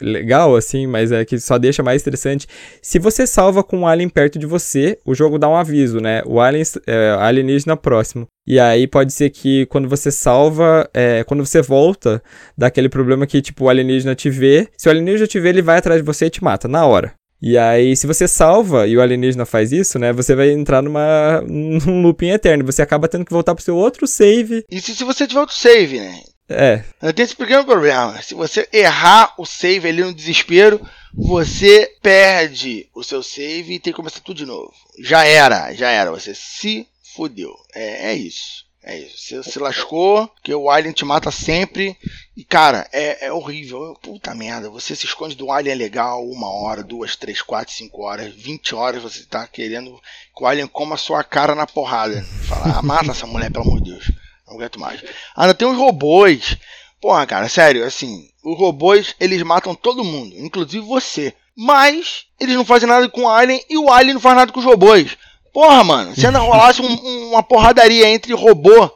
legal, 0.01 0.57
assim, 0.57 0.87
mas 0.87 1.13
é 1.13 1.25
que 1.25 1.39
só 1.39 1.59
deixa 1.59 1.83
mais 1.83 2.03
interessante. 2.03 2.47
Se 2.81 2.99
você 2.99 3.27
salva 3.27 3.63
com 3.63 3.79
um 3.79 3.87
alien 3.87 4.09
perto 4.09 4.39
de 4.39 4.47
você, 4.47 4.99
o 5.05 5.15
jogo 5.15 5.39
dá 5.39 5.49
um 5.49 5.57
aviso, 5.57 6.01
né? 6.01 6.23
O 6.25 6.41
alien, 6.41 6.65
é, 6.87 7.17
alienígena 7.19 7.77
próximo. 7.77 8.27
E 8.51 8.59
aí 8.59 8.87
pode 8.87 9.13
ser 9.13 9.29
que 9.29 9.67
quando 9.67 9.87
você 9.87 10.11
salva, 10.11 10.89
é, 10.95 11.23
quando 11.25 11.45
você 11.45 11.61
volta, 11.61 12.23
dá 12.57 12.69
aquele 12.69 12.89
problema 12.89 13.27
que, 13.27 13.43
tipo, 13.43 13.65
o 13.65 13.69
alienígena 13.69 14.15
te 14.15 14.31
vê. 14.31 14.67
Se 14.75 14.89
o 14.89 14.91
alienígena 14.91 15.27
te 15.27 15.39
vê, 15.39 15.51
ele 15.51 15.61
vai 15.61 15.77
atrás 15.77 16.01
de 16.01 16.07
você 16.07 16.25
e 16.25 16.31
te 16.31 16.43
mata, 16.43 16.67
na 16.67 16.87
hora. 16.87 17.13
E 17.43 17.59
aí, 17.59 17.95
se 17.95 18.07
você 18.07 18.27
salva 18.27 18.87
e 18.87 18.97
o 18.97 19.03
alienígena 19.03 19.45
faz 19.45 19.71
isso, 19.71 19.99
né? 19.99 20.15
Você 20.15 20.35
vai 20.35 20.51
entrar 20.51 20.81
numa, 20.81 21.43
num 21.47 22.01
looping 22.01 22.31
eterno. 22.31 22.65
Você 22.65 22.81
acaba 22.81 23.07
tendo 23.07 23.27
que 23.27 23.35
voltar 23.35 23.55
pro 23.55 23.63
seu 23.63 23.77
outro 23.77 24.07
save. 24.07 24.65
Isso 24.71 24.95
se 24.95 25.05
você 25.05 25.27
tiver 25.27 25.41
outro 25.41 25.55
save, 25.55 26.01
né? 26.01 26.19
É. 26.49 26.83
Tem 27.13 27.27
esse 27.27 27.37
pequeno 27.37 27.67
problema. 27.67 28.19
Se 28.23 28.35
você 28.35 28.67
errar 28.73 29.35
o 29.37 29.45
save 29.45 29.87
ali 29.87 30.03
no 30.03 30.15
desespero, 30.15 30.81
você 31.15 31.91
perde 32.03 32.89
o 32.95 33.05
seu 33.05 33.23
save 33.23 33.75
e 33.75 33.79
tem 33.79 33.93
que 33.93 33.99
começar 33.99 34.21
tudo 34.21 34.39
de 34.39 34.47
novo. 34.47 34.73
Já 35.05 35.27
era, 35.27 35.75
já 35.75 35.91
era. 35.91 36.11
Você 36.11 36.35
se 36.35 36.87
fudeu. 37.19 37.53
É, 37.75 38.13
é 38.13 38.15
isso. 38.15 38.65
É 38.81 38.97
isso. 38.97 39.19
Você 39.19 39.43
se 39.43 39.59
lascou, 39.59 40.31
que 40.43 40.55
o 40.55 40.71
Alien 40.71 40.95
te 40.95 41.05
mata 41.05 41.33
sempre. 41.33 41.97
E, 42.37 42.45
cara, 42.45 42.89
é, 42.93 43.27
é 43.27 43.33
horrível. 43.33 43.99
Puta 44.01 44.35
merda. 44.37 44.71
Você 44.71 44.95
se 44.95 45.05
esconde 45.05 45.35
do 45.35 45.51
Alien 45.51 45.75
é 45.75 45.77
legal. 45.77 46.25
Uma 46.25 46.49
hora, 46.49 46.85
duas, 46.85 47.17
três, 47.17 47.43
quatro, 47.43 47.75
cinco 47.75 48.03
horas, 48.03 48.33
vinte 48.33 48.75
horas. 48.75 49.03
Você 49.03 49.25
tá 49.25 49.47
querendo 49.49 50.01
que 50.35 50.43
o 50.43 50.47
Alien 50.47 50.69
coma 50.69 50.95
a 50.95 50.99
sua 50.99 51.25
cara 51.25 51.57
na 51.57 51.67
porrada. 51.67 52.23
Fala, 52.47 52.79
ah, 52.79 52.83
mata 52.83 53.11
essa 53.11 53.27
mulher, 53.27 53.51
pelo 53.51 53.65
amor 53.65 53.81
de 53.81 53.91
Deus. 53.91 54.13
Não 54.47 54.55
aguento 54.55 54.79
mais. 54.79 55.03
Ainda 55.37 55.55
tem 55.55 55.67
os 55.67 55.77
robôs. 55.77 56.57
Porra, 57.01 57.27
cara, 57.27 57.49
sério, 57.49 57.85
assim. 57.85 58.29
Os 58.45 58.57
robôs, 58.57 59.15
eles 59.19 59.43
matam 59.43 59.75
todo 59.75 60.05
mundo, 60.05 60.35
inclusive 60.39 60.87
você. 60.87 61.35
Mas 61.55 62.27
eles 62.39 62.55
não 62.55 62.65
fazem 62.65 62.89
nada 62.89 63.09
com 63.09 63.23
o 63.23 63.29
Alien 63.29 63.61
e 63.69 63.77
o 63.77 63.91
Alien 63.91 64.15
não 64.15 64.21
faz 64.21 64.37
nada 64.37 64.53
com 64.53 64.61
os 64.61 64.65
robôs. 64.65 65.19
Porra, 65.53 65.83
mano, 65.85 66.15
se 66.15 66.27
ainda 66.27 66.39
rolasse 66.39 66.81
um, 66.83 67.29
uma 67.31 67.43
porradaria 67.43 68.09
entre 68.09 68.33
robô 68.33 68.91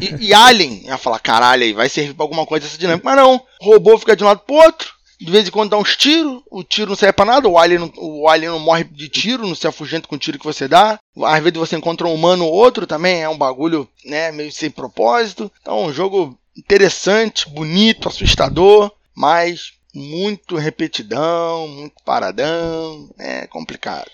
e, 0.00 0.26
e 0.26 0.34
alien, 0.34 0.82
ia 0.84 0.98
falar, 0.98 1.18
caralho, 1.18 1.62
aí 1.62 1.72
vai 1.72 1.88
servir 1.88 2.14
pra 2.14 2.24
alguma 2.24 2.44
coisa 2.44 2.66
essa 2.66 2.78
dinâmica. 2.78 3.04
Mas 3.04 3.16
não, 3.16 3.36
o 3.62 3.64
robô 3.64 3.96
fica 3.98 4.16
de 4.16 4.22
um 4.22 4.26
lado 4.26 4.40
pro 4.40 4.56
outro, 4.56 4.92
de 5.20 5.30
vez 5.32 5.48
em 5.48 5.50
quando 5.50 5.70
dá 5.70 5.78
uns 5.78 5.96
tiros, 5.96 6.42
o 6.50 6.62
tiro 6.62 6.90
não 6.90 6.96
serve 6.96 7.12
pra 7.12 7.24
nada, 7.24 7.48
o 7.48 7.58
alien, 7.58 7.80
não, 7.80 7.92
o 7.96 8.28
alien 8.28 8.50
não 8.50 8.60
morre 8.60 8.84
de 8.84 9.08
tiro, 9.08 9.46
não 9.46 9.54
se 9.54 9.66
afugenta 9.66 10.06
com 10.06 10.14
o 10.14 10.18
tiro 10.18 10.38
que 10.38 10.44
você 10.44 10.68
dá. 10.68 10.98
Às 11.24 11.42
vezes 11.42 11.58
você 11.58 11.76
encontra 11.76 12.06
um 12.06 12.14
humano 12.14 12.44
ou 12.44 12.52
outro 12.52 12.86
também, 12.86 13.22
é 13.22 13.28
um 13.28 13.36
bagulho, 13.36 13.88
né, 14.04 14.30
meio 14.30 14.52
sem 14.52 14.70
propósito. 14.70 15.50
Então, 15.60 15.86
um 15.86 15.92
jogo 15.92 16.38
interessante, 16.56 17.48
bonito, 17.48 18.08
assustador, 18.08 18.92
mas 19.14 19.72
muito 19.92 20.56
repetidão, 20.56 21.66
muito 21.66 21.94
paradão, 22.04 23.10
é 23.18 23.46
complicado. 23.48 24.10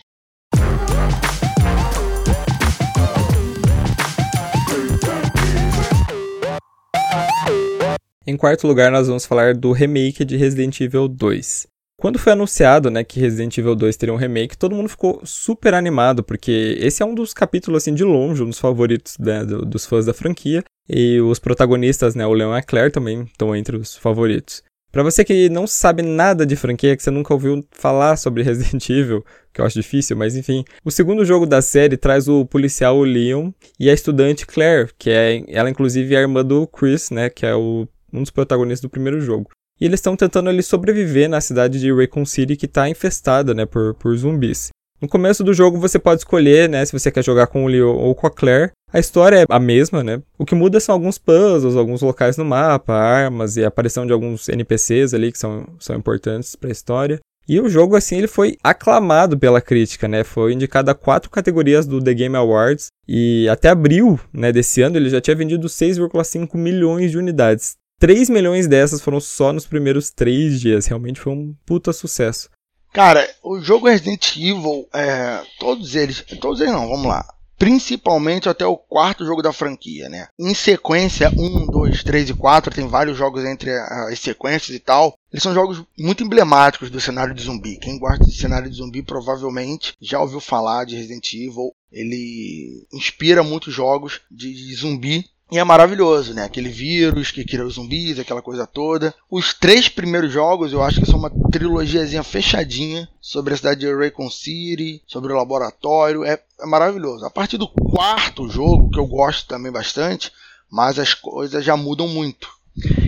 Em 8.26 8.38
quarto 8.38 8.66
lugar, 8.66 8.90
nós 8.90 9.06
vamos 9.06 9.26
falar 9.26 9.54
do 9.54 9.70
remake 9.70 10.24
de 10.24 10.34
Resident 10.34 10.80
Evil 10.80 11.06
2. 11.08 11.66
Quando 12.00 12.18
foi 12.18 12.32
anunciado, 12.32 12.90
né, 12.90 13.04
que 13.04 13.20
Resident 13.20 13.58
Evil 13.58 13.74
2 13.74 13.96
teria 13.98 14.14
um 14.14 14.18
remake, 14.18 14.56
todo 14.56 14.74
mundo 14.74 14.88
ficou 14.88 15.20
super 15.24 15.74
animado, 15.74 16.22
porque 16.22 16.74
esse 16.80 17.02
é 17.02 17.06
um 17.06 17.14
dos 17.14 17.34
capítulos, 17.34 17.82
assim, 17.82 17.94
de 17.94 18.02
longe, 18.02 18.42
um 18.42 18.48
dos 18.48 18.58
favoritos 18.58 19.18
né, 19.18 19.44
dos 19.44 19.84
fãs 19.84 20.06
da 20.06 20.14
franquia. 20.14 20.64
E 20.88 21.20
os 21.20 21.38
protagonistas, 21.38 22.14
né, 22.14 22.26
o 22.26 22.32
Leon 22.32 22.54
e 22.54 22.58
a 22.58 22.62
Claire 22.62 22.90
também 22.90 23.24
estão 23.24 23.54
entre 23.54 23.76
os 23.76 23.94
favoritos. 23.94 24.62
Para 24.90 25.02
você 25.02 25.22
que 25.22 25.50
não 25.50 25.66
sabe 25.66 26.02
nada 26.02 26.46
de 26.46 26.56
franquia, 26.56 26.96
que 26.96 27.02
você 27.02 27.10
nunca 27.10 27.34
ouviu 27.34 27.62
falar 27.72 28.16
sobre 28.16 28.40
Resident 28.44 28.88
Evil, 28.88 29.22
que 29.52 29.60
eu 29.60 29.66
acho 29.66 29.80
difícil, 29.80 30.16
mas 30.16 30.34
enfim. 30.34 30.64
O 30.82 30.90
segundo 30.90 31.24
jogo 31.24 31.44
da 31.44 31.60
série 31.60 31.96
traz 31.96 32.26
o 32.26 32.46
policial 32.46 33.02
Leon 33.02 33.50
e 33.78 33.90
a 33.90 33.92
estudante 33.92 34.46
Claire, 34.46 34.90
que 34.96 35.10
é 35.10 35.42
ela 35.48 35.68
inclusive 35.68 36.14
é 36.14 36.18
a 36.18 36.20
irmã 36.22 36.44
do 36.44 36.66
Chris, 36.66 37.10
né, 37.10 37.28
que 37.28 37.44
é 37.44 37.54
o 37.54 37.88
um 38.14 38.22
dos 38.22 38.30
protagonistas 38.30 38.82
do 38.82 38.90
primeiro 38.90 39.20
jogo. 39.20 39.50
E 39.80 39.84
eles 39.84 39.98
estão 39.98 40.16
tentando 40.16 40.48
ali 40.48 40.62
sobreviver 40.62 41.28
na 41.28 41.40
cidade 41.40 41.80
de 41.80 41.92
Raycon 41.92 42.24
City 42.24 42.56
que 42.56 42.66
está 42.66 42.88
infestada, 42.88 43.52
né, 43.52 43.66
por, 43.66 43.94
por 43.94 44.16
zumbis. 44.16 44.68
No 45.00 45.08
começo 45.08 45.42
do 45.42 45.52
jogo 45.52 45.78
você 45.78 45.98
pode 45.98 46.20
escolher, 46.20 46.68
né, 46.68 46.84
se 46.84 46.92
você 46.92 47.10
quer 47.10 47.24
jogar 47.24 47.48
com 47.48 47.64
o 47.64 47.68
Leo 47.68 47.88
ou 47.88 48.14
com 48.14 48.26
a 48.26 48.30
Claire. 48.30 48.70
A 48.92 49.00
história 49.00 49.42
é 49.42 49.46
a 49.48 49.58
mesma, 49.58 50.04
né? 50.04 50.22
O 50.38 50.46
que 50.46 50.54
muda 50.54 50.78
são 50.78 50.94
alguns 50.94 51.18
puzzles, 51.18 51.74
alguns 51.74 52.00
locais 52.00 52.36
no 52.36 52.44
mapa, 52.44 52.94
armas 52.94 53.56
e 53.56 53.64
a 53.64 53.68
aparição 53.68 54.06
de 54.06 54.12
alguns 54.12 54.48
NPCs 54.48 55.12
ali 55.12 55.32
que 55.32 55.38
são, 55.38 55.66
são 55.80 55.96
importantes 55.96 56.54
para 56.54 56.68
a 56.68 56.72
história. 56.72 57.18
E 57.46 57.60
o 57.60 57.68
jogo, 57.68 57.96
assim, 57.96 58.16
ele 58.16 58.28
foi 58.28 58.56
aclamado 58.62 59.38
pela 59.38 59.60
crítica, 59.60 60.08
né? 60.08 60.24
Foi 60.24 60.52
indicado 60.52 60.90
a 60.90 60.94
quatro 60.94 61.28
categorias 61.28 61.86
do 61.86 62.00
The 62.00 62.14
Game 62.14 62.36
Awards. 62.36 62.86
E 63.06 63.48
até 63.50 63.68
abril 63.68 64.18
né, 64.32 64.50
desse 64.50 64.80
ano 64.80 64.96
ele 64.96 65.10
já 65.10 65.20
tinha 65.20 65.36
vendido 65.36 65.66
6,5 65.66 66.56
milhões 66.56 67.10
de 67.10 67.18
unidades. 67.18 67.74
3 67.98 68.28
milhões 68.30 68.66
dessas 68.66 69.00
foram 69.00 69.20
só 69.20 69.52
nos 69.52 69.66
primeiros 69.66 70.10
3 70.10 70.60
dias. 70.60 70.86
Realmente 70.86 71.20
foi 71.20 71.32
um 71.32 71.54
puta 71.64 71.92
sucesso. 71.92 72.50
Cara, 72.94 73.28
o 73.42 73.60
jogo 73.60 73.88
Resident 73.88 74.36
Evil, 74.36 74.88
é, 74.94 75.42
todos 75.58 75.96
eles, 75.96 76.24
todos 76.40 76.60
eles 76.60 76.72
não, 76.72 76.88
vamos 76.88 77.06
lá. 77.06 77.26
Principalmente 77.58 78.48
até 78.48 78.64
o 78.64 78.76
quarto 78.76 79.24
jogo 79.24 79.42
da 79.42 79.52
franquia, 79.52 80.08
né? 80.08 80.28
Em 80.38 80.54
sequência, 80.54 81.28
1, 81.30 81.66
2, 81.66 82.04
3 82.04 82.30
e 82.30 82.34
4, 82.34 82.72
tem 82.72 82.86
vários 82.86 83.16
jogos 83.16 83.44
entre 83.44 83.70
as 83.72 84.20
sequências 84.20 84.76
e 84.76 84.78
tal. 84.78 85.16
Eles 85.32 85.42
são 85.42 85.52
jogos 85.52 85.82
muito 85.98 86.22
emblemáticos 86.22 86.88
do 86.88 87.00
cenário 87.00 87.34
de 87.34 87.42
zumbi. 87.42 87.78
Quem 87.78 87.98
gosta 87.98 88.24
de 88.24 88.36
cenário 88.36 88.70
de 88.70 88.76
zumbi 88.76 89.02
provavelmente 89.02 89.94
já 90.00 90.20
ouviu 90.20 90.38
falar 90.40 90.84
de 90.84 90.94
Resident 90.94 91.32
Evil. 91.32 91.74
Ele 91.90 92.86
inspira 92.92 93.42
muitos 93.42 93.74
jogos 93.74 94.20
de 94.30 94.74
zumbi 94.74 95.24
e 95.54 95.58
é 95.58 95.62
maravilhoso, 95.62 96.34
né? 96.34 96.42
Aquele 96.42 96.68
vírus 96.68 97.30
que 97.30 97.44
cria 97.44 97.64
os 97.64 97.74
zumbis, 97.74 98.18
aquela 98.18 98.42
coisa 98.42 98.66
toda. 98.66 99.14
Os 99.30 99.54
três 99.54 99.88
primeiros 99.88 100.32
jogos 100.32 100.72
eu 100.72 100.82
acho 100.82 100.98
que 101.00 101.06
são 101.06 101.16
uma 101.16 101.30
trilogiazinha 101.52 102.24
fechadinha 102.24 103.08
sobre 103.20 103.54
a 103.54 103.56
cidade 103.56 103.78
de 103.78 103.94
Raycon 103.94 104.28
City, 104.28 105.00
sobre 105.06 105.32
o 105.32 105.36
laboratório. 105.36 106.24
É, 106.24 106.40
é 106.60 106.66
maravilhoso. 106.66 107.24
A 107.24 107.30
partir 107.30 107.56
do 107.56 107.68
quarto 107.68 108.48
jogo, 108.48 108.90
que 108.90 108.98
eu 108.98 109.06
gosto 109.06 109.46
também 109.46 109.70
bastante, 109.70 110.32
mas 110.68 110.98
as 110.98 111.14
coisas 111.14 111.64
já 111.64 111.76
mudam 111.76 112.08
muito. 112.08 112.48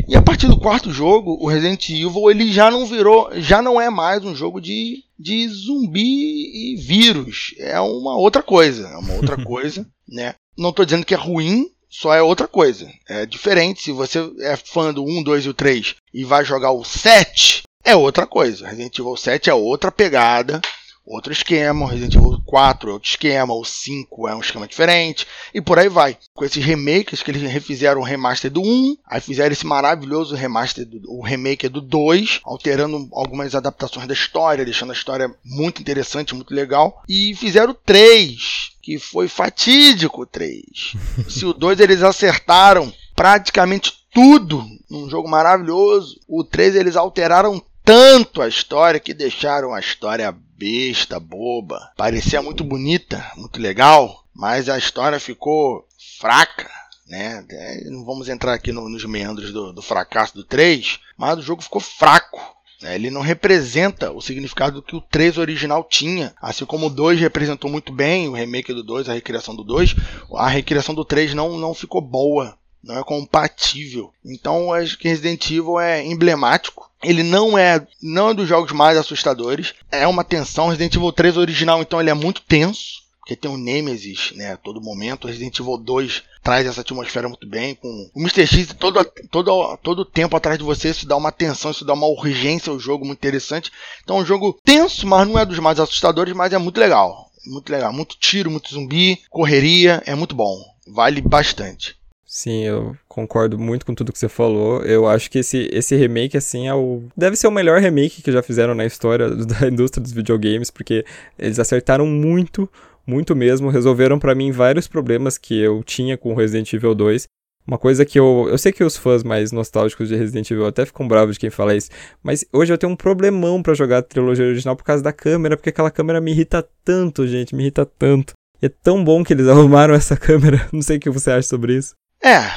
E 0.07 0.15
a 0.15 0.23
partir 0.23 0.47
do 0.47 0.61
quarto 0.61 0.93
jogo, 0.93 1.37
o 1.41 1.49
Resident 1.49 1.89
Evil 1.89 2.31
ele 2.31 2.53
já 2.53 2.71
não 2.71 2.87
virou, 2.87 3.29
já 3.41 3.61
não 3.61 3.81
é 3.81 3.91
mais 3.91 4.25
um 4.25 4.37
jogo 4.37 4.61
de, 4.61 5.03
de 5.19 5.49
zumbi 5.49 6.75
e 6.75 6.77
vírus. 6.77 7.57
É 7.59 7.81
uma 7.81 8.17
outra 8.17 8.41
coisa, 8.41 8.87
é 8.87 8.97
uma 8.97 9.15
outra 9.15 9.37
coisa, 9.43 9.85
né? 10.09 10.37
Não 10.57 10.71
estou 10.71 10.85
dizendo 10.85 11.05
que 11.05 11.13
é 11.13 11.19
ruim, 11.19 11.67
só 11.99 12.13
é 12.13 12.21
outra 12.21 12.47
coisa. 12.47 12.93
É 13.09 13.25
diferente. 13.25 13.83
Se 13.83 13.93
você 13.93 14.31
é 14.41 14.55
fã 14.57 14.93
do 14.93 15.03
1, 15.03 15.23
2 15.23 15.47
e 15.47 15.49
o 15.49 15.55
3 15.55 15.95
e 16.13 16.25
vai 16.25 16.45
jogar 16.45 16.71
o 16.73 16.85
7, 16.85 17.63
é 17.83 17.97
outra 17.97 18.27
coisa. 18.27 18.67
Resident 18.67 18.99
Evil 18.99 19.17
7 19.17 19.49
é 19.49 19.55
outra 19.55 19.91
pegada, 19.91 20.61
outro 21.07 21.33
esquema. 21.33 21.89
Resident 21.89 22.15
Evil 22.15 22.43
4 22.45 22.91
é 22.91 22.93
outro 22.93 23.09
esquema. 23.09 23.55
O 23.55 23.65
5 23.65 24.29
é 24.29 24.35
um 24.35 24.41
esquema 24.41 24.67
diferente. 24.67 25.27
E 25.55 25.61
por 25.61 25.79
aí 25.79 25.89
vai. 25.89 26.19
Com 26.35 26.45
esses 26.45 26.65
remakes 26.65 27.23
que 27.23 27.31
eles 27.31 27.43
refizeram 27.51 28.01
o 28.01 28.05
remaster 28.05 28.51
do 28.51 28.61
1, 28.61 28.97
aí 29.07 29.21
fizeram 29.21 29.53
esse 29.53 29.67
maravilhoso 29.67 30.35
remaster, 30.35 30.85
do, 30.85 31.01
o 31.11 31.23
remake 31.23 31.69
do 31.69 31.81
2, 31.81 32.41
alterando 32.45 33.09
algumas 33.13 33.55
adaptações 33.55 34.07
da 34.07 34.15
história, 34.15 34.65
deixando 34.65 34.91
a 34.91 34.95
história 34.95 35.33
muito 35.45 35.81
interessante, 35.81 36.35
muito 36.35 36.53
legal. 36.53 37.03
E 37.09 37.35
fizeram 37.37 37.71
o 37.71 37.75
3 37.75 38.75
que 38.83 39.01
foi 39.01 39.27
fatídico 39.27 40.23
o 40.23 40.27
3. 40.27 40.63
Se 41.29 41.45
o 41.45 41.53
2 41.53 41.81
eles 41.81 42.03
acertaram 42.05 42.93
praticamente 43.17 43.93
tudo 44.15 44.65
num 44.89 45.11
jogo 45.11 45.29
maravilhoso, 45.29 46.21
o 46.29 46.45
3 46.45 46.77
eles 46.77 46.95
alteraram 46.95 47.61
tanto 47.87 48.43
a 48.43 48.49
história 48.49 48.99
que 48.99 49.15
deixaram 49.15 49.73
a 49.73 49.79
história 49.79 50.37
besta, 50.59 51.21
boba. 51.21 51.93
Parecia 51.97 52.43
muito 52.43 52.65
bonita, 52.65 53.25
muito 53.37 53.61
legal, 53.61 54.25
mas 54.35 54.69
a 54.69 54.77
história 54.77 55.21
ficou 55.21 55.87
fraca. 56.19 56.69
Né? 57.07 57.47
É, 57.49 57.85
não 57.89 58.05
vamos 58.05 58.29
entrar 58.29 58.55
aqui 58.55 58.73
no, 58.73 58.89
nos 58.89 59.05
meandros 59.05 59.53
do, 59.53 59.73
do 59.73 59.81
fracasso 59.81 60.35
do 60.35 60.43
3, 60.43 60.99
mas 61.17 61.39
o 61.39 61.43
jogo 61.43 61.63
ficou 61.63 61.81
fraco. 61.81 62.57
Né? 62.83 62.97
Ele 62.97 63.09
não 63.09 63.21
representa 63.21 64.11
o 64.11 64.21
significado 64.21 64.83
que 64.83 64.97
o 64.97 65.01
3 65.01 65.39
original 65.39 65.85
tinha. 65.85 66.35
Assim 66.43 66.67
como 66.67 66.87
o 66.87 66.91
2 66.91 67.21
representou 67.21 67.71
muito 67.71 67.93
bem, 67.93 68.29
o 68.29 68.33
remake 68.33 68.75
do 68.75 68.83
2, 68.83 69.09
a 69.09 69.15
recriação 69.15 69.55
do 69.55 69.63
2, 69.63 69.95
a 70.35 70.49
recriação 70.49 70.93
do 70.93 71.05
3 71.05 71.35
não, 71.35 71.57
não 71.57 71.73
ficou 71.73 72.01
boa. 72.01 72.59
Não 72.87 72.99
é 72.99 73.05
compatível. 73.05 74.13
Então 74.25 74.73
acho 74.73 74.97
que 74.97 75.09
Resident 75.09 75.45
Evil 75.51 75.81
é 75.81 76.05
emblemático. 76.05 76.89
Ele 77.03 77.23
não 77.23 77.59
é, 77.59 77.87
não 78.01 78.31
é 78.31 78.35
dos 78.35 78.49
jogos 78.49 78.73
mais 78.73 78.97
assustadores. 78.97 79.75
É 79.91 80.07
uma 80.07 80.25
tensão. 80.25 80.69
Resident 80.69 80.95
Evil 80.95 81.13
3 81.13 81.37
original, 81.37 81.83
então, 81.83 82.01
ele 82.01 82.11
é 82.11 82.15
muito 82.15 82.41
tenso 82.43 83.07
porque 83.27 83.35
tem 83.35 83.51
o 83.51 83.57
Nemesis, 83.57 84.31
né, 84.37 84.53
a 84.53 84.57
todo 84.57 84.81
momento. 84.81 85.27
Resident 85.27 85.59
Evil 85.59 85.77
2 85.79 86.23
traz 86.45 86.65
essa 86.65 86.83
atmosfera 86.83 87.29
muito 87.29 87.45
bem, 87.45 87.75
com 87.75 87.89
o 88.15 88.21
Mr. 88.21 88.47
X 88.47 88.73
todo, 88.79 89.05
todo, 89.33 89.77
todo 89.79 90.05
tempo 90.05 90.37
atrás 90.37 90.57
de 90.57 90.63
você, 90.63 90.91
isso 90.91 91.09
dá 91.09 91.17
uma 91.17 91.33
tensão, 91.33 91.73
isso 91.73 91.85
dá 91.85 91.93
uma 91.93 92.07
urgência 92.07 92.71
ao 92.71 92.79
jogo 92.79 93.05
muito 93.05 93.19
interessante. 93.19 93.73
Então 94.05 94.19
é 94.19 94.21
um 94.21 94.25
jogo 94.25 94.57
tenso, 94.65 95.05
mas 95.09 95.27
não 95.27 95.37
é 95.37 95.45
dos 95.45 95.59
mais 95.59 95.81
assustadores, 95.81 96.37
mas 96.37 96.53
é 96.53 96.59
muito 96.59 96.79
legal. 96.79 97.29
Muito 97.45 97.69
legal, 97.69 97.93
muito 97.93 98.17
tiro, 98.17 98.49
muito 98.49 98.73
zumbi, 98.73 99.19
correria, 99.29 100.01
é 100.07 100.15
muito 100.15 100.37
bom. 100.37 100.57
Vale 100.87 101.21
bastante. 101.21 101.97
Sim, 102.27 102.65
eu 102.65 102.97
concordo 103.09 103.57
muito 103.57 103.87
com 103.87 103.95
tudo 103.95 104.13
que 104.13 104.19
você 104.19 104.29
falou. 104.29 104.83
Eu 104.83 105.07
acho 105.07 105.31
que 105.31 105.39
esse, 105.39 105.71
esse 105.73 105.95
remake, 105.95 106.37
assim, 106.37 106.67
é 106.67 106.75
o. 106.75 107.05
Deve 107.17 107.37
ser 107.37 107.47
o 107.47 107.53
melhor 107.53 107.81
remake 107.81 108.21
que 108.21 108.33
já 108.33 108.43
fizeram 108.43 108.75
na 108.75 108.85
história 108.85 109.31
da 109.31 109.67
indústria 109.71 110.03
dos 110.03 110.13
videogames, 110.13 110.71
porque 110.71 111.05
eles 111.39 111.59
acertaram 111.59 112.05
muito 112.05 112.69
muito 113.07 113.37
mesmo, 113.37 113.71
resolveram 113.71 114.19
para 114.19 114.35
mim 114.35 114.51
vários 114.51 114.89
problemas 114.89 115.39
que 115.39 115.57
eu 115.57 115.83
tinha 115.85 116.19
com 116.19 116.35
Resident 116.35 116.73
Evil 116.73 116.95
2. 116.95 117.29
Uma 117.67 117.79
coisa 117.79 118.05
que 118.05 118.19
eu. 118.19 118.47
Eu 118.49 118.59
sei 118.59 118.73
que 118.73 118.83
os 118.83 118.97
fãs 118.97 119.23
mais 119.23 119.53
nostálgicos 119.53 120.09
de 120.09 120.17
Resident 120.17 120.51
Evil 120.51 120.67
até 120.67 120.85
ficam 120.85 121.07
bravos 121.07 121.37
de 121.37 121.41
quem 121.41 121.51
fala 121.51 121.75
isso, 121.75 121.91
mas 122.23 122.45
hoje 122.53 122.73
eu 122.73 122.79
tenho 122.79 122.93
um 122.93 122.97
problemão 122.97 123.63
para 123.63 123.75
jogar 123.75 123.99
a 123.99 124.03
trilogia 124.03 124.47
original 124.47 124.77
por 124.77 124.85
causa 124.85 125.03
da 125.03 125.13
câmera, 125.13 125.57
porque 125.57 125.71
aquela 125.71 125.91
câmera 125.91 126.21
me 126.21 126.31
irrita 126.31 126.67
tanto, 126.85 127.27
gente, 127.27 127.55
me 127.55 127.63
irrita 127.65 127.85
tanto. 127.85 128.35
E 128.63 128.67
é 128.67 128.69
tão 128.69 129.03
bom 129.03 129.25
que 129.25 129.33
eles 129.33 129.47
arrumaram 129.49 129.95
essa 129.95 130.17
câmera. 130.17 130.69
Não 130.73 130.83
sei 130.83 130.97
o 130.97 131.01
que 131.01 131.11
você 131.11 131.31
acha 131.31 131.49
sobre 131.49 131.77
isso. 131.77 131.95
É, 132.27 132.51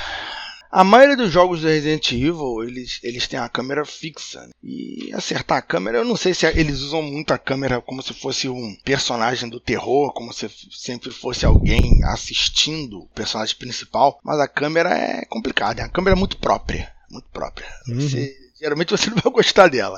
a 0.71 0.83
maioria 0.83 1.15
dos 1.15 1.31
jogos 1.31 1.61
do 1.61 1.67
Resident 1.67 2.11
Evil, 2.11 2.63
eles, 2.63 2.99
eles 3.03 3.27
têm 3.27 3.39
a 3.39 3.47
câmera 3.47 3.85
fixa. 3.85 4.41
Né? 4.41 4.49
E 4.63 5.11
acertar 5.13 5.59
a 5.59 5.61
câmera, 5.61 5.99
eu 5.99 6.05
não 6.05 6.15
sei 6.15 6.33
se 6.33 6.47
eles 6.47 6.79
usam 6.79 7.03
muito 7.03 7.31
a 7.31 7.37
câmera 7.37 7.79
como 7.79 8.01
se 8.01 8.11
fosse 8.11 8.49
um 8.49 8.75
personagem 8.83 9.47
do 9.47 9.59
terror, 9.59 10.11
como 10.11 10.33
se 10.33 10.49
sempre 10.71 11.11
fosse 11.11 11.45
alguém 11.45 12.03
assistindo 12.05 13.01
o 13.01 13.07
personagem 13.09 13.55
principal. 13.57 14.19
Mas 14.23 14.39
a 14.39 14.47
câmera 14.47 14.89
é 14.89 15.23
complicada, 15.25 15.81
é 15.81 15.83
uma 15.85 15.91
câmera 15.91 16.15
muito 16.15 16.37
própria. 16.37 16.91
Muito 17.11 17.27
própria. 17.31 17.67
Uhum. 17.87 17.99
Você, 17.99 18.35
geralmente 18.59 18.89
você 18.89 19.11
não 19.11 19.17
vai 19.17 19.31
gostar 19.31 19.67
dela. 19.67 19.97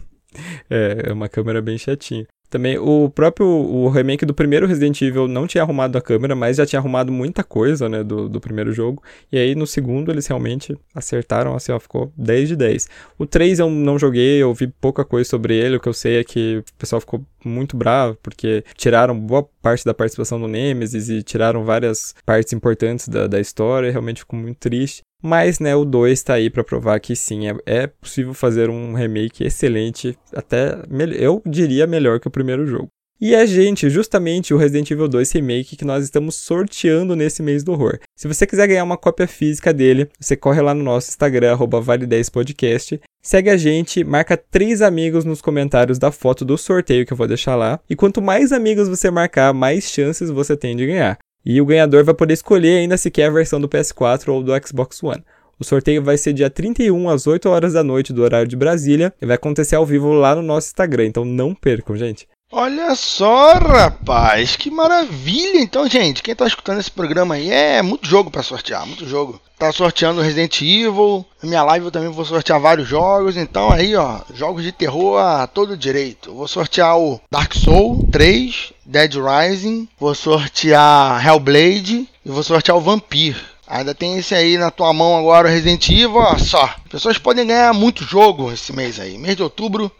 é, 0.70 1.10
é 1.10 1.12
uma 1.12 1.28
câmera 1.28 1.60
bem 1.60 1.76
chatinha. 1.76 2.26
Também 2.52 2.76
o 2.76 3.08
próprio 3.08 3.46
o 3.46 3.88
remake 3.88 4.26
do 4.26 4.34
primeiro 4.34 4.66
Resident 4.66 5.00
Evil 5.00 5.26
não 5.26 5.46
tinha 5.46 5.62
arrumado 5.62 5.96
a 5.96 6.02
câmera, 6.02 6.36
mas 6.36 6.58
já 6.58 6.66
tinha 6.66 6.78
arrumado 6.78 7.10
muita 7.10 7.42
coisa, 7.42 7.88
né, 7.88 8.04
do, 8.04 8.28
do 8.28 8.38
primeiro 8.42 8.70
jogo. 8.72 9.02
E 9.32 9.38
aí 9.38 9.54
no 9.54 9.66
segundo 9.66 10.12
eles 10.12 10.26
realmente 10.26 10.76
acertaram, 10.94 11.54
assim, 11.54 11.72
ó, 11.72 11.80
ficou 11.80 12.12
10 12.14 12.50
de 12.50 12.56
10. 12.56 12.88
O 13.18 13.24
3 13.24 13.58
eu 13.58 13.70
não 13.70 13.98
joguei, 13.98 14.42
eu 14.42 14.52
vi 14.52 14.66
pouca 14.66 15.02
coisa 15.02 15.26
sobre 15.30 15.56
ele, 15.56 15.76
o 15.76 15.80
que 15.80 15.88
eu 15.88 15.94
sei 15.94 16.18
é 16.18 16.24
que 16.24 16.58
o 16.58 16.74
pessoal 16.78 17.00
ficou 17.00 17.24
muito 17.42 17.74
bravo, 17.74 18.18
porque 18.22 18.62
tiraram 18.76 19.18
boa 19.18 19.48
parte 19.62 19.82
da 19.82 19.94
participação 19.94 20.38
do 20.38 20.46
Nemesis 20.46 21.08
e 21.08 21.22
tiraram 21.22 21.64
várias 21.64 22.14
partes 22.26 22.52
importantes 22.52 23.08
da, 23.08 23.26
da 23.26 23.40
história, 23.40 23.90
realmente 23.90 24.20
ficou 24.20 24.38
muito 24.38 24.58
triste. 24.58 25.00
Mas, 25.22 25.60
né, 25.60 25.76
o 25.76 25.84
2 25.84 26.12
está 26.12 26.34
aí 26.34 26.50
para 26.50 26.64
provar 26.64 26.98
que 26.98 27.14
sim, 27.14 27.48
é, 27.48 27.56
é, 27.64 27.86
possível 27.86 28.34
fazer 28.34 28.68
um 28.68 28.92
remake 28.92 29.44
excelente, 29.44 30.18
até 30.34 30.76
eu 31.16 31.40
diria 31.46 31.86
melhor 31.86 32.18
que 32.18 32.26
o 32.26 32.30
primeiro 32.30 32.66
jogo. 32.66 32.88
E 33.24 33.36
é, 33.36 33.46
gente, 33.46 33.88
justamente 33.88 34.52
o 34.52 34.56
Resident 34.56 34.90
Evil 34.90 35.06
2 35.06 35.30
Remake 35.30 35.76
que 35.76 35.84
nós 35.84 36.02
estamos 36.02 36.34
sorteando 36.34 37.14
nesse 37.14 37.40
mês 37.40 37.62
do 37.62 37.70
horror. 37.70 38.00
Se 38.18 38.26
você 38.26 38.44
quiser 38.44 38.66
ganhar 38.66 38.82
uma 38.82 38.96
cópia 38.96 39.28
física 39.28 39.72
dele, 39.72 40.08
você 40.18 40.34
corre 40.34 40.60
lá 40.60 40.74
no 40.74 40.82
nosso 40.82 41.08
Instagram, 41.08 41.56
vale10podcast, 41.56 43.00
segue 43.22 43.48
a 43.48 43.56
gente, 43.56 44.02
marca 44.02 44.36
três 44.36 44.82
amigos 44.82 45.24
nos 45.24 45.40
comentários 45.40 46.00
da 46.00 46.10
foto 46.10 46.44
do 46.44 46.58
sorteio 46.58 47.06
que 47.06 47.12
eu 47.12 47.16
vou 47.16 47.28
deixar 47.28 47.54
lá. 47.54 47.78
E 47.88 47.94
quanto 47.94 48.20
mais 48.20 48.50
amigos 48.50 48.88
você 48.88 49.08
marcar, 49.08 49.54
mais 49.54 49.84
chances 49.84 50.28
você 50.28 50.56
tem 50.56 50.74
de 50.74 50.84
ganhar. 50.84 51.16
E 51.44 51.60
o 51.60 51.66
ganhador 51.66 52.04
vai 52.04 52.14
poder 52.14 52.34
escolher 52.34 52.78
ainda 52.78 52.96
se 52.96 53.10
quer 53.10 53.26
a 53.26 53.30
versão 53.30 53.60
do 53.60 53.68
PS4 53.68 54.28
ou 54.28 54.42
do 54.42 54.52
Xbox 54.66 55.02
One. 55.02 55.24
O 55.58 55.64
sorteio 55.64 56.02
vai 56.02 56.16
ser 56.16 56.32
dia 56.32 56.50
31 56.50 57.08
às 57.08 57.26
8 57.26 57.48
horas 57.48 57.72
da 57.72 57.84
noite 57.84 58.12
do 58.12 58.22
horário 58.22 58.48
de 58.48 58.56
Brasília 58.56 59.12
e 59.20 59.26
vai 59.26 59.36
acontecer 59.36 59.76
ao 59.76 59.86
vivo 59.86 60.12
lá 60.12 60.34
no 60.34 60.42
nosso 60.42 60.68
Instagram, 60.68 61.06
então 61.06 61.24
não 61.24 61.54
percam, 61.54 61.96
gente. 61.96 62.26
Olha 62.54 62.94
só, 62.94 63.54
rapaz, 63.54 64.56
que 64.56 64.70
maravilha! 64.70 65.58
Então, 65.58 65.88
gente, 65.88 66.22
quem 66.22 66.34
tá 66.34 66.46
escutando 66.46 66.80
esse 66.80 66.90
programa 66.90 67.36
aí 67.36 67.50
é 67.50 67.80
muito 67.80 68.06
jogo 68.06 68.30
para 68.30 68.42
sortear, 68.42 68.86
muito 68.86 69.08
jogo. 69.08 69.40
Tá 69.58 69.72
sorteando 69.72 70.20
Resident 70.20 70.60
Evil, 70.60 71.24
na 71.42 71.48
minha 71.48 71.62
live 71.62 71.86
eu 71.86 71.90
também 71.90 72.10
vou 72.10 72.26
sortear 72.26 72.60
vários 72.60 72.86
jogos, 72.86 73.38
então 73.38 73.72
aí, 73.72 73.96
ó, 73.96 74.20
jogos 74.34 74.62
de 74.62 74.70
terror 74.70 75.18
a 75.18 75.46
todo 75.46 75.78
direito. 75.78 76.34
Vou 76.34 76.46
sortear 76.46 76.98
o 76.98 77.18
Dark 77.30 77.54
Soul 77.54 78.06
3, 78.12 78.74
Dead 78.84 79.14
Rising, 79.14 79.88
vou 79.98 80.14
sortear 80.14 81.26
Hellblade 81.26 82.06
e 82.22 82.30
vou 82.30 82.42
sortear 82.42 82.76
o 82.76 82.82
Vampire. 82.82 83.40
Ainda 83.66 83.94
tem 83.94 84.18
esse 84.18 84.34
aí 84.34 84.58
na 84.58 84.70
tua 84.70 84.92
mão 84.92 85.16
agora, 85.16 85.48
o 85.48 85.50
Resident 85.50 85.88
Evil, 85.88 86.16
ó, 86.16 86.36
só. 86.36 86.68
Pessoas 86.90 87.16
podem 87.16 87.46
ganhar 87.46 87.72
muito 87.72 88.04
jogo 88.04 88.52
esse 88.52 88.74
mês 88.74 89.00
aí. 89.00 89.16
Mês 89.16 89.36
de 89.36 89.42
outubro 89.42 89.90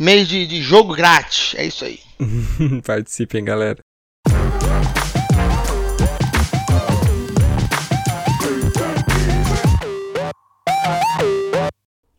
mês 0.00 0.26
de, 0.26 0.46
de 0.46 0.62
jogo 0.62 0.94
grátis. 0.94 1.54
É 1.58 1.66
isso 1.66 1.84
aí. 1.84 2.00
Participem, 2.82 3.44
galera. 3.44 3.78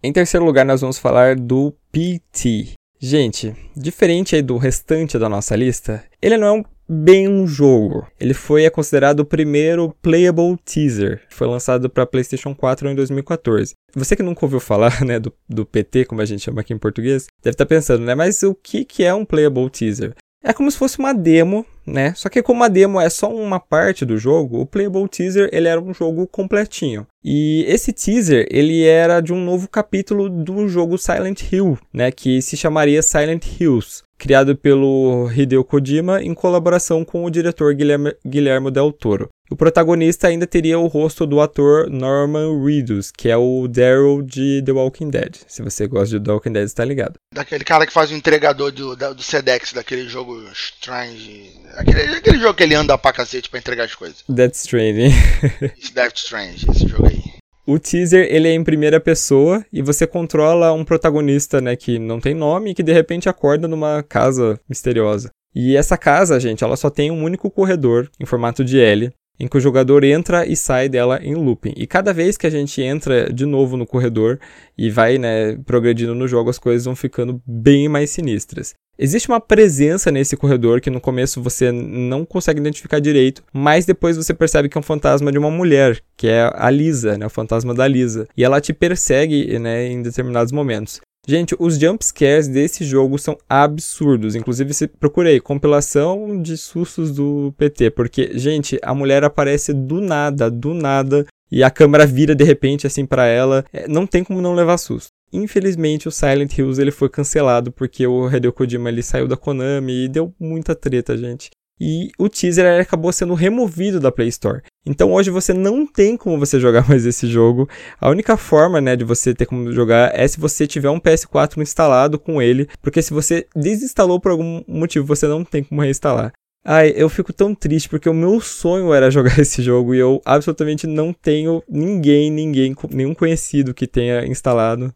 Em 0.03 0.13
terceiro 0.13 0.45
lugar, 0.45 0.65
nós 0.65 0.81
vamos 0.81 0.99
falar 0.99 1.35
do 1.35 1.73
PT. 1.91 2.73
Gente, 2.99 3.55
diferente 3.75 4.35
aí 4.35 4.43
do 4.43 4.57
restante 4.57 5.17
da 5.17 5.27
nossa 5.27 5.55
lista, 5.55 6.03
ele 6.21 6.37
não 6.37 6.47
é 6.47 6.51
um, 6.51 6.63
bem 6.91 7.29
um 7.29 7.47
jogo. 7.47 8.05
Ele 8.19 8.33
foi 8.33 8.65
é 8.65 8.69
considerado 8.69 9.21
o 9.21 9.25
primeiro 9.25 9.95
playable 10.01 10.57
teaser. 10.65 11.21
Foi 11.29 11.47
lançado 11.47 11.89
para 11.89 12.05
PlayStation 12.05 12.53
4 12.53 12.89
em 12.89 12.95
2014. 12.95 13.73
Você 13.95 14.15
que 14.15 14.23
nunca 14.23 14.45
ouviu 14.45 14.59
falar, 14.59 14.99
né, 15.05 15.19
do, 15.19 15.31
do 15.47 15.65
PT, 15.65 16.05
como 16.05 16.21
a 16.21 16.25
gente 16.25 16.43
chama 16.43 16.61
aqui 16.61 16.73
em 16.73 16.77
português, 16.77 17.27
deve 17.41 17.53
estar 17.53 17.65
tá 17.65 17.69
pensando, 17.69 18.03
né, 18.03 18.13
mas 18.13 18.43
o 18.43 18.53
que, 18.53 18.83
que 18.83 19.03
é 19.03 19.13
um 19.13 19.23
playable 19.23 19.69
teaser? 19.69 20.13
É 20.43 20.53
como 20.53 20.71
se 20.71 20.77
fosse 20.77 20.97
uma 20.97 21.13
demo, 21.13 21.63
né? 21.85 22.15
Só 22.15 22.27
que 22.27 22.41
como 22.41 22.63
a 22.63 22.67
demo 22.67 22.99
é 22.99 23.09
só 23.11 23.31
uma 23.31 23.59
parte 23.59 24.03
do 24.03 24.17
jogo, 24.17 24.59
o 24.59 24.65
Playable 24.65 25.07
Teaser 25.07 25.47
ele 25.51 25.67
era 25.67 25.79
um 25.79 25.93
jogo 25.93 26.25
completinho. 26.25 27.05
E 27.23 27.63
esse 27.67 27.93
teaser 27.93 28.47
ele 28.49 28.83
era 28.83 29.21
de 29.21 29.31
um 29.31 29.39
novo 29.39 29.69
capítulo 29.69 30.27
do 30.27 30.67
jogo 30.67 30.97
Silent 30.97 31.43
Hill, 31.51 31.77
né? 31.93 32.11
Que 32.11 32.41
se 32.41 32.57
chamaria 32.57 33.03
Silent 33.03 33.45
Hills 33.59 34.01
criado 34.21 34.55
pelo 34.55 35.31
Hideo 35.35 35.63
Kojima 35.63 36.21
em 36.21 36.31
colaboração 36.35 37.03
com 37.03 37.25
o 37.25 37.31
diretor 37.31 37.73
Guilherme, 37.73 38.15
Guilherme 38.23 38.69
Del 38.69 38.93
Toro. 38.93 39.29
O 39.49 39.55
protagonista 39.55 40.27
ainda 40.27 40.45
teria 40.45 40.77
o 40.77 40.85
rosto 40.85 41.25
do 41.25 41.41
ator 41.41 41.89
Norman 41.89 42.63
Reedus, 42.63 43.11
que 43.11 43.29
é 43.29 43.35
o 43.35 43.67
Daryl 43.67 44.21
de 44.21 44.61
The 44.63 44.71
Walking 44.73 45.09
Dead. 45.09 45.37
Se 45.47 45.63
você 45.63 45.87
gosta 45.87 46.19
de 46.19 46.23
The 46.23 46.31
Walking 46.31 46.53
Dead, 46.53 46.65
está 46.65 46.85
ligado. 46.85 47.15
Daquele 47.33 47.63
cara 47.63 47.87
que 47.87 47.91
faz 47.91 48.11
o 48.11 48.15
entregador 48.15 48.71
do, 48.71 48.95
do 48.95 49.23
Sedex, 49.23 49.73
daquele 49.73 50.07
jogo 50.07 50.39
Strange. 50.53 51.59
Aquele, 51.73 52.01
aquele 52.17 52.37
jogo 52.37 52.53
que 52.53 52.61
ele 52.61 52.75
anda 52.75 52.95
pra 52.99 53.11
cacete 53.11 53.49
pra 53.49 53.57
entregar 53.57 53.85
as 53.85 53.95
coisas. 53.95 54.23
Death 54.29 54.53
Stranding. 54.53 55.11
Death 55.95 56.17
Strange, 56.17 56.69
esse 56.69 56.87
jogo 56.87 57.07
aí. 57.07 57.40
O 57.71 57.79
teaser 57.79 58.27
ele 58.29 58.49
é 58.49 58.53
em 58.53 58.65
primeira 58.65 58.99
pessoa 58.99 59.65
e 59.71 59.81
você 59.81 60.05
controla 60.05 60.73
um 60.73 60.83
protagonista, 60.83 61.61
né, 61.61 61.73
que 61.73 61.97
não 61.97 62.19
tem 62.19 62.33
nome 62.33 62.71
e 62.71 62.73
que 62.73 62.83
de 62.83 62.91
repente 62.91 63.29
acorda 63.29 63.65
numa 63.65 64.03
casa 64.03 64.59
misteriosa. 64.67 65.29
E 65.55 65.77
essa 65.77 65.97
casa, 65.97 66.37
gente, 66.37 66.65
ela 66.65 66.75
só 66.75 66.89
tem 66.89 67.09
um 67.09 67.23
único 67.23 67.49
corredor 67.49 68.09
em 68.19 68.25
formato 68.25 68.65
de 68.65 68.77
L, 68.77 69.09
em 69.39 69.47
que 69.47 69.57
o 69.57 69.61
jogador 69.61 70.03
entra 70.03 70.45
e 70.45 70.55
sai 70.55 70.87
dela 70.87 71.19
em 71.23 71.33
looping. 71.33 71.73
E 71.75 71.87
cada 71.87 72.13
vez 72.13 72.37
que 72.37 72.45
a 72.45 72.49
gente 72.49 72.81
entra 72.81 73.31
de 73.31 73.45
novo 73.45 73.75
no 73.75 73.87
corredor 73.87 74.39
e 74.77 74.89
vai, 74.89 75.17
né, 75.17 75.57
progredindo 75.65 76.13
no 76.13 76.27
jogo, 76.27 76.49
as 76.49 76.59
coisas 76.59 76.85
vão 76.85 76.95
ficando 76.95 77.41
bem 77.45 77.89
mais 77.89 78.11
sinistras. 78.11 78.73
Existe 78.99 79.29
uma 79.29 79.39
presença 79.39 80.11
nesse 80.11 80.37
corredor 80.37 80.79
que 80.79 80.91
no 80.91 81.01
começo 81.01 81.41
você 81.41 81.71
não 81.71 82.23
consegue 82.23 82.59
identificar 82.59 82.99
direito, 82.99 83.43
mas 83.51 83.83
depois 83.83 84.15
você 84.15 84.31
percebe 84.31 84.69
que 84.69 84.77
é 84.77 84.79
um 84.79 84.83
fantasma 84.83 85.31
de 85.31 85.39
uma 85.39 85.49
mulher, 85.49 85.99
que 86.15 86.27
é 86.27 86.51
a 86.53 86.69
Lisa, 86.69 87.17
né, 87.17 87.25
o 87.25 87.29
fantasma 87.29 87.73
da 87.73 87.87
Lisa. 87.87 88.27
E 88.37 88.43
ela 88.43 88.61
te 88.61 88.73
persegue 88.73 89.57
né, 89.57 89.87
em 89.87 90.03
determinados 90.03 90.51
momentos. 90.51 91.01
Gente, 91.27 91.55
os 91.59 91.77
jump 91.77 92.03
scares 92.03 92.47
desse 92.47 92.83
jogo 92.83 93.19
são 93.19 93.37
absurdos. 93.47 94.35
Inclusive, 94.35 94.73
se 94.73 94.87
procurei 94.87 95.39
compilação 95.39 96.41
de 96.41 96.57
sustos 96.57 97.11
do 97.11 97.53
PT, 97.57 97.91
porque, 97.91 98.37
gente, 98.37 98.79
a 98.81 98.93
mulher 98.93 99.23
aparece 99.23 99.71
do 99.71 100.01
nada, 100.01 100.49
do 100.49 100.73
nada, 100.73 101.25
e 101.51 101.63
a 101.63 101.69
câmera 101.69 102.07
vira 102.07 102.33
de 102.33 102.43
repente 102.43 102.87
assim 102.87 103.05
para 103.05 103.25
ela. 103.25 103.63
É, 103.71 103.87
não 103.87 104.07
tem 104.07 104.23
como 104.23 104.41
não 104.41 104.55
levar 104.55 104.77
susto. 104.77 105.09
Infelizmente, 105.33 106.07
o 106.07 106.11
Silent 106.11 106.57
Hills 106.57 106.81
ele 106.81 106.91
foi 106.91 107.07
cancelado 107.07 107.71
porque 107.71 108.05
o 108.05 108.29
Hideo 108.29 108.51
Kojima 108.51 108.89
ele 108.89 109.03
saiu 109.03 109.27
da 109.27 109.37
Konami 109.37 110.05
e 110.05 110.09
deu 110.09 110.33
muita 110.39 110.75
treta, 110.75 111.17
gente. 111.17 111.49
E 111.79 112.11
o 112.19 112.29
teaser 112.29 112.81
acabou 112.81 113.11
sendo 113.11 113.33
removido 113.33 113.99
da 113.99 114.11
Play 114.11 114.27
Store. 114.27 114.61
Então 114.85 115.13
hoje 115.13 115.29
você 115.29 115.53
não 115.53 115.85
tem 115.85 116.17
como 116.17 116.39
você 116.39 116.59
jogar 116.59 116.87
mais 116.89 117.05
esse 117.05 117.27
jogo. 117.27 117.69
A 117.99 118.09
única 118.09 118.35
forma, 118.37 118.81
né, 118.81 118.95
de 118.95 119.03
você 119.03 119.33
ter 119.33 119.45
como 119.45 119.71
jogar 119.71 120.11
é 120.13 120.27
se 120.27 120.39
você 120.39 120.65
tiver 120.65 120.89
um 120.89 120.99
PS4 120.99 121.61
instalado 121.61 122.19
com 122.19 122.41
ele, 122.41 122.67
porque 122.81 123.01
se 123.01 123.13
você 123.13 123.47
desinstalou 123.55 124.19
por 124.19 124.31
algum 124.31 124.63
motivo, 124.67 125.05
você 125.05 125.27
não 125.27 125.43
tem 125.43 125.63
como 125.63 125.81
reinstalar. 125.81 126.31
Ai, 126.63 126.93
eu 126.95 127.09
fico 127.09 127.33
tão 127.33 127.55
triste 127.55 127.89
porque 127.89 128.07
o 128.07 128.13
meu 128.13 128.39
sonho 128.39 128.93
era 128.93 129.09
jogar 129.11 129.39
esse 129.39 129.61
jogo 129.63 129.95
e 129.95 129.99
eu 129.99 130.21
absolutamente 130.25 130.85
não 130.85 131.11
tenho 131.11 131.63
ninguém, 131.67 132.29
ninguém, 132.29 132.75
nenhum 132.91 133.15
conhecido 133.15 133.73
que 133.73 133.87
tenha 133.87 134.25
instalado. 134.25 134.93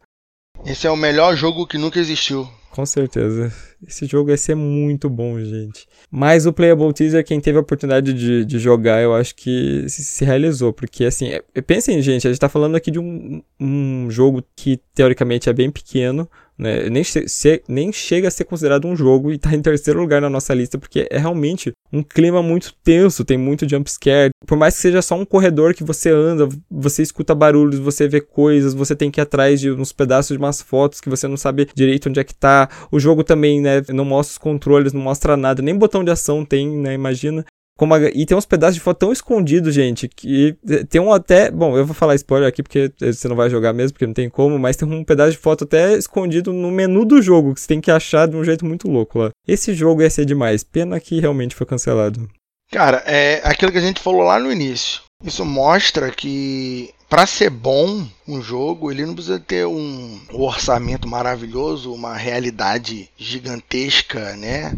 Esse 0.66 0.88
é 0.88 0.92
o 0.92 0.96
melhor 0.96 1.36
jogo 1.36 1.68
que 1.68 1.78
nunca 1.78 2.00
existiu. 2.00 2.48
Com 2.76 2.86
certeza. 2.86 3.54
Esse 3.88 4.06
jogo 4.06 4.28
vai 4.28 4.38
ser 4.38 4.54
muito 4.54 5.10
bom, 5.10 5.40
gente. 5.40 5.88
Mas 6.12 6.46
o 6.46 6.52
Playable 6.52 6.92
Teaser, 6.92 7.24
quem 7.24 7.40
teve 7.40 7.58
a 7.58 7.62
oportunidade 7.62 8.12
de, 8.12 8.44
de 8.44 8.60
jogar, 8.60 9.02
eu 9.02 9.14
acho 9.16 9.34
que 9.34 9.86
se, 9.88 10.26
realizou. 10.26 10.74
Porque, 10.74 11.06
assim, 11.06 11.30
é, 11.30 11.62
pensem, 11.62 12.02
gente, 12.02 12.28
a 12.28 12.32
gente 12.32 12.40
tá 12.40 12.50
falando 12.50 12.76
aqui 12.76 12.92
de 12.92 13.00
um, 13.00 13.42
um 13.58 14.12
jogo 14.12 14.44
que 14.58 14.78
teoricamente 14.94 15.50
é 15.50 15.54
bem 15.54 15.72
pequeno, 15.72 16.30
né? 16.58 16.90
Nem, 16.90 17.04
se, 17.04 17.64
nem 17.68 17.92
chega 17.92 18.28
a 18.28 18.32
ser 18.32 18.46
considerado 18.46 18.88
um 18.88 18.96
jogo 18.96 19.32
e 19.32 19.38
tá 19.38 19.54
em 19.54 19.62
terceiro 19.62 20.00
lugar 20.00 20.22
na 20.22 20.30
nossa 20.30 20.54
lista, 20.54 20.78
porque 20.78 21.08
é 21.10 21.18
realmente 21.18 21.72
um 21.92 22.02
clima 22.02 22.42
muito 22.42 22.74
tenso, 22.84 23.26
tem 23.26 23.38
muito 23.38 23.68
jump 23.70 23.90
scare. 23.90 24.32
Por 24.46 24.58
mais 24.58 24.76
que 24.76 24.82
seja 24.82 25.02
só 25.02 25.16
um 25.16 25.26
corredor 25.26 25.74
que 25.74 25.84
você 25.84 26.10
anda, 26.10 26.48
você 26.70 27.02
escuta 27.02 27.36
barulhos, 27.36 27.80
você 27.80 28.08
vê 28.08 28.22
coisas, 28.22 28.74
você 28.74 28.96
tem 28.96 29.12
que 29.12 29.20
ir 29.20 29.24
atrás 29.24 29.60
de 29.60 29.72
uns 29.72 29.92
pedaços 29.92 30.36
de 30.36 30.38
umas 30.38 30.62
fotos 30.62 31.02
que 31.02 31.10
você 31.10 31.28
não 31.28 31.38
sabe 31.38 31.68
direito 31.74 32.10
onde 32.10 32.20
é 32.20 32.24
que 32.24 32.36
tá. 32.36 32.70
O 32.92 33.00
jogo 33.00 33.24
também, 33.24 33.62
né, 33.62 33.82
não 33.90 34.06
mostra 34.06 34.34
os 34.34 34.38
controles, 34.38 34.94
não 34.94 35.02
mostra 35.02 35.38
nada, 35.38 35.62
nem 35.62 35.76
botão 35.76 36.04
de 36.04 36.12
ação 36.12 36.46
tem, 36.46 36.70
né, 36.70 36.94
imagina. 36.94 37.46
E 38.14 38.26
tem 38.26 38.38
uns 38.38 38.46
pedaços 38.46 38.76
de 38.76 38.82
foto 38.82 39.00
tão 39.00 39.12
escondidos, 39.12 39.74
gente, 39.74 40.08
que 40.08 40.56
tem 40.90 41.02
um 41.02 41.12
até. 41.12 41.52
Bom, 41.52 41.78
eu 41.78 41.86
vou 41.86 41.94
falar 41.94 42.16
spoiler 42.16 42.48
aqui 42.48 42.64
porque 42.64 42.90
você 42.98 43.28
não 43.28 43.36
vai 43.36 43.50
jogar 43.50 43.74
mesmo, 43.74 43.94
porque 43.94 44.08
não 44.08 44.14
tem 44.14 44.30
como, 44.30 44.58
mas 44.58 44.78
tem 44.78 44.88
um 44.88 45.04
pedaço 45.04 45.32
de 45.32 45.38
foto 45.38 45.66
até 45.66 45.94
escondido 45.94 46.54
no 46.54 46.72
menu 46.72 47.04
do 47.04 47.22
jogo, 47.22 47.54
que 47.54 47.60
você 47.60 47.68
tem 47.68 47.82
que 47.82 47.92
achar 47.92 48.28
de 48.28 48.38
um 48.38 48.44
jeito 48.46 48.66
muito 48.66 48.90
louco 48.90 49.20
lá. 49.20 49.30
Esse 49.46 49.74
jogo 49.74 50.02
ia 50.02 50.10
ser 50.10 50.24
demais, 50.24 50.64
pena 50.64 51.00
que 51.02 51.20
realmente 51.20 51.54
foi 51.54 51.68
cancelado. 51.68 52.30
Cara, 52.72 53.04
é 53.06 53.42
aquilo 53.44 53.72
que 53.72 53.78
a 53.78 53.82
gente 53.82 54.02
falou 54.02 54.24
lá 54.24 54.40
no 54.40 54.52
início. 54.52 55.02
Isso 55.24 55.44
mostra 55.44 56.12
que 56.12 56.94
para 57.10 57.28
ser 57.28 57.50
bom 57.50 58.06
um 58.28 58.42
jogo, 58.42 58.92
ele 58.92 59.06
não 59.06 59.14
precisa 59.14 59.40
ter 59.40 59.66
um 59.66 60.20
orçamento 60.34 61.08
maravilhoso, 61.08 61.94
uma 61.94 62.16
realidade 62.16 63.10
gigantesca, 63.16 64.36
né? 64.36 64.74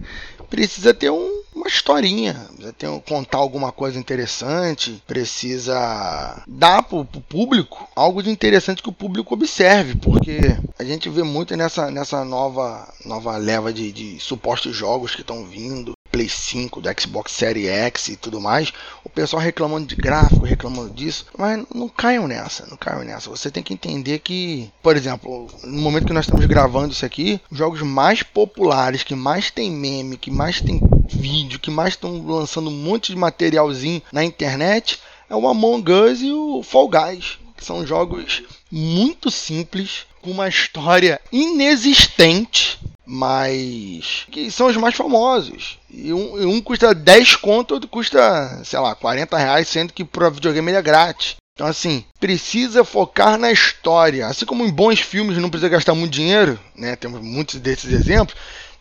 Precisa 0.50 0.94
ter 0.94 1.10
um 1.10 1.38
uma 1.58 1.68
historinha, 1.68 2.34
precisa 2.34 2.74
ter, 2.74 3.02
contar 3.02 3.40
alguma 3.40 3.72
coisa 3.72 3.98
interessante, 4.00 5.02
precisa 5.08 6.44
dar 6.48 6.84
para 6.84 6.98
o 7.00 7.06
público 7.06 7.88
algo 7.96 8.22
de 8.22 8.30
interessante 8.30 8.82
que 8.82 8.90
o 8.90 8.94
público 8.94 9.34
observe, 9.34 9.96
porque 9.96 10.56
a 10.78 10.84
gente 10.84 11.10
vê 11.10 11.24
muito 11.24 11.56
nessa, 11.56 11.90
nessa 11.90 12.24
nova, 12.24 12.88
nova 13.04 13.36
leva 13.38 13.74
de, 13.74 13.92
de 13.92 14.20
supostos 14.20 14.76
jogos 14.76 15.16
que 15.16 15.22
estão 15.22 15.46
vindo, 15.46 15.94
Play 16.12 16.30
5, 16.30 16.82
do 16.82 16.90
Xbox 17.00 17.32
Series 17.32 17.68
X 17.68 18.08
e 18.10 18.16
tudo 18.16 18.40
mais, 18.40 18.72
pessoal 19.18 19.42
reclamando 19.42 19.88
de 19.88 19.96
gráfico, 19.96 20.46
reclamando 20.46 20.94
disso, 20.94 21.26
mas 21.36 21.66
não 21.74 21.90
caiam 21.90 22.28
nessa, 22.28 22.68
não 22.68 22.78
caiam 22.78 23.04
nessa. 23.04 23.32
Você 23.32 23.50
tem 23.50 23.64
que 23.64 23.74
entender 23.74 24.20
que, 24.20 24.72
por 24.84 24.96
exemplo, 24.96 25.48
no 25.64 25.82
momento 25.82 26.06
que 26.06 26.14
nós 26.14 26.26
estamos 26.26 26.46
gravando 26.46 26.94
isso 26.94 27.04
aqui, 27.04 27.42
os 27.50 27.58
jogos 27.58 27.82
mais 27.82 28.22
populares, 28.22 29.02
que 29.02 29.16
mais 29.16 29.50
tem 29.50 29.72
meme, 29.72 30.18
que 30.18 30.30
mais 30.30 30.62
tem 30.62 30.80
vídeo, 31.10 31.60
que 31.60 31.72
mais 31.72 31.96
estão 31.96 32.24
lançando 32.28 32.70
um 32.70 32.84
monte 32.84 33.12
de 33.12 33.18
materialzinho 33.18 34.04
na 34.14 34.24
internet, 34.24 35.00
é 35.28 35.36
o 35.36 35.48
Among 35.48 35.92
Us 35.92 36.22
e 36.22 36.32
o 36.32 36.62
Fall 36.62 36.88
Guys, 36.88 37.40
que 37.58 37.66
são 37.66 37.88
jogos 37.88 38.44
muito 38.72 39.32
simples, 39.32 40.06
com 40.22 40.30
uma 40.30 40.48
história 40.48 41.20
inexistente, 41.32 42.80
mas 43.08 44.26
que 44.30 44.52
são 44.52 44.68
os 44.68 44.76
mais 44.76 44.94
famosos. 44.94 45.80
E 45.90 46.12
um, 46.12 46.58
um 46.58 46.62
custa 46.62 46.94
10 46.94 47.38
conto, 47.38 47.74
outro 47.74 47.90
custa, 47.90 48.62
sei 48.66 48.80
lá, 48.80 48.94
40 48.94 49.38
reais, 49.38 49.70
sendo 49.70 49.94
que 49.94 50.04
para 50.04 50.30
videogame 50.30 50.72
ele 50.72 50.78
é 50.78 50.82
grátis. 50.82 51.38
Então, 51.54 51.66
assim, 51.66 52.04
precisa 52.20 52.84
focar 52.84 53.38
na 53.38 53.52
história. 53.52 54.28
Assim 54.28 54.46
como 54.46 54.66
em 54.66 54.70
bons 54.70 55.00
filmes 55.00 55.38
não 55.38 55.50
precisa 55.50 55.70
gastar 55.70 55.96
muito 55.96 56.14
dinheiro, 56.14 56.60
né? 56.76 56.96
Temos 56.96 57.22
muitos 57.22 57.60
desses 57.60 57.92
exemplos. 57.92 58.36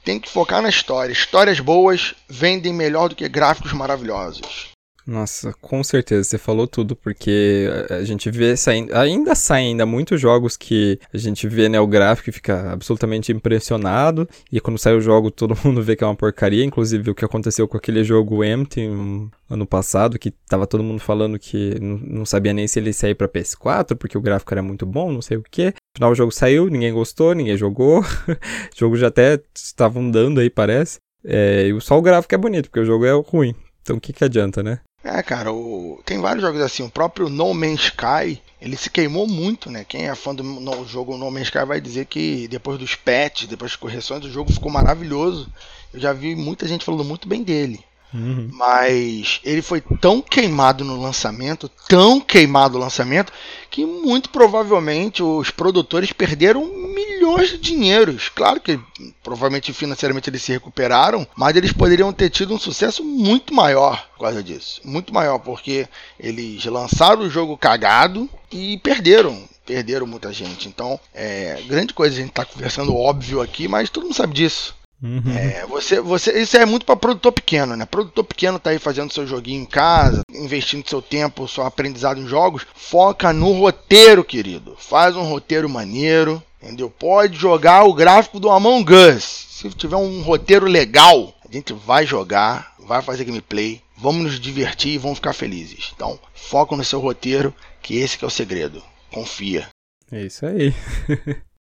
Tem 0.05 0.21
que 0.21 0.29
focar 0.29 0.61
na 0.61 0.69
história. 0.69 1.13
Histórias 1.13 1.59
boas 1.59 2.15
vendem 2.29 2.75
melhor 2.75 3.09
do 3.09 3.15
que 3.15 3.27
gráficos 3.29 3.73
maravilhosos. 3.73 4.76
Nossa, 5.07 5.53
com 5.61 5.85
certeza, 5.85 6.25
você 6.25 6.37
falou 6.37 6.67
tudo, 6.67 6.97
porque 6.97 7.69
a 7.91 8.03
gente 8.03 8.29
vê 8.29 8.57
saindo, 8.57 8.93
ainda 8.93 9.37
saem 9.37 9.69
ainda 9.69 9.87
muitos 9.87 10.21
jogos 10.21 10.57
que 10.57 10.99
a 11.15 11.17
gente 11.17 11.47
vê 11.47 11.69
né, 11.69 11.79
o 11.79 11.87
gráfico 11.87 12.29
e 12.29 12.33
fica 12.33 12.73
absolutamente 12.73 13.31
impressionado, 13.31 14.29
e 14.51 14.61
quando 14.61 14.79
sai 14.79 14.97
o 14.97 15.01
jogo 15.01 15.31
todo 15.31 15.57
mundo 15.65 15.81
vê 15.81 15.95
que 15.95 16.03
é 16.03 16.07
uma 16.09 16.17
porcaria, 16.17 16.65
inclusive 16.65 17.09
o 17.09 17.15
que 17.15 17.25
aconteceu 17.25 17.69
com 17.69 17.77
aquele 17.77 18.03
jogo 18.03 18.43
Empty 18.43 18.81
um, 18.81 19.31
ano 19.49 19.65
passado, 19.65 20.19
que 20.19 20.33
tava 20.49 20.67
todo 20.67 20.83
mundo 20.83 20.99
falando 20.99 21.39
que 21.39 21.79
não 21.81 22.27
sabia 22.27 22.53
nem 22.53 22.67
se 22.67 22.81
ele 22.81 22.93
sair 22.93 23.15
para 23.15 23.29
PS4, 23.29 23.95
porque 23.97 24.19
o 24.19 24.21
gráfico 24.21 24.53
era 24.53 24.63
muito 24.63 24.85
bom, 24.85 25.13
não 25.13 25.23
sei 25.23 25.37
o 25.37 25.43
que. 25.49 25.73
Afinal 25.95 26.11
o 26.11 26.17
jogo 26.17 26.33
saiu, 26.33 26.69
ninguém 26.69 26.93
gostou, 26.93 27.33
ninguém 27.33 27.57
jogou, 27.57 28.01
o 28.27 28.77
jogo 28.77 28.97
já 28.97 29.07
até 29.07 29.41
estavam 29.55 30.11
dando 30.11 30.41
aí, 30.41 30.51
parece. 30.51 30.99
É, 31.25 31.69
e 31.69 31.81
só 31.81 31.97
o 31.97 32.03
gráfico 32.03 32.35
é 32.35 32.39
bonito, 32.39 32.69
porque 32.69 32.81
o 32.81 32.85
jogo 32.85 33.05
é 33.05 33.13
ruim. 33.13 33.55
Então 33.83 33.99
o 33.99 34.01
que, 34.01 34.13
que 34.13 34.25
adianta, 34.25 34.65
né? 34.65 34.81
É, 35.09 35.23
cara, 35.23 35.53
o... 35.53 36.01
tem 36.05 36.19
vários 36.19 36.43
jogos 36.43 36.61
assim. 36.61 36.83
O 36.83 36.91
próprio 36.91 37.29
No 37.29 37.55
Man's 37.55 37.85
Sky 37.85 38.43
ele 38.61 38.77
se 38.77 38.91
queimou 38.91 39.27
muito, 39.29 39.71
né? 39.71 39.85
Quem 39.85 40.09
é 40.09 40.15
fã 40.15 40.35
do 40.35 40.43
no, 40.43 40.85
jogo 40.87 41.17
No 41.17 41.31
Man's 41.31 41.47
Sky 41.47 41.65
vai 41.65 41.81
dizer 41.81 42.07
que 42.07 42.49
depois 42.49 42.79
dos 42.79 42.95
patches, 42.95 43.49
depois 43.49 43.71
das 43.73 43.77
correções, 43.77 44.25
o 44.25 44.31
jogo 44.31 44.53
ficou 44.53 44.71
maravilhoso. 44.71 45.49
Eu 45.93 46.01
já 46.01 46.13
vi 46.13 46.35
muita 46.35 46.67
gente 46.67 46.85
falando 46.85 47.05
muito 47.05 47.29
bem 47.29 47.43
dele. 47.43 47.85
Uhum. 48.17 48.49
Mas 48.51 49.41
ele 49.45 49.61
foi 49.61 49.83
tão 50.01 50.23
queimado 50.23 50.85
no 50.85 51.01
lançamento, 51.01 51.71
tão 51.87 52.19
queimado 52.19 52.79
no 52.79 52.85
lançamento, 52.85 53.31
que 53.71 53.85
muito 53.85 54.31
provavelmente 54.31 55.23
os 55.23 55.51
produtores 55.51 56.13
perderam 56.13 56.65
milhões 56.65 57.51
de 57.51 57.59
dinheiros. 57.59 58.31
Claro 58.31 58.59
que 58.59 58.81
provavelmente 59.23 59.73
financeiramente 59.73 60.31
eles 60.31 60.43
se 60.43 60.53
recuperaram, 60.53 61.27
mas 61.37 61.55
eles 61.55 61.73
poderiam 61.73 62.11
ter 62.13 62.31
tido 62.31 62.55
um 62.55 62.59
sucesso 62.59 63.05
muito 63.05 63.53
maior 63.53 64.09
por 64.17 64.25
causa 64.25 64.43
disso. 64.43 64.81
Muito 64.83 65.13
maior, 65.13 65.39
porque 65.39 65.87
eles 66.19 66.65
lançaram 66.65 67.23
o 67.23 67.31
jogo 67.31 67.59
cagado 67.59 68.29
e 68.51 68.79
perderam 68.79 69.45
perderam 69.67 70.07
muita 70.07 70.33
gente. 70.33 70.69
Então, 70.69 70.99
é 71.13 71.61
grande 71.67 71.93
coisa 71.93 72.15
a 72.15 72.19
gente 72.21 72.31
estar 72.31 72.45
tá 72.45 72.53
conversando 72.53 72.95
óbvio 72.95 73.43
aqui, 73.43 73.67
mas 73.67 73.91
todo 73.91 74.05
mundo 74.05 74.15
sabe 74.15 74.33
disso. 74.33 74.76
Uhum. 75.03 75.37
É, 75.37 75.67
você, 75.67 76.01
você, 76.01 76.41
isso 76.41 76.57
é 76.57 76.65
muito 76.65 76.87
para 76.87 76.97
produtor 76.97 77.33
pequeno, 77.33 77.77
né? 77.77 77.85
Produtor 77.85 78.25
pequeno 78.25 78.59
tá 78.59 78.71
aí 78.71 78.79
fazendo 78.79 79.13
seu 79.13 79.27
joguinho 79.27 79.63
em 79.63 79.67
casa, 79.67 80.23
investindo 80.33 80.89
seu 80.89 81.03
tempo, 81.03 81.47
seu 81.47 81.65
aprendizado 81.65 82.21
em 82.21 82.27
jogos. 82.27 82.67
Foca 82.75 83.33
no 83.33 83.53
roteiro, 83.53 84.25
querido. 84.25 84.75
Faz 84.79 85.15
um 85.15 85.23
roteiro 85.23 85.69
maneiro, 85.69 86.43
entendeu? 86.63 86.91
Pode 86.91 87.37
jogar 87.37 87.85
o 87.85 87.95
gráfico 87.95 88.41
do 88.41 88.51
Among 88.51 88.91
Us. 88.93 89.47
Se 89.51 89.71
tiver 89.71 89.97
um 89.97 90.23
roteiro 90.23 90.67
legal, 90.67 91.35
a 91.49 91.53
gente 91.53 91.73
vai 91.73 92.07
jogar, 92.07 92.75
vai 92.79 93.03
fazer 93.03 93.25
gameplay, 93.25 93.81
vamos 93.97 94.23
nos 94.23 94.41
divertir 94.41 94.93
e 94.93 94.99
vamos 94.99 95.19
ficar 95.19 95.33
felizes. 95.33 95.93
Então, 95.95 96.19
foca 96.35 96.77
no 96.77 96.85
seu 96.85 97.01
roteiro, 97.01 97.55
que 97.83 97.97
esse 97.99 98.19
que 98.19 98.25
é 98.25 98.29
o 98.29 98.31
segredo. 98.31 98.83
Confia. 99.11 99.69
É 100.11 100.25
isso 100.25 100.47
aí. 100.47 100.75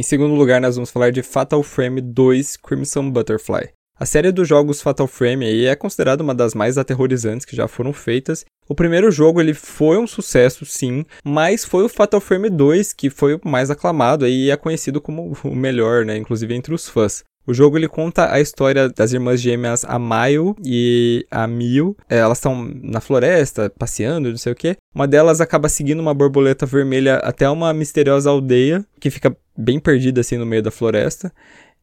Em 0.00 0.02
segundo 0.02 0.34
lugar, 0.34 0.62
nós 0.62 0.76
vamos 0.76 0.90
falar 0.90 1.12
de 1.12 1.22
Fatal 1.22 1.62
Frame 1.62 2.00
2 2.00 2.56
Crimson 2.56 3.10
Butterfly. 3.10 3.68
A 3.98 4.06
série 4.06 4.32
dos 4.32 4.48
jogos 4.48 4.80
Fatal 4.80 5.06
Frame 5.06 5.44
aí 5.44 5.66
é 5.66 5.76
considerada 5.76 6.22
uma 6.22 6.34
das 6.34 6.54
mais 6.54 6.78
aterrorizantes 6.78 7.44
que 7.44 7.54
já 7.54 7.68
foram 7.68 7.92
feitas. 7.92 8.46
O 8.66 8.74
primeiro 8.74 9.10
jogo 9.10 9.42
ele 9.42 9.52
foi 9.52 9.98
um 9.98 10.06
sucesso, 10.06 10.64
sim, 10.64 11.04
mas 11.22 11.66
foi 11.66 11.84
o 11.84 11.88
Fatal 11.90 12.18
Frame 12.18 12.48
2 12.48 12.94
que 12.94 13.10
foi 13.10 13.34
o 13.34 13.40
mais 13.44 13.70
aclamado 13.70 14.26
e 14.26 14.50
é 14.50 14.56
conhecido 14.56 15.02
como 15.02 15.36
o 15.44 15.54
melhor, 15.54 16.06
né, 16.06 16.16
inclusive 16.16 16.54
entre 16.54 16.72
os 16.72 16.88
fãs. 16.88 17.22
O 17.46 17.54
jogo 17.54 17.78
ele 17.78 17.88
conta 17.88 18.32
a 18.32 18.40
história 18.40 18.88
das 18.88 19.12
irmãs 19.12 19.40
gêmeas 19.40 19.84
Amayo 19.84 20.54
e 20.64 21.26
a 21.30 21.46
Mio. 21.46 21.96
É, 22.08 22.18
elas 22.18 22.38
estão 22.38 22.70
na 22.82 23.00
floresta, 23.00 23.72
passeando, 23.78 24.30
não 24.30 24.36
sei 24.36 24.52
o 24.52 24.56
que. 24.56 24.76
Uma 24.94 25.08
delas 25.08 25.40
acaba 25.40 25.68
seguindo 25.68 26.00
uma 26.00 26.14
borboleta 26.14 26.66
vermelha 26.66 27.16
até 27.16 27.48
uma 27.48 27.72
misteriosa 27.72 28.30
aldeia, 28.30 28.84
que 29.00 29.10
fica 29.10 29.34
bem 29.56 29.80
perdida 29.80 30.20
assim 30.20 30.36
no 30.36 30.46
meio 30.46 30.62
da 30.62 30.70
floresta. 30.70 31.32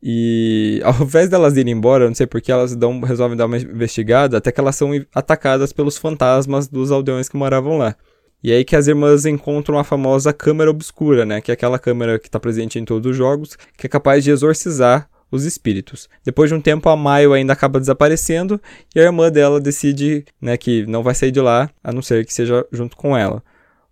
E 0.01 0.79
ao 0.85 0.93
invés 1.01 1.27
delas 1.27 1.57
irem 1.57 1.73
embora, 1.73 2.07
não 2.07 2.15
sei 2.15 2.27
porque, 2.27 2.51
elas 2.51 2.75
dão, 2.75 3.01
resolvem 3.01 3.37
dar 3.37 3.47
uma 3.47 3.57
investigada, 3.57 4.37
até 4.37 4.51
que 4.51 4.59
elas 4.59 4.75
são 4.75 4.91
atacadas 5.13 5.73
pelos 5.73 5.97
fantasmas 5.97 6.67
dos 6.67 6.91
aldeões 6.91 7.27
que 7.27 7.35
moravam 7.35 7.77
lá. 7.77 7.95
E 8.43 8.51
é 8.51 8.57
aí 8.57 8.63
que 8.63 8.75
as 8.75 8.87
irmãs 8.87 9.25
encontram 9.25 9.79
a 9.79 9.83
famosa 9.83 10.31
câmera 10.31 10.69
obscura, 10.69 11.25
né? 11.25 11.41
Que 11.41 11.49
é 11.51 11.55
aquela 11.55 11.79
câmera 11.79 12.19
que 12.19 12.27
está 12.27 12.39
presente 12.39 12.77
em 12.77 12.85
todos 12.85 13.09
os 13.11 13.17
jogos, 13.17 13.57
que 13.75 13.87
é 13.87 13.89
capaz 13.89 14.23
de 14.23 14.29
exorcizar 14.29 15.09
os 15.31 15.45
espíritos. 15.45 16.09
Depois 16.23 16.49
de 16.49 16.55
um 16.55 16.61
tempo, 16.61 16.89
a 16.89 16.95
Maio 16.95 17.33
ainda 17.33 17.53
acaba 17.53 17.79
desaparecendo 17.79 18.61
e 18.95 18.99
a 18.99 19.03
irmã 19.03 19.31
dela 19.31 19.59
decide 19.59 20.25
né, 20.41 20.57
que 20.57 20.85
não 20.85 21.03
vai 21.03 21.15
sair 21.15 21.31
de 21.31 21.41
lá, 21.41 21.69
a 21.83 21.91
não 21.91 22.01
ser 22.01 22.25
que 22.25 22.33
seja 22.33 22.65
junto 22.71 22.95
com 22.95 23.15
ela. 23.15 23.43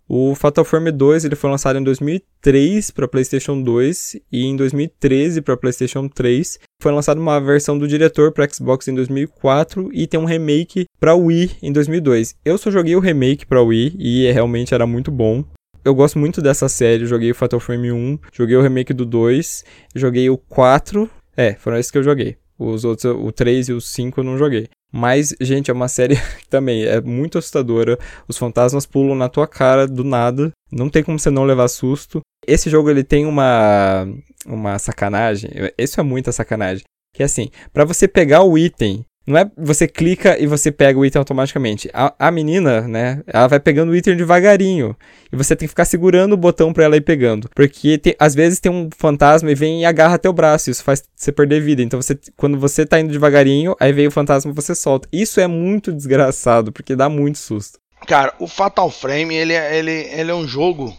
O 0.08 0.36
Fatal 0.36 0.64
Frame 0.64 0.92
2 0.92 1.24
ele 1.24 1.34
foi 1.34 1.50
lançado 1.50 1.80
em 1.80 1.82
2003 1.82 2.92
para 2.92 3.08
PlayStation 3.08 3.60
2 3.60 4.16
e 4.30 4.46
em 4.46 4.54
2013 4.54 5.42
para 5.42 5.56
PlayStation 5.56 6.08
3. 6.08 6.60
Foi 6.80 6.92
lançada 6.92 7.20
uma 7.20 7.40
versão 7.40 7.76
do 7.76 7.88
diretor 7.88 8.30
para 8.30 8.48
Xbox 8.48 8.86
em 8.86 8.94
2004 8.94 9.90
e 9.92 10.06
tem 10.06 10.20
um 10.20 10.24
remake 10.24 10.86
para 11.00 11.16
Wii 11.16 11.56
em 11.60 11.72
2002. 11.72 12.36
Eu 12.44 12.56
só 12.56 12.70
joguei 12.70 12.94
o 12.94 13.00
remake 13.00 13.44
para 13.44 13.60
Wii 13.60 13.96
e 13.98 14.30
realmente 14.30 14.72
era 14.72 14.86
muito 14.86 15.10
bom 15.10 15.44
eu 15.86 15.94
gosto 15.94 16.18
muito 16.18 16.42
dessa 16.42 16.68
série. 16.68 17.06
Joguei 17.06 17.30
o 17.30 17.34
Fatal 17.34 17.60
Frame 17.60 17.92
1, 17.92 18.18
joguei 18.32 18.56
o 18.56 18.60
remake 18.60 18.92
do 18.92 19.06
2, 19.06 19.64
joguei 19.94 20.28
o 20.28 20.36
4 20.36 21.08
é, 21.36 21.54
foram 21.54 21.76
esses 21.78 21.90
que 21.90 21.98
eu 21.98 22.02
joguei. 22.02 22.36
Os 22.58 22.84
outros, 22.84 23.04
o 23.04 23.30
3 23.30 23.68
e 23.68 23.72
o 23.72 23.80
5 23.80 24.20
eu 24.20 24.24
não 24.24 24.38
joguei. 24.38 24.68
Mas, 24.92 25.34
gente, 25.40 25.70
é 25.70 25.74
uma 25.74 25.88
série 25.88 26.16
que 26.16 26.48
também 26.48 26.84
é 26.84 27.00
muito 27.00 27.38
assustadora. 27.38 27.98
Os 28.26 28.38
fantasmas 28.38 28.86
pulam 28.86 29.14
na 29.14 29.28
tua 29.28 29.46
cara 29.46 29.86
do 29.86 30.02
nada. 30.02 30.50
Não 30.72 30.88
tem 30.88 31.02
como 31.02 31.18
você 31.18 31.30
não 31.30 31.44
levar 31.44 31.68
susto. 31.68 32.20
Esse 32.46 32.70
jogo 32.70 32.88
ele 32.88 33.04
tem 33.04 33.26
uma 33.26 34.06
uma 34.46 34.78
sacanagem. 34.78 35.50
Isso 35.76 36.00
é 36.00 36.02
muita 36.02 36.32
sacanagem. 36.32 36.84
Que 37.12 37.22
é 37.22 37.26
assim, 37.26 37.50
para 37.72 37.84
você 37.84 38.06
pegar 38.06 38.42
o 38.42 38.56
item 38.56 39.04
não 39.26 39.36
é 39.36 39.50
você 39.56 39.88
clica 39.88 40.38
e 40.38 40.46
você 40.46 40.70
pega 40.70 40.98
o 40.98 41.04
item 41.04 41.18
automaticamente. 41.18 41.90
A, 41.92 42.14
a 42.18 42.30
menina, 42.30 42.82
né, 42.82 43.22
ela 43.26 43.48
vai 43.48 43.58
pegando 43.58 43.90
o 43.90 43.96
item 43.96 44.16
devagarinho. 44.16 44.96
E 45.32 45.36
você 45.36 45.56
tem 45.56 45.66
que 45.66 45.70
ficar 45.70 45.84
segurando 45.84 46.34
o 46.34 46.36
botão 46.36 46.72
para 46.72 46.84
ela 46.84 46.96
ir 46.96 47.00
pegando. 47.00 47.50
Porque 47.54 48.00
às 48.18 48.34
vezes 48.34 48.60
tem 48.60 48.70
um 48.70 48.88
fantasma 48.96 49.50
e 49.50 49.54
vem 49.54 49.82
e 49.82 49.84
agarra 49.84 50.18
teu 50.18 50.32
braço. 50.32 50.70
Isso 50.70 50.84
faz 50.84 51.02
você 51.14 51.32
perder 51.32 51.60
vida. 51.60 51.82
Então 51.82 52.00
você, 52.00 52.16
quando 52.36 52.58
você 52.58 52.86
tá 52.86 53.00
indo 53.00 53.10
devagarinho, 53.10 53.74
aí 53.80 53.92
vem 53.92 54.06
o 54.06 54.12
fantasma 54.12 54.52
e 54.52 54.54
você 54.54 54.74
solta. 54.74 55.08
Isso 55.12 55.40
é 55.40 55.48
muito 55.48 55.92
desgraçado, 55.92 56.70
porque 56.70 56.94
dá 56.94 57.08
muito 57.08 57.38
susto. 57.38 57.80
Cara, 58.06 58.32
o 58.38 58.46
Fatal 58.46 58.90
Frame, 58.90 59.34
ele, 59.34 59.54
é, 59.54 59.76
ele, 59.76 59.90
ele 59.90 60.30
é 60.30 60.34
um 60.34 60.46
jogo 60.46 60.96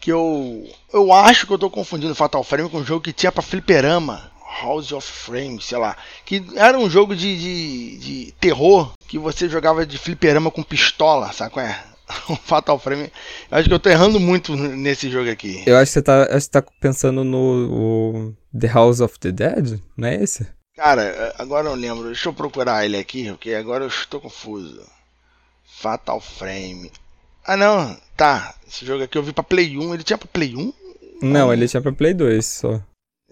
que 0.00 0.10
eu. 0.10 0.64
Eu 0.92 1.12
acho 1.12 1.46
que 1.46 1.52
eu 1.52 1.58
tô 1.58 1.70
confundindo 1.70 2.14
Fatal 2.14 2.42
Frame 2.42 2.68
com 2.68 2.78
um 2.78 2.84
jogo 2.84 3.02
que 3.02 3.12
tinha 3.12 3.30
pra 3.30 3.42
fliperama. 3.42 4.30
House 4.62 4.92
of 4.92 5.06
Frames, 5.10 5.64
sei 5.64 5.78
lá. 5.78 5.96
Que 6.24 6.42
era 6.56 6.78
um 6.78 6.90
jogo 6.90 7.14
de, 7.14 7.38
de, 7.38 7.98
de 7.98 8.32
terror 8.32 8.92
que 9.06 9.18
você 9.18 9.48
jogava 9.48 9.86
de 9.86 9.96
fliperama 9.96 10.50
com 10.50 10.62
pistola, 10.62 11.32
sabe 11.32 11.52
qual 11.52 11.66
é? 11.66 11.84
O 12.28 12.34
Fatal 12.34 12.78
Frame. 12.78 13.12
Eu 13.50 13.58
acho 13.58 13.68
que 13.68 13.74
eu 13.74 13.78
tô 13.78 13.88
errando 13.88 14.18
muito 14.18 14.56
nesse 14.56 15.08
jogo 15.08 15.30
aqui. 15.30 15.62
Eu 15.64 15.76
acho 15.76 15.86
que 15.86 15.92
você 15.92 16.02
tá, 16.02 16.26
você 16.26 16.50
tá 16.50 16.62
pensando 16.80 17.22
no 17.22 18.34
The 18.58 18.66
House 18.66 19.00
of 19.00 19.18
the 19.20 19.30
Dead, 19.30 19.80
não 19.96 20.08
é 20.08 20.16
esse? 20.16 20.46
Cara, 20.74 21.34
agora 21.38 21.68
eu 21.68 21.74
lembro. 21.74 22.06
Deixa 22.06 22.28
eu 22.28 22.32
procurar 22.32 22.84
ele 22.84 22.96
aqui, 22.96 23.28
porque 23.28 23.54
agora 23.54 23.84
eu 23.84 23.88
estou 23.88 24.20
confuso. 24.20 24.82
Fatal 25.64 26.20
Frame. 26.20 26.90
Ah, 27.44 27.56
não. 27.56 27.96
Tá. 28.16 28.54
Esse 28.66 28.84
jogo 28.84 29.04
aqui 29.04 29.16
eu 29.16 29.22
vi 29.22 29.32
pra 29.32 29.44
Play 29.44 29.76
1. 29.76 29.94
Ele 29.94 30.02
tinha 30.02 30.18
pra 30.18 30.28
Play 30.32 30.56
1? 30.56 30.72
Não, 31.22 31.52
ele 31.52 31.68
tinha 31.68 31.82
pra 31.82 31.92
Play 31.92 32.14
2 32.14 32.46
só. 32.46 32.80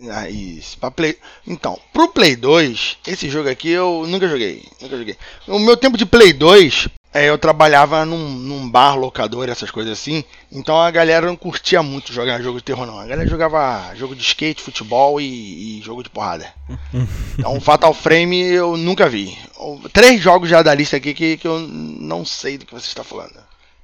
Ah, 0.07 0.29
isso. 0.29 0.79
Pra 0.79 0.91
Play... 0.91 1.17
Então, 1.47 1.79
pro 1.93 2.09
Play 2.09 2.37
2, 2.37 2.99
esse 3.07 3.29
jogo 3.29 3.49
aqui 3.49 3.71
eu 3.71 4.05
nunca 4.07 4.29
joguei. 4.29 4.65
Nunca 4.81 4.97
joguei. 4.97 5.17
O 5.47 5.59
meu 5.59 5.77
tempo 5.77 5.97
de 5.97 6.07
Play 6.07 6.33
2, 6.33 6.89
é, 7.13 7.29
eu 7.29 7.39
trabalhava 7.39 8.05
num, 8.05 8.29
num, 8.31 8.71
bar 8.71 8.95
locador, 8.95 9.49
essas 9.49 9.71
coisas 9.71 9.93
assim. 9.95 10.23
Então 10.53 10.79
a 10.81 10.91
galera 10.91 11.27
não 11.27 11.37
curtia 11.37 11.83
muito 11.83 12.13
jogar 12.13 12.41
jogo 12.41 12.59
de 12.59 12.65
terror, 12.65 12.87
não. 12.87 12.99
A 12.99 13.07
galera 13.07 13.29
jogava 13.29 13.93
jogo 13.97 14.15
de 14.15 14.23
skate, 14.23 14.63
futebol 14.63 15.21
e, 15.21 15.79
e 15.79 15.83
jogo 15.83 16.03
de 16.03 16.11
porrada. 16.11 16.53
então 17.37 17.61
Fatal 17.61 17.93
Frame 17.93 18.41
eu 18.41 18.77
nunca 18.77 19.09
vi. 19.09 19.37
Três 19.93 20.21
jogos 20.21 20.49
já 20.49 20.63
da 20.63 20.75
lista 20.75 20.97
aqui 20.97 21.13
que, 21.13 21.39
que 21.39 21.49
eu 21.49 21.59
não 21.59 22.25
sei 22.25 22.57
do 22.59 22.67
que 22.67 22.75
você 22.75 22.87
está 22.87 23.03
falando. 23.03 23.37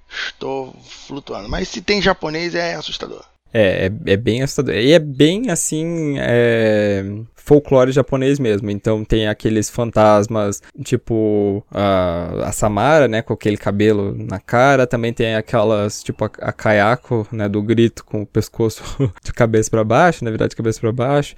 Estou 0.08 0.74
flutuando. 0.84 1.48
Mas 1.48 1.68
se 1.68 1.82
tem 1.82 2.00
japonês 2.00 2.54
é 2.54 2.74
assustador. 2.74 3.24
É, 3.56 3.86
é, 3.86 4.12
é, 4.12 4.16
bem 4.16 4.42
assustador. 4.42 4.74
E 4.74 4.90
é 4.90 4.98
bem 4.98 5.48
assim. 5.48 6.16
É, 6.18 7.04
folclore 7.36 7.92
japonês 7.92 8.40
mesmo. 8.40 8.68
Então 8.68 9.04
tem 9.04 9.28
aqueles 9.28 9.70
fantasmas, 9.70 10.60
tipo 10.82 11.64
a, 11.70 12.48
a 12.48 12.52
Samara, 12.52 13.06
né? 13.06 13.22
Com 13.22 13.32
aquele 13.32 13.56
cabelo 13.56 14.12
na 14.18 14.40
cara. 14.40 14.88
Também 14.88 15.12
tem 15.12 15.36
aquelas, 15.36 16.02
tipo 16.02 16.24
a, 16.24 16.30
a 16.40 16.52
Kayako, 16.52 17.28
né? 17.30 17.48
Do 17.48 17.62
grito 17.62 18.04
com 18.04 18.22
o 18.22 18.26
pescoço 18.26 18.82
de 19.22 19.32
cabeça 19.32 19.70
para 19.70 19.84
baixo, 19.84 20.24
na 20.24 20.30
verdade, 20.30 20.50
de 20.50 20.56
cabeça 20.56 20.80
para 20.80 20.90
baixo. 20.90 21.36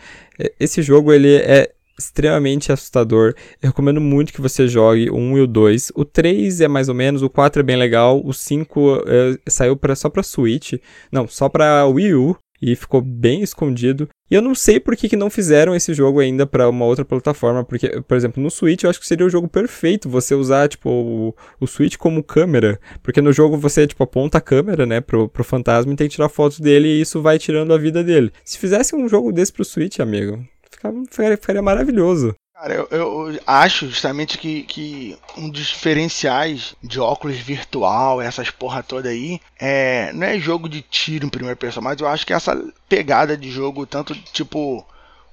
Esse 0.59 0.81
jogo 0.81 1.13
ele 1.13 1.37
é 1.37 1.71
extremamente 1.99 2.73
assustador. 2.73 3.35
Eu 3.63 3.69
recomendo 3.69 4.01
muito 4.01 4.33
que 4.33 4.41
você 4.41 4.69
jogue 4.69 5.11
o 5.11 5.17
1 5.17 5.39
e 5.39 5.41
o 5.41 5.47
2. 5.47 5.93
O 5.95 6.05
3 6.05 6.61
é 6.61 6.69
mais 6.69 6.89
ou 6.89 6.95
menos, 6.95 7.23
o 7.23 7.31
4 7.31 7.61
é 7.61 7.63
bem 7.63 7.77
legal, 7.77 8.21
o 8.25 8.33
5 8.33 9.05
é, 9.07 9.39
saiu 9.49 9.77
pra, 9.77 9.95
só 9.95 10.09
pra 10.09 10.23
Switch, 10.23 10.75
não, 11.11 11.27
só 11.27 11.49
pra 11.49 11.87
Wii 11.87 12.15
U. 12.15 12.37
E 12.61 12.75
ficou 12.75 13.03
bem 13.03 13.43
escondido. 13.43 14.09
E 14.31 14.35
eu 14.35 14.41
não 14.41 14.55
sei 14.55 14.81
por 14.81 14.97
que, 14.97 15.11
que 15.11 15.15
não 15.17 15.29
fizeram 15.29 15.75
esse 15.75 15.93
jogo 15.93 16.21
ainda 16.21 16.47
para 16.47 16.69
uma 16.69 16.87
outra 16.87 17.05
plataforma. 17.05 17.63
Porque, 17.63 18.01
por 18.01 18.17
exemplo, 18.17 18.43
no 18.43 18.51
Switch 18.51 18.83
eu 18.83 18.91
acho 18.91 18.99
que 18.99 19.07
seria 19.07 19.27
o 19.27 19.31
jogo 19.31 19.47
perfeito 19.47 20.09
você 20.09 20.35
usar, 20.35 20.69
tipo, 20.69 20.89
o, 20.91 21.35
o 21.61 21.67
Switch 21.67 21.97
como 21.97 22.23
câmera. 22.23 22.81
Porque 23.03 23.21
no 23.21 23.31
jogo 23.31 23.59
você, 23.59 23.87
tipo, 23.87 24.03
aponta 24.03 24.39
a 24.39 24.41
câmera, 24.41 24.87
né, 24.87 25.03
pro, 25.03 25.29
pro 25.29 25.45
fantasma 25.45 25.93
e 25.93 25.97
tem 25.97 26.09
que 26.09 26.15
tirar 26.15 26.31
fotos 26.31 26.59
dele 26.59 26.89
e 26.89 27.01
isso 27.03 27.21
vai 27.21 27.39
tirando 27.39 27.75
a 27.75 27.79
vida 27.79 28.03
dele. 28.03 28.33
Se 28.43 28.59
fizesse 28.59 28.97
um 28.97 29.07
jogo 29.07 29.33
desse 29.33 29.53
pro 29.53 29.65
Switch, 29.65 30.01
amigo, 30.01 30.43
ficaria, 30.77 31.37
ficaria 31.37 31.63
maravilhoso. 31.63 32.35
Cara, 32.55 32.73
eu, 32.73 32.89
eu, 32.91 33.41
acho 33.47 33.87
justamente 33.87 34.39
que, 34.39 34.63
que 34.63 35.19
um 35.37 35.51
dos 35.51 35.67
diferenciais 35.67 36.75
de 36.83 36.99
óculos 36.99 37.37
virtual, 37.37 38.23
essas 38.23 38.51
porra 38.51 38.83
toda 38.83 39.11
aí, 39.11 39.39
é, 39.61 40.11
não 40.15 40.27
é 40.27 40.39
jogo 40.39 40.67
de 40.67 40.81
tiro 40.81 41.27
em 41.27 41.29
primeira 41.29 41.55
pessoa, 41.55 41.85
mas 41.85 42.01
eu 42.01 42.09
acho 42.09 42.27
que 42.27 42.33
essa 42.33 42.57
pegada 42.89 43.37
de 43.37 43.51
jogo, 43.51 43.85
tanto 43.85 44.15
tipo 44.33 44.87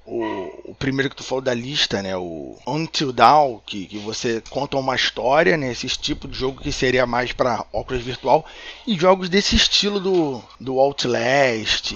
o, 0.06 0.70
o, 0.70 0.74
primeiro 0.74 1.08
que 1.08 1.16
tu 1.16 1.22
falou 1.22 1.42
da 1.42 1.54
lista, 1.54 2.02
né? 2.02 2.16
O 2.16 2.58
Until 2.66 3.12
Dawn, 3.12 3.60
que, 3.64 3.86
que 3.86 3.98
você 3.98 4.42
conta 4.50 4.76
uma 4.76 4.94
história, 4.94 5.56
né? 5.56 5.72
Esse 5.72 5.88
tipo 5.88 6.28
de 6.28 6.38
jogo 6.38 6.60
que 6.60 6.70
seria 6.70 7.06
mais 7.06 7.32
para 7.32 7.64
óculos 7.72 8.02
virtual. 8.02 8.44
E 8.86 8.98
jogos 8.98 9.28
desse 9.28 9.56
estilo 9.56 9.98
do, 9.98 10.42
do 10.60 10.78
Outlast. 10.78 11.94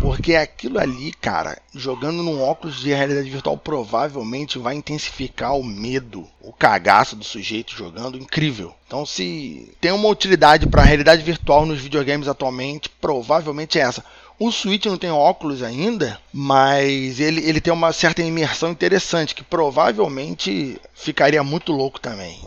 Porque 0.00 0.34
aquilo 0.34 0.78
ali, 0.78 1.12
cara, 1.12 1.60
jogando 1.74 2.22
num 2.22 2.42
óculos 2.42 2.80
de 2.80 2.88
realidade 2.88 3.28
virtual, 3.28 3.58
provavelmente 3.58 4.58
vai 4.58 4.74
intensificar 4.74 5.54
o 5.54 5.62
medo, 5.62 6.26
o 6.40 6.52
cagaço 6.52 7.14
do 7.14 7.24
sujeito 7.24 7.76
jogando. 7.76 8.16
Incrível. 8.16 8.74
Então, 8.86 9.04
se 9.04 9.70
tem 9.80 9.92
uma 9.92 10.08
utilidade 10.08 10.66
para 10.66 10.82
realidade 10.82 11.22
virtual 11.22 11.66
nos 11.66 11.80
videogames 11.80 12.26
atualmente, 12.26 12.88
provavelmente 12.88 13.78
é 13.78 13.82
essa 13.82 14.04
o 14.40 14.50
Switch 14.50 14.86
não 14.86 14.96
tem 14.96 15.10
óculos 15.10 15.62
ainda, 15.62 16.18
mas 16.32 17.20
ele, 17.20 17.46
ele 17.46 17.60
tem 17.60 17.70
uma 17.70 17.92
certa 17.92 18.22
imersão 18.22 18.70
interessante, 18.70 19.34
que 19.34 19.44
provavelmente 19.44 20.80
ficaria 20.94 21.44
muito 21.44 21.72
louco 21.72 22.00
também. 22.00 22.40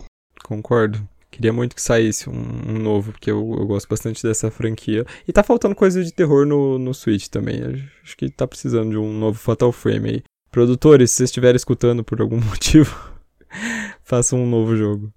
Concordo. 0.44 1.08
Queria 1.30 1.54
muito 1.54 1.76
que 1.76 1.82
saísse 1.82 2.30
um, 2.30 2.80
novo, 2.80 3.12
porque 3.12 3.30
eu, 3.30 3.56
eu, 3.60 3.66
gosto 3.66 3.88
bastante 3.88 4.22
dessa 4.22 4.50
franquia. 4.50 5.06
E 5.28 5.32
tá 5.32 5.44
faltando 5.44 5.76
coisa 5.76 6.04
de 6.04 6.12
terror 6.12 6.46
no, 6.46 6.78
no 6.78 6.94
Switch 6.94 7.28
também. 7.28 7.62
Acho 8.04 8.18
que 8.18 8.30
tá 8.30 8.48
precisando 8.48 8.92
de 8.92 8.98
um 8.98 9.14
novo 9.14 9.40
Fatal 9.40 9.72
Frame 9.72 10.10
aí. 10.10 10.24
Produtores, 10.52 11.12
se 11.12 11.18
vocês 11.18 11.30
estiverem 11.30 11.56
escutando 11.56 12.04
por 12.04 12.22
algum 12.22 12.40
motivo, 12.42 12.96
façam 14.04 14.44
um 14.44 14.50
novo 14.50 14.76
jogo. 14.76 15.12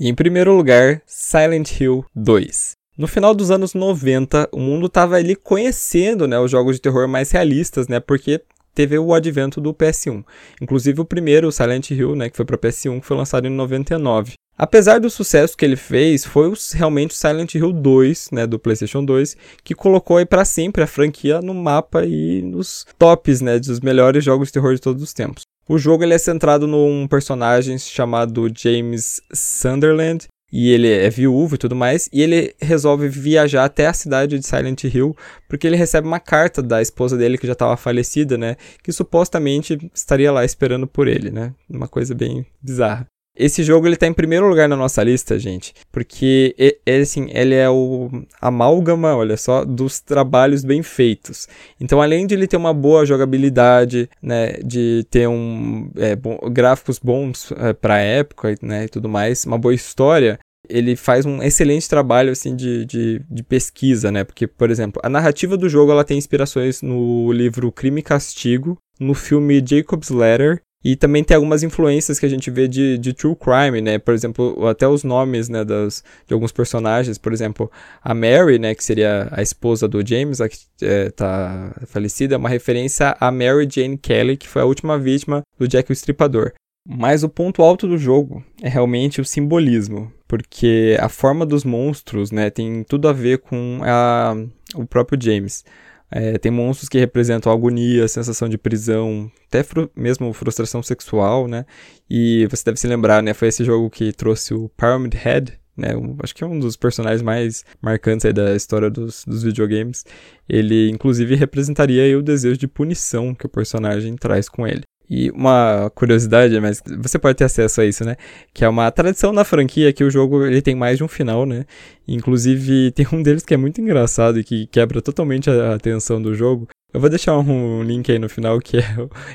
E 0.00 0.08
em 0.08 0.14
primeiro 0.14 0.56
lugar, 0.56 1.02
Silent 1.06 1.78
Hill 1.78 2.06
2. 2.16 2.72
No 2.96 3.06
final 3.06 3.34
dos 3.34 3.50
anos 3.50 3.74
90, 3.74 4.48
o 4.50 4.58
mundo 4.58 4.86
estava 4.86 5.16
ali 5.16 5.36
conhecendo 5.36 6.26
né, 6.26 6.40
os 6.40 6.50
jogos 6.50 6.76
de 6.76 6.80
terror 6.80 7.06
mais 7.06 7.30
realistas, 7.30 7.86
né, 7.86 8.00
porque 8.00 8.40
teve 8.74 8.98
o 8.98 9.12
advento 9.12 9.60
do 9.60 9.74
PS1. 9.74 10.24
Inclusive 10.58 11.02
o 11.02 11.04
primeiro, 11.04 11.52
Silent 11.52 11.90
Hill, 11.90 12.16
né, 12.16 12.30
que 12.30 12.36
foi 12.38 12.46
para 12.46 12.56
PS1, 12.56 12.98
que 12.98 13.06
foi 13.06 13.14
lançado 13.14 13.46
em 13.46 13.50
99. 13.50 14.32
Apesar 14.56 15.00
do 15.00 15.10
sucesso 15.10 15.54
que 15.54 15.66
ele 15.66 15.76
fez, 15.76 16.24
foi 16.24 16.50
realmente 16.72 17.10
o 17.10 17.14
Silent 17.14 17.54
Hill 17.54 17.70
2, 17.70 18.30
né, 18.32 18.46
do 18.46 18.58
PlayStation 18.58 19.04
2, 19.04 19.36
que 19.62 19.74
colocou 19.74 20.16
aí 20.16 20.24
para 20.24 20.46
sempre 20.46 20.82
a 20.82 20.86
franquia 20.86 21.42
no 21.42 21.52
mapa 21.52 22.06
e 22.06 22.40
nos 22.40 22.86
tops, 22.98 23.42
né, 23.42 23.58
dos 23.58 23.80
melhores 23.80 24.24
jogos 24.24 24.48
de 24.48 24.54
terror 24.54 24.74
de 24.74 24.80
todos 24.80 25.02
os 25.02 25.12
tempos. 25.12 25.42
O 25.68 25.78
jogo 25.78 26.02
ele 26.02 26.14
é 26.14 26.18
centrado 26.18 26.66
num 26.66 27.06
personagem 27.06 27.78
chamado 27.78 28.50
James 28.56 29.20
Sunderland, 29.32 30.26
e 30.52 30.70
ele 30.70 30.88
é 30.88 31.08
viúvo 31.08 31.54
e 31.54 31.58
tudo 31.58 31.76
mais, 31.76 32.08
e 32.12 32.20
ele 32.20 32.54
resolve 32.60 33.08
viajar 33.08 33.64
até 33.64 33.86
a 33.86 33.92
cidade 33.92 34.38
de 34.38 34.46
Silent 34.46 34.84
Hill, 34.84 35.16
porque 35.48 35.66
ele 35.66 35.76
recebe 35.76 36.06
uma 36.06 36.18
carta 36.20 36.62
da 36.62 36.82
esposa 36.82 37.16
dele 37.16 37.38
que 37.38 37.46
já 37.46 37.52
estava 37.52 37.76
falecida, 37.76 38.36
né, 38.36 38.56
que 38.82 38.92
supostamente 38.92 39.78
estaria 39.94 40.32
lá 40.32 40.44
esperando 40.44 40.86
por 40.86 41.06
ele, 41.06 41.30
né? 41.30 41.54
Uma 41.68 41.86
coisa 41.86 42.14
bem 42.14 42.44
bizarra. 42.60 43.06
Esse 43.36 43.62
jogo 43.62 43.86
ele 43.86 43.96
tá 43.96 44.06
em 44.06 44.12
primeiro 44.12 44.48
lugar 44.48 44.68
na 44.68 44.76
nossa 44.76 45.02
lista, 45.02 45.38
gente, 45.38 45.72
porque 45.90 46.54
ele, 46.58 47.02
assim, 47.02 47.28
ele 47.32 47.54
é 47.54 47.70
o 47.70 48.10
amálgama, 48.40 49.14
olha 49.14 49.36
só, 49.36 49.64
dos 49.64 50.00
trabalhos 50.00 50.64
bem 50.64 50.82
feitos. 50.82 51.48
Então, 51.80 52.02
além 52.02 52.26
de 52.26 52.34
ele 52.34 52.46
ter 52.46 52.56
uma 52.56 52.74
boa 52.74 53.06
jogabilidade, 53.06 54.10
né, 54.20 54.54
de 54.64 55.06
ter 55.10 55.28
um 55.28 55.90
é, 55.96 56.16
bom, 56.16 56.38
gráficos 56.50 56.98
bons 56.98 57.52
é, 57.52 57.72
para 57.72 57.98
época, 57.98 58.54
né, 58.60 58.84
e 58.84 58.88
tudo 58.88 59.08
mais, 59.08 59.44
uma 59.44 59.58
boa 59.58 59.74
história, 59.74 60.38
ele 60.68 60.96
faz 60.96 61.24
um 61.24 61.42
excelente 61.42 61.88
trabalho 61.88 62.32
assim 62.32 62.54
de, 62.54 62.84
de, 62.84 63.22
de, 63.28 63.42
pesquisa, 63.42 64.12
né? 64.12 64.22
Porque, 64.22 64.46
por 64.46 64.70
exemplo, 64.70 65.00
a 65.04 65.08
narrativa 65.08 65.56
do 65.56 65.68
jogo 65.68 65.90
ela 65.90 66.04
tem 66.04 66.18
inspirações 66.18 66.80
no 66.82 67.32
livro 67.32 67.72
Crime 67.72 68.00
e 68.00 68.04
Castigo, 68.04 68.78
no 68.98 69.14
filme 69.14 69.62
Jacob's 69.66 70.10
Letter 70.10 70.62
e 70.82 70.96
também 70.96 71.22
tem 71.22 71.34
algumas 71.34 71.62
influências 71.62 72.18
que 72.18 72.24
a 72.24 72.28
gente 72.28 72.50
vê 72.50 72.66
de, 72.66 72.96
de 72.96 73.12
true 73.12 73.36
crime, 73.36 73.82
né? 73.82 73.98
Por 73.98 74.14
exemplo, 74.14 74.66
até 74.66 74.88
os 74.88 75.04
nomes, 75.04 75.48
né, 75.48 75.62
das, 75.62 76.02
de 76.26 76.32
alguns 76.32 76.52
personagens. 76.52 77.18
Por 77.18 77.32
exemplo, 77.32 77.70
a 78.02 78.14
Mary, 78.14 78.58
né, 78.58 78.74
que 78.74 78.82
seria 78.82 79.28
a 79.30 79.42
esposa 79.42 79.86
do 79.86 80.06
James, 80.06 80.40
a 80.40 80.48
que 80.48 80.56
é, 80.80 81.10
tá 81.10 81.74
falecida, 81.86 82.34
é 82.34 82.38
uma 82.38 82.48
referência 82.48 83.14
a 83.20 83.30
Mary 83.30 83.68
Jane 83.70 83.98
Kelly, 83.98 84.38
que 84.38 84.48
foi 84.48 84.62
a 84.62 84.64
última 84.64 84.98
vítima 84.98 85.42
do 85.58 85.68
Jack 85.68 85.90
o 85.90 85.92
Estripador. 85.92 86.52
Mas 86.88 87.22
o 87.22 87.28
ponto 87.28 87.62
alto 87.62 87.86
do 87.86 87.98
jogo 87.98 88.42
é 88.62 88.68
realmente 88.68 89.20
o 89.20 89.24
simbolismo, 89.24 90.10
porque 90.26 90.96
a 90.98 91.10
forma 91.10 91.44
dos 91.44 91.62
monstros, 91.62 92.30
né, 92.30 92.48
tem 92.48 92.82
tudo 92.84 93.06
a 93.06 93.12
ver 93.12 93.38
com 93.38 93.80
a, 93.82 94.34
o 94.74 94.86
próprio 94.86 95.20
James. 95.20 95.62
É, 96.10 96.38
tem 96.38 96.50
monstros 96.50 96.88
que 96.88 96.98
representam 96.98 97.52
agonia, 97.52 98.08
sensação 98.08 98.48
de 98.48 98.58
prisão, 98.58 99.30
até 99.46 99.62
fru 99.62 99.90
mesmo 99.94 100.32
frustração 100.32 100.82
sexual, 100.82 101.46
né? 101.46 101.64
E 102.08 102.46
você 102.50 102.64
deve 102.64 102.78
se 102.80 102.88
lembrar, 102.88 103.22
né? 103.22 103.32
Foi 103.32 103.48
esse 103.48 103.64
jogo 103.64 103.88
que 103.88 104.12
trouxe 104.12 104.52
o 104.52 104.68
Pyramid 104.70 105.16
Head, 105.16 105.60
né? 105.76 105.96
Um, 105.96 106.16
acho 106.22 106.34
que 106.34 106.42
é 106.42 106.46
um 106.46 106.58
dos 106.58 106.76
personagens 106.76 107.22
mais 107.22 107.64
marcantes 107.80 108.32
da 108.32 108.56
história 108.56 108.90
dos, 108.90 109.24
dos 109.24 109.42
videogames. 109.42 110.04
Ele, 110.48 110.90
inclusive, 110.90 111.34
representaria 111.36 112.18
o 112.18 112.22
desejo 112.22 112.58
de 112.58 112.66
punição 112.66 113.34
que 113.34 113.46
o 113.46 113.48
personagem 113.48 114.16
traz 114.16 114.48
com 114.48 114.66
ele. 114.66 114.82
E 115.10 115.28
uma 115.32 115.90
curiosidade, 115.92 116.60
mas 116.60 116.80
você 117.00 117.18
pode 117.18 117.36
ter 117.36 117.44
acesso 117.44 117.80
a 117.80 117.84
isso, 117.84 118.04
né? 118.04 118.16
Que 118.54 118.64
é 118.64 118.68
uma 118.68 118.88
tradição 118.92 119.32
na 119.32 119.44
franquia 119.44 119.92
que 119.92 120.04
o 120.04 120.10
jogo 120.10 120.46
ele 120.46 120.62
tem 120.62 120.76
mais 120.76 120.98
de 120.98 121.02
um 121.02 121.08
final, 121.08 121.44
né? 121.44 121.64
Inclusive, 122.06 122.92
tem 122.92 123.04
um 123.12 123.20
deles 123.20 123.44
que 123.44 123.52
é 123.52 123.56
muito 123.56 123.80
engraçado 123.80 124.38
e 124.38 124.44
que 124.44 124.68
quebra 124.68 125.02
totalmente 125.02 125.50
a 125.50 125.74
atenção 125.74 126.22
do 126.22 126.32
jogo. 126.32 126.68
Eu 126.94 127.00
vou 127.00 127.10
deixar 127.10 127.36
um 127.36 127.82
link 127.82 128.10
aí 128.10 128.20
no 128.20 128.28
final, 128.28 128.60
que 128.60 128.78
é 128.78 128.82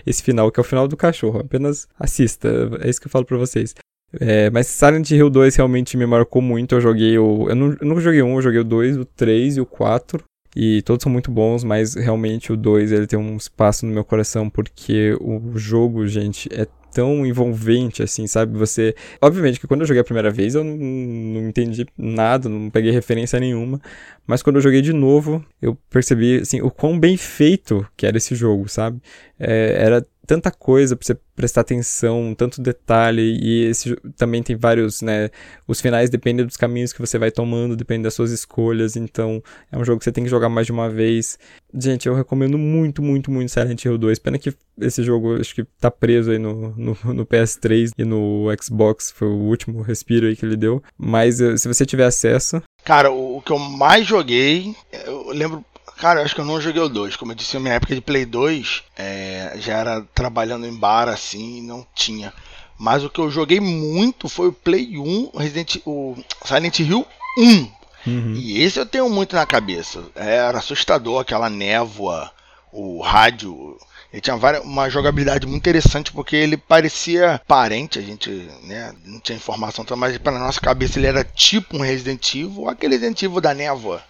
esse 0.06 0.24
final, 0.24 0.50
que 0.50 0.60
é 0.60 0.62
o 0.62 0.66
final 0.66 0.88
do 0.88 0.96
cachorro. 0.96 1.40
Apenas 1.40 1.88
assista, 2.00 2.50
é 2.82 2.90
isso 2.90 3.02
que 3.02 3.08
eu 3.08 3.12
falo 3.12 3.26
pra 3.26 3.38
vocês. 3.38 3.76
É, 4.20 4.50
mas 4.50 4.68
Silent 4.68 5.12
Hill 5.12 5.30
2 5.30 5.58
realmente 5.58 5.98
me 5.98 6.06
marcou 6.06 6.42
muito. 6.42 6.76
Eu 6.76 6.82
joguei 6.82 7.18
o. 7.18 7.50
Eu 7.50 7.56
não, 7.56 7.76
eu 7.82 8.00
joguei 8.00 8.22
um, 8.22 8.36
eu 8.36 8.42
joguei 8.42 8.60
o 8.60 8.64
2, 8.64 8.98
o 8.98 9.06
3 9.06 9.58
e 9.58 9.62
o 9.62 9.66
4. 9.66 10.24
E 10.56 10.82
todos 10.84 11.04
são 11.04 11.12
muito 11.12 11.30
bons, 11.30 11.64
mas 11.64 11.96
realmente 11.96 12.54
o 12.54 12.58
2 12.58 12.92
ele 12.92 13.08
tem 13.08 13.20
um 13.20 13.36
espaço 13.36 13.86
no 13.86 13.94
meu 13.94 14.06
coração 14.06 14.50
porque 14.50 15.18
o 15.20 15.58
jogo, 15.58 16.08
gente, 16.08 16.48
é 16.52 16.66
tão 16.96 17.26
envolvente, 17.26 18.02
assim, 18.02 18.26
sabe? 18.26 18.58
Você. 18.58 18.96
Obviamente 19.22 19.60
que 19.60 19.68
quando 19.68 19.82
eu 19.82 19.88
joguei 19.88 20.00
a 20.00 20.06
primeira 20.06 20.32
vez 20.32 20.56
eu 20.56 20.64
não, 20.64 20.78
não, 20.78 21.50
entendi 21.50 21.86
nada, 21.98 22.48
não 22.48 22.70
peguei 22.70 22.90
referência 22.90 23.38
nenhuma. 23.38 23.82
Mas 24.26 24.42
quando 24.42 24.56
eu 24.56 24.62
joguei 24.62 24.82
de 24.82 24.94
novo, 24.94 25.44
eu 25.62 25.78
percebi, 25.90 26.38
assim, 26.38 26.62
o 26.62 26.72
quão 26.72 26.98
bem 26.98 27.18
feito 27.18 27.86
que 27.98 28.06
era 28.06 28.16
esse 28.16 28.34
jogo, 28.34 28.70
sabe? 28.70 29.02
É, 29.38 29.76
era 29.78 30.08
tanta 30.26 30.52
coisa 30.52 30.96
pra 30.96 31.06
você 31.06 31.18
prestar 31.36 31.62
atenção, 31.62 32.34
tanto 32.36 32.62
detalhe, 32.62 33.38
e 33.42 33.66
esse 33.66 33.96
também 34.18 34.42
tem 34.42 34.56
vários, 34.56 35.02
né, 35.02 35.30
os 35.68 35.82
finais 35.82 36.10
dependem 36.10 36.46
dos 36.46 36.58
caminhos 36.58 36.94
que 36.94 37.00
você 37.00 37.18
vai 37.18 37.30
tomando, 37.32 37.76
depende 37.76 38.04
das 38.04 38.14
suas 38.14 38.32
escolhas, 38.32 38.96
então 38.96 39.44
é 39.72 39.78
um 39.78 39.84
jogo 39.84 40.00
que 40.00 40.06
você 40.06 40.12
tem 40.12 40.24
que 40.24 40.30
jogar 40.30 40.50
mais 40.50 40.66
de 40.66 40.72
uma 40.72 40.90
vez. 40.90 41.38
Gente, 41.74 42.08
eu 42.08 42.16
recomendo 42.16 42.58
muito, 42.58 43.02
muito, 43.02 43.30
muito 43.30 43.52
Silent 43.52 43.84
Hill 43.84 43.98
2, 43.98 44.20
pena 44.20 44.40
que 44.40 44.54
esse 44.80 45.04
jogo 45.04 45.40
acho 45.40 45.54
que 45.54 45.66
tá 45.80 45.92
preso 45.92 46.32
aí 46.32 46.40
no, 46.40 46.74
no, 46.76 46.98
no 47.14 47.26
PS3 47.26 47.92
e 47.98 48.04
no 48.04 48.46
Xbox, 48.62 49.12
foi 49.12 49.28
o 49.28 49.36
último 49.36 49.82
respiro 49.82 50.28
aí 50.28 50.36
que 50.36 50.46
ele 50.46 50.58
deu, 50.58 50.82
mas 50.98 51.42
eh, 51.42 51.58
se 51.58 51.68
você 51.68 51.86
tiver 51.86 52.06
acesso... 52.06 52.62
Cara, 52.84 53.12
o 53.12 53.42
que 53.42 53.52
eu 53.52 53.60
mais 53.60 54.06
joguei, 54.06 54.76
eu 55.06 55.30
lembro 55.32 55.66
Cara, 56.06 56.20
eu 56.20 56.26
acho 56.26 56.36
que 56.36 56.42
eu 56.42 56.46
não 56.46 56.62
joguei 56.62 56.80
o 56.80 56.88
2. 56.88 57.16
Como 57.16 57.32
eu 57.32 57.36
disse, 57.36 57.56
na 57.56 57.62
minha 57.62 57.74
época 57.74 57.96
de 57.96 58.00
Play 58.00 58.28
2, 58.28 58.84
é, 58.96 59.54
já 59.58 59.80
era 59.80 60.02
trabalhando 60.14 60.68
em 60.68 60.76
bar 60.76 61.10
assim, 61.10 61.64
não 61.64 61.84
tinha. 61.96 62.32
Mas 62.78 63.04
o 63.04 63.10
que 63.10 63.18
eu 63.18 63.32
joguei 63.32 63.60
muito 63.60 64.30
foi 64.30 64.50
o 64.50 64.54
Play 64.54 65.00
1, 65.00 65.32
Resident, 65.36 65.78
o 65.84 66.16
Silent 66.46 66.78
Hill 66.78 67.08
1. 67.40 67.72
Uhum. 68.06 68.34
E 68.36 68.62
esse 68.62 68.80
eu 68.80 68.86
tenho 68.86 69.10
muito 69.10 69.36
na 69.36 69.48
cabeça. 69.48 70.04
Era 70.14 70.60
assustador 70.60 71.22
aquela 71.22 71.50
névoa, 71.50 72.32
o 72.72 73.02
rádio. 73.02 73.76
Ele 74.14 74.22
tinha 74.22 74.38
várias, 74.38 74.64
uma 74.64 74.88
jogabilidade 74.88 75.48
muito 75.48 75.58
interessante 75.58 76.12
porque 76.12 76.36
ele 76.36 76.56
parecia 76.56 77.42
parente, 77.48 77.98
a 77.98 78.04
gente 78.04 78.30
né, 78.62 78.94
não 79.06 79.20
tinha 79.20 79.36
informação, 79.36 79.84
mas 79.98 80.20
para 80.20 80.38
nossa 80.38 80.62
cabeça 80.62 81.00
ele 81.00 81.08
era 81.08 81.24
tipo 81.24 81.76
um 81.76 81.82
Resident 81.82 82.36
Evil, 82.36 82.70
aquele 82.70 82.94
Resident 82.94 83.24
Evil 83.24 83.42
da 83.42 83.56
névoa. 83.56 84.04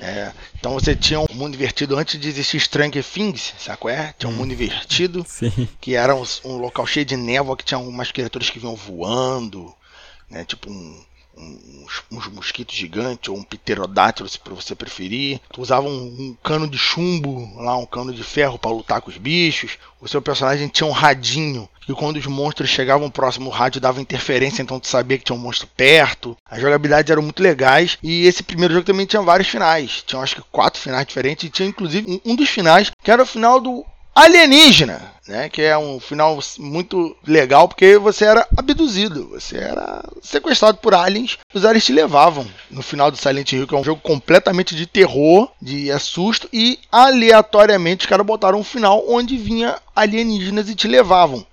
É, 0.00 0.32
então 0.54 0.72
você 0.72 0.94
tinha 0.94 1.20
um 1.20 1.26
mundo 1.32 1.54
invertido 1.54 1.96
antes 1.96 2.18
de 2.18 2.28
existir 2.28 2.60
Stranger 2.60 3.04
Things, 3.04 3.54
sabe 3.58 3.88
é? 3.88 4.14
Tinha 4.18 4.30
um 4.30 4.34
mundo 4.34 4.52
invertido, 4.52 5.24
Sim. 5.28 5.68
que 5.80 5.94
era 5.94 6.14
um, 6.14 6.24
um, 6.44 6.56
local 6.56 6.86
cheio 6.86 7.04
de 7.04 7.16
névoa, 7.16 7.56
que 7.56 7.64
tinha 7.64 7.78
umas 7.78 8.12
criaturas 8.12 8.50
que 8.50 8.58
vinham 8.58 8.76
voando, 8.76 9.74
né? 10.30 10.44
Tipo 10.44 10.70
um 10.70 11.04
uns, 11.36 12.02
uns 12.10 12.26
mosquitos 12.28 12.74
gigantes 12.74 13.28
ou 13.28 13.36
um 13.36 13.42
pterodátilo, 13.42 14.28
se 14.28 14.38
você 14.44 14.74
preferir. 14.74 15.40
Tu 15.52 15.60
usava 15.60 15.86
um, 15.86 16.04
um, 16.04 16.36
cano 16.42 16.68
de 16.68 16.78
chumbo, 16.78 17.50
lá 17.56 17.76
um 17.76 17.86
cano 17.86 18.12
de 18.12 18.22
ferro 18.22 18.58
para 18.58 18.70
lutar 18.70 19.00
com 19.00 19.10
os 19.10 19.16
bichos. 19.16 19.78
O 20.00 20.08
seu 20.08 20.20
personagem 20.20 20.68
tinha 20.68 20.86
um 20.86 20.92
radinho 20.92 21.68
e 21.88 21.92
quando 21.92 22.16
os 22.16 22.26
monstros 22.26 22.70
chegavam 22.70 23.10
próximo, 23.10 23.48
o 23.48 23.52
rádio 23.52 23.80
dava 23.80 24.00
interferência, 24.00 24.62
então 24.62 24.78
tu 24.78 24.86
sabia 24.86 25.18
que 25.18 25.24
tinha 25.24 25.36
um 25.36 25.40
monstro 25.40 25.68
perto. 25.76 26.36
As 26.48 26.60
jogabilidades 26.60 27.10
eram 27.10 27.22
muito 27.22 27.42
legais 27.42 27.98
e 28.02 28.26
esse 28.26 28.42
primeiro 28.42 28.74
jogo 28.74 28.86
também 28.86 29.06
tinha 29.06 29.22
vários 29.22 29.48
finais. 29.48 30.02
Tinha 30.06 30.22
acho 30.22 30.36
que 30.36 30.42
quatro 30.50 30.80
finais 30.80 31.06
diferentes 31.06 31.44
e 31.44 31.50
tinha 31.50 31.68
inclusive 31.68 32.10
um, 32.10 32.32
um 32.32 32.36
dos 32.36 32.48
finais 32.48 32.90
que 33.02 33.10
era 33.10 33.22
o 33.22 33.26
final 33.26 33.60
do 33.60 33.84
Alienígena, 34.14 35.12
né? 35.26 35.48
Que 35.48 35.62
é 35.62 35.76
um 35.76 35.98
final 35.98 36.38
muito 36.58 37.16
legal 37.26 37.66
porque 37.66 37.96
você 37.96 38.24
era 38.24 38.46
abduzido, 38.56 39.28
você 39.28 39.56
era 39.56 40.04
sequestrado 40.22 40.78
por 40.78 40.94
aliens, 40.94 41.38
os 41.54 41.64
aliens 41.64 41.84
te 41.84 41.92
levavam 41.92 42.46
no 42.70 42.82
final 42.82 43.10
do 43.10 43.16
Silent 43.16 43.52
Hill, 43.52 43.66
que 43.66 43.74
é 43.74 43.78
um 43.78 43.84
jogo 43.84 44.00
completamente 44.02 44.76
de 44.76 44.86
terror, 44.86 45.50
de 45.60 45.90
assusto 45.90 46.48
e 46.52 46.78
aleatoriamente 46.90 48.04
os 48.04 48.08
caras 48.08 48.26
botaram 48.26 48.58
um 48.58 48.64
final 48.64 49.04
onde 49.08 49.36
vinha 49.38 49.78
alienígenas 49.96 50.68
e 50.68 50.74
te 50.74 50.86
levavam. 50.86 51.46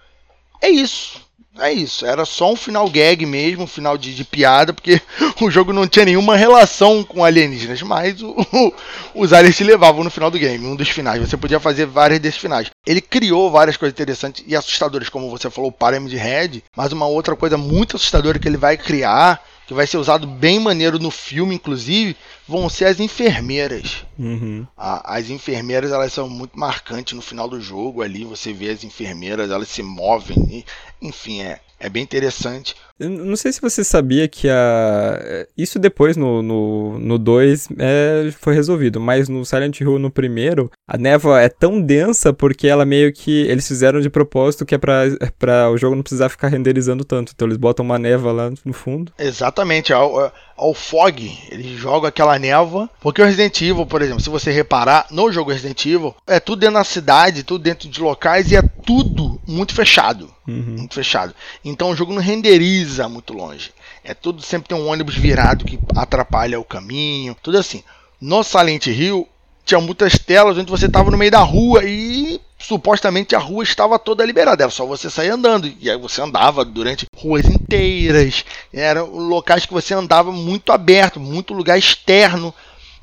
É 0.61 0.69
isso. 0.69 1.28
É 1.57 1.73
isso, 1.73 2.05
era 2.05 2.25
só 2.25 2.51
um 2.51 2.55
final 2.55 2.87
gag 2.89 3.25
mesmo, 3.25 3.63
um 3.63 3.67
final 3.67 3.97
de, 3.97 4.13
de 4.13 4.23
piada, 4.23 4.71
porque 4.71 5.01
o 5.41 5.49
jogo 5.49 5.73
não 5.73 5.87
tinha 5.87 6.05
nenhuma 6.05 6.37
relação 6.37 7.03
com 7.03 7.23
alienígenas, 7.23 7.81
mas 7.81 8.21
o, 8.21 8.35
o, 8.53 8.73
os 9.15 9.33
aliens 9.33 9.55
se 9.55 9.63
levavam 9.63 10.03
no 10.03 10.11
final 10.11 10.29
do 10.29 10.37
game, 10.37 10.65
um 10.65 10.75
dos 10.75 10.89
finais. 10.89 11.19
Você 11.19 11.35
podia 11.35 11.59
fazer 11.59 11.85
vários 11.85 12.19
desses 12.19 12.39
finais. 12.39 12.69
Ele 12.85 13.01
criou 13.01 13.49
várias 13.51 13.75
coisas 13.75 13.93
interessantes 13.93 14.43
e 14.47 14.55
assustadoras, 14.55 15.09
como 15.09 15.29
você 15.29 15.49
falou, 15.49 15.69
o 15.69 15.73
Pyramid 15.73 16.15
Head, 16.15 16.63
mas 16.77 16.93
uma 16.93 17.07
outra 17.07 17.35
coisa 17.35 17.57
muito 17.57 17.95
assustadora 17.95 18.39
que 18.39 18.47
ele 18.47 18.57
vai 18.57 18.77
criar 18.77 19.41
que 19.69 19.73
vai 19.75 19.85
ser 19.85 19.97
usado 19.97 20.25
bem 20.25 20.59
maneiro 20.59 20.97
no 20.97 21.11
filme, 21.11 21.53
inclusive, 21.53 22.17
vão 22.47 22.67
ser 22.67 22.85
as 22.85 22.99
enfermeiras. 22.99 24.03
Uhum. 24.17 24.65
A, 24.75 25.15
as 25.15 25.29
enfermeiras 25.29 25.91
elas 25.91 26.11
são 26.11 26.27
muito 26.27 26.57
marcantes 26.57 27.13
no 27.13 27.21
final 27.21 27.47
do 27.47 27.61
jogo 27.61 28.01
ali. 28.01 28.25
Você 28.25 28.51
vê 28.51 28.71
as 28.71 28.83
enfermeiras, 28.83 29.51
elas 29.51 29.69
se 29.69 29.83
movem. 29.83 30.39
E, 30.49 30.65
enfim, 31.07 31.41
é, 31.41 31.59
é 31.79 31.89
bem 31.89 32.03
interessante. 32.03 32.75
Eu 32.99 33.09
não 33.09 33.37
sei 33.37 33.53
se 33.53 33.61
você 33.61 33.81
sabia 33.81 34.27
que 34.27 34.49
a. 34.49 35.47
Isso 35.57 35.79
depois 35.79 36.17
no 36.17 36.41
2 36.41 36.45
no, 36.45 36.99
no 36.99 37.17
dois, 37.17 37.69
é, 37.77 38.29
foi 38.39 38.53
resolvido, 38.53 38.99
mas 38.99 39.29
no 39.29 39.45
Silent 39.45 39.79
Hill 39.79 39.97
no 39.97 40.11
primeiro, 40.11 40.69
a 40.85 40.97
névoa 40.97 41.41
é 41.41 41.47
tão 41.47 41.81
densa 41.81 42.33
porque 42.33 42.67
ela 42.67 42.85
meio 42.85 43.13
que. 43.13 43.43
Eles 43.47 43.65
fizeram 43.65 44.01
de 44.01 44.09
propósito 44.09 44.65
que 44.65 44.75
é 44.75 44.77
pra, 44.77 45.03
pra 45.37 45.71
o 45.71 45.77
jogo 45.77 45.95
não 45.95 46.03
precisar 46.03 46.27
ficar 46.27 46.49
renderizando 46.49 47.05
tanto. 47.05 47.31
Então 47.33 47.47
eles 47.47 47.57
botam 47.57 47.85
uma 47.85 47.97
névoa 47.97 48.33
lá 48.33 48.51
no 48.65 48.73
fundo. 48.73 49.13
Exatamente. 49.17 49.93
Ao, 49.93 50.33
ao 50.57 50.73
fog, 50.73 51.31
eles 51.49 51.79
jogam 51.79 52.09
aquela 52.09 52.37
névoa. 52.37 52.89
Porque 52.99 53.21
o 53.21 53.25
Resident 53.25 53.61
Evil, 53.61 53.85
por 53.85 54.01
exemplo, 54.01 54.21
se 54.21 54.29
você 54.29 54.51
reparar, 54.51 55.07
no 55.09 55.31
jogo 55.31 55.51
Resident 55.51 55.85
Evil, 55.85 56.13
é 56.27 56.39
tudo 56.41 56.59
dentro 56.59 56.75
da 56.75 56.83
cidade, 56.83 57.43
tudo 57.43 57.63
dentro 57.63 57.87
de 57.87 58.01
locais 58.01 58.51
e 58.51 58.57
é 58.57 58.61
tudo 58.61 59.39
muito 59.47 59.73
fechado. 59.73 60.29
Uhum. 60.49 60.75
Muito 60.77 60.95
fechado. 60.95 61.33
Então 61.63 61.91
o 61.91 61.95
jogo 61.95 62.13
não 62.13 62.21
renderiza 62.21 63.07
muito 63.07 63.33
longe. 63.33 63.71
É 64.03 64.13
tudo 64.13 64.41
sempre 64.41 64.69
tem 64.69 64.77
um 64.77 64.87
ônibus 64.87 65.15
virado 65.15 65.65
que 65.65 65.79
atrapalha 65.95 66.59
o 66.59 66.63
caminho, 66.63 67.35
tudo 67.41 67.57
assim. 67.57 67.83
No 68.19 68.43
Silent 68.43 68.87
Hill 68.87 69.27
tinha 69.65 69.79
muitas 69.79 70.17
telas 70.17 70.57
onde 70.57 70.71
você 70.71 70.87
estava 70.87 71.11
no 71.11 71.17
meio 71.17 71.31
da 71.31 71.41
rua 71.41 71.83
e 71.85 72.41
supostamente 72.57 73.35
a 73.35 73.39
rua 73.39 73.63
estava 73.63 73.97
toda 73.97 74.25
liberada, 74.25 74.63
era 74.63 74.71
só 74.71 74.85
você 74.85 75.09
sair 75.09 75.29
andando. 75.29 75.71
E 75.79 75.89
aí 75.89 75.97
você 75.97 76.21
andava 76.21 76.65
durante 76.65 77.05
ruas 77.15 77.45
inteiras, 77.45 78.43
eram 78.73 79.09
locais 79.11 79.65
que 79.65 79.73
você 79.73 79.93
andava 79.93 80.31
muito 80.31 80.71
aberto, 80.71 81.19
muito 81.19 81.53
lugar 81.53 81.77
externo 81.77 82.53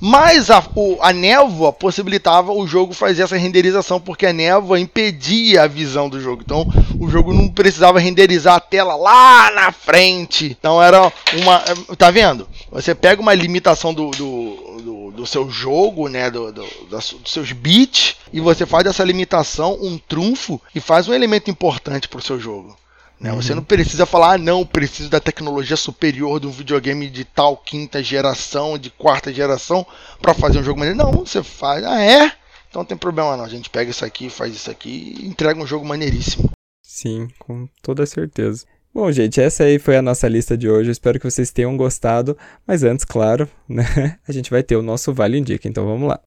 mas 0.01 0.51
a, 0.51 0.63
o, 0.75 0.99
a 1.01 1.13
névoa 1.13 1.73
possibilitava 1.73 2.53
o 2.53 2.67
jogo 2.67 2.93
fazer 2.93 3.23
essa 3.23 3.37
renderização, 3.37 4.01
porque 4.01 4.27
a 4.27 4.33
névoa 4.33 4.79
impedia 4.79 5.63
a 5.63 5.67
visão 5.67 6.09
do 6.09 6.21
jogo. 6.21 6.43
Então 6.45 6.67
o 7.01 7.09
jogo 7.09 7.33
não 7.33 7.49
precisava 7.49 7.99
renderizar 7.99 8.57
a 8.57 8.61
tela 8.61 8.97
lá 8.97 9.51
na 9.51 9.73
frente. 9.73 10.57
Então 10.59 10.83
era 10.83 11.13
uma. 11.33 11.59
Tá 11.97 12.11
vendo? 12.11 12.49
Você 12.71 12.95
pega 12.95 13.23
uma 13.23 13.35
limitação 13.35 13.95
do, 13.95 14.11
do, 14.11 14.81
do, 14.83 15.11
do 15.13 15.27
seu 15.27 15.49
jogo, 15.51 16.09
né? 16.09 16.31
Do, 16.31 16.53
do, 16.53 16.67
dos 16.91 17.17
seus 17.25 17.53
bits, 17.53 18.17
e 18.33 18.41
você 18.41 18.67
faz 18.67 18.85
dessa 18.85 19.05
limitação 19.05 19.79
um 19.81 19.99
trunfo 19.99 20.61
e 20.75 20.81
faz 20.81 21.09
um 21.09 21.15
elemento 21.15 21.51
importante 21.51 22.09
para 22.09 22.19
o 22.19 22.23
seu 22.23 22.39
jogo. 22.39 22.77
Né? 23.21 23.33
Uhum. 23.33 23.41
Você 23.41 23.55
não 23.55 23.65
precisa 23.65 24.05
falar, 24.05 24.35
ah, 24.35 24.39
não, 24.39 24.65
preciso 24.65 25.09
da 25.09 25.21
tecnologia 25.21 25.77
superior 25.77 26.39
de 26.39 26.47
um 26.47 26.51
videogame 26.51 27.09
de 27.09 27.25
tal 27.25 27.57
quinta 27.57 28.03
geração, 28.03 28.79
de 28.79 28.91
quarta 28.91 29.33
geração, 29.33 29.87
para 30.21 30.35
fazer 30.35 30.59
um 30.59 30.63
jogo 30.63 30.79
maneiro. 30.79 30.99
Não, 30.99 31.13
você 31.13 31.43
faz, 31.43 31.85
ah, 31.85 32.01
é? 32.01 32.33
Então 32.69 32.83
não 32.83 32.85
tem 32.85 32.97
problema 32.97 33.37
não. 33.37 33.45
A 33.45 33.49
gente 33.49 33.71
pega 33.71 33.91
isso 33.91 34.05
aqui, 34.05 34.29
faz 34.29 34.55
isso 34.55 34.71
aqui 34.71 35.15
e 35.19 35.27
entrega 35.27 35.61
um 35.61 35.67
jogo 35.67 35.85
maneiríssimo. 35.85 36.51
Sim, 36.83 37.29
com 37.39 37.67
toda 37.83 38.05
certeza. 38.07 38.67
Bom, 38.93 39.13
gente, 39.13 39.41
essa 39.41 39.65
aí 39.65 39.79
foi 39.79 39.97
a 39.97 40.03
nossa 40.03 40.27
lista 40.27 40.57
de 40.57 40.69
hoje. 40.69 40.91
espero 40.91 41.19
que 41.19 41.31
vocês 41.31 41.51
tenham 41.51 41.77
gostado. 41.77 42.37
Mas 42.67 42.83
antes, 42.83 43.05
claro, 43.05 43.49
né, 43.69 44.19
a 44.27 44.33
gente 44.33 44.51
vai 44.51 44.63
ter 44.63 44.77
o 44.77 44.83
nosso 44.83 45.13
Vale 45.13 45.39
Indica. 45.39 45.69
Então 45.69 45.85
vamos 45.85 46.09
lá. 46.09 46.21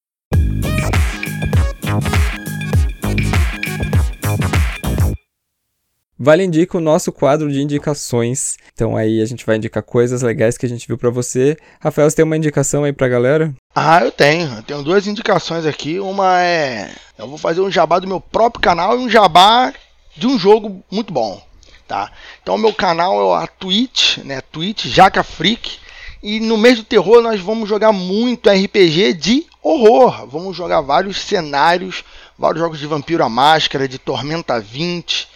Vale 6.22 6.44
indica 6.44 6.78
o 6.78 6.82
nosso 6.82 7.14
quadro 7.14 7.50
de 7.50 7.62
indicações. 7.62 8.58
Então 8.74 8.98
aí 8.98 9.22
a 9.22 9.26
gente 9.26 9.46
vai 9.46 9.56
indicar 9.56 9.82
coisas 9.82 10.22
legais 10.22 10.58
que 10.58 10.66
a 10.66 10.70
gente 10.70 10.86
viu 10.86 10.98
para 10.98 11.10
você. 11.10 11.56
Rafael, 11.80 12.10
você 12.10 12.18
tem 12.18 12.26
uma 12.26 12.36
indicação 12.36 12.84
aí 12.84 12.92
pra 12.92 13.08
galera? 13.08 13.54
Ah, 13.74 14.04
eu 14.04 14.12
tenho. 14.12 14.54
Eu 14.58 14.64
tenho 14.64 14.84
duas 14.84 15.08
indicações 15.08 15.66
aqui. 15.66 15.98
Uma 15.98 16.42
é. 16.42 16.92
Eu 17.18 17.26
vou 17.26 17.38
fazer 17.38 17.62
um 17.62 17.72
jabá 17.72 18.00
do 18.00 18.08
meu 18.08 18.20
próprio 18.20 18.62
canal 18.62 19.00
e 19.00 19.02
um 19.02 19.10
jabá 19.10 19.74
de 20.18 20.28
um 20.28 20.38
jogo 20.38 20.84
muito 20.92 21.14
bom. 21.14 21.42
Tá? 21.88 22.12
Então 22.44 22.56
o 22.56 22.60
meu 22.60 22.74
canal 22.74 23.40
é 23.40 23.44
a 23.44 23.48
Twitch, 23.48 24.18
né? 24.18 24.42
Twitch 24.42 24.88
Jaca 24.88 25.24
Freak. 25.24 25.80
E 26.22 26.42
no 26.42 26.58
mês 26.58 26.80
do 26.80 26.84
terror 26.84 27.22
nós 27.22 27.40
vamos 27.40 27.70
jogar 27.70 27.94
muito 27.94 28.50
RPG 28.50 29.14
de 29.14 29.46
horror. 29.64 30.28
Vamos 30.28 30.58
jogar 30.58 30.82
vários 30.82 31.22
cenários, 31.22 32.04
vários 32.38 32.60
jogos 32.60 32.78
de 32.78 32.88
Vampiro 32.88 33.24
à 33.24 33.30
Máscara, 33.30 33.88
de 33.88 33.98
Tormenta 33.98 34.60
20, 34.60 35.29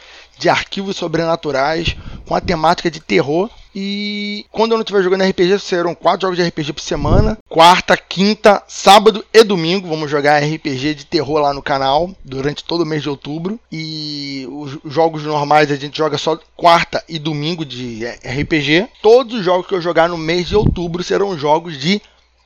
de 0.43 0.49
arquivos 0.49 0.97
sobrenaturais 0.97 1.95
com 2.27 2.35
a 2.35 2.41
temática 2.41 2.91
de 2.91 2.99
terror. 2.99 3.49
E 3.75 4.45
quando 4.51 4.71
eu 4.71 4.77
não 4.77 4.83
estiver 4.83 5.01
jogando 5.01 5.23
RPG, 5.23 5.57
serão 5.57 5.95
quatro 5.95 6.27
jogos 6.27 6.37
de 6.37 6.47
RPG 6.47 6.73
por 6.73 6.81
semana: 6.81 7.37
quarta, 7.49 7.97
quinta, 7.97 8.61
sábado 8.67 9.25
e 9.33 9.43
domingo. 9.43 9.87
Vamos 9.87 10.11
jogar 10.11 10.43
RPG 10.43 10.93
de 10.93 11.05
terror 11.05 11.39
lá 11.39 11.53
no 11.53 11.61
canal 11.61 12.11
durante 12.23 12.63
todo 12.63 12.81
o 12.81 12.85
mês 12.85 13.01
de 13.01 13.09
outubro. 13.09 13.59
E 13.71 14.47
os 14.51 14.77
jogos 14.85 15.23
normais 15.23 15.71
a 15.71 15.75
gente 15.75 15.97
joga 15.97 16.17
só 16.17 16.37
quarta 16.55 17.03
e 17.07 17.17
domingo 17.17 17.65
de 17.65 18.05
RPG. 18.05 18.89
Todos 19.01 19.39
os 19.39 19.45
jogos 19.45 19.65
que 19.65 19.73
eu 19.73 19.81
jogar 19.81 20.09
no 20.09 20.17
mês 20.17 20.47
de 20.49 20.55
outubro 20.55 21.01
serão 21.01 21.37
jogos 21.37 21.79
de 21.79 21.99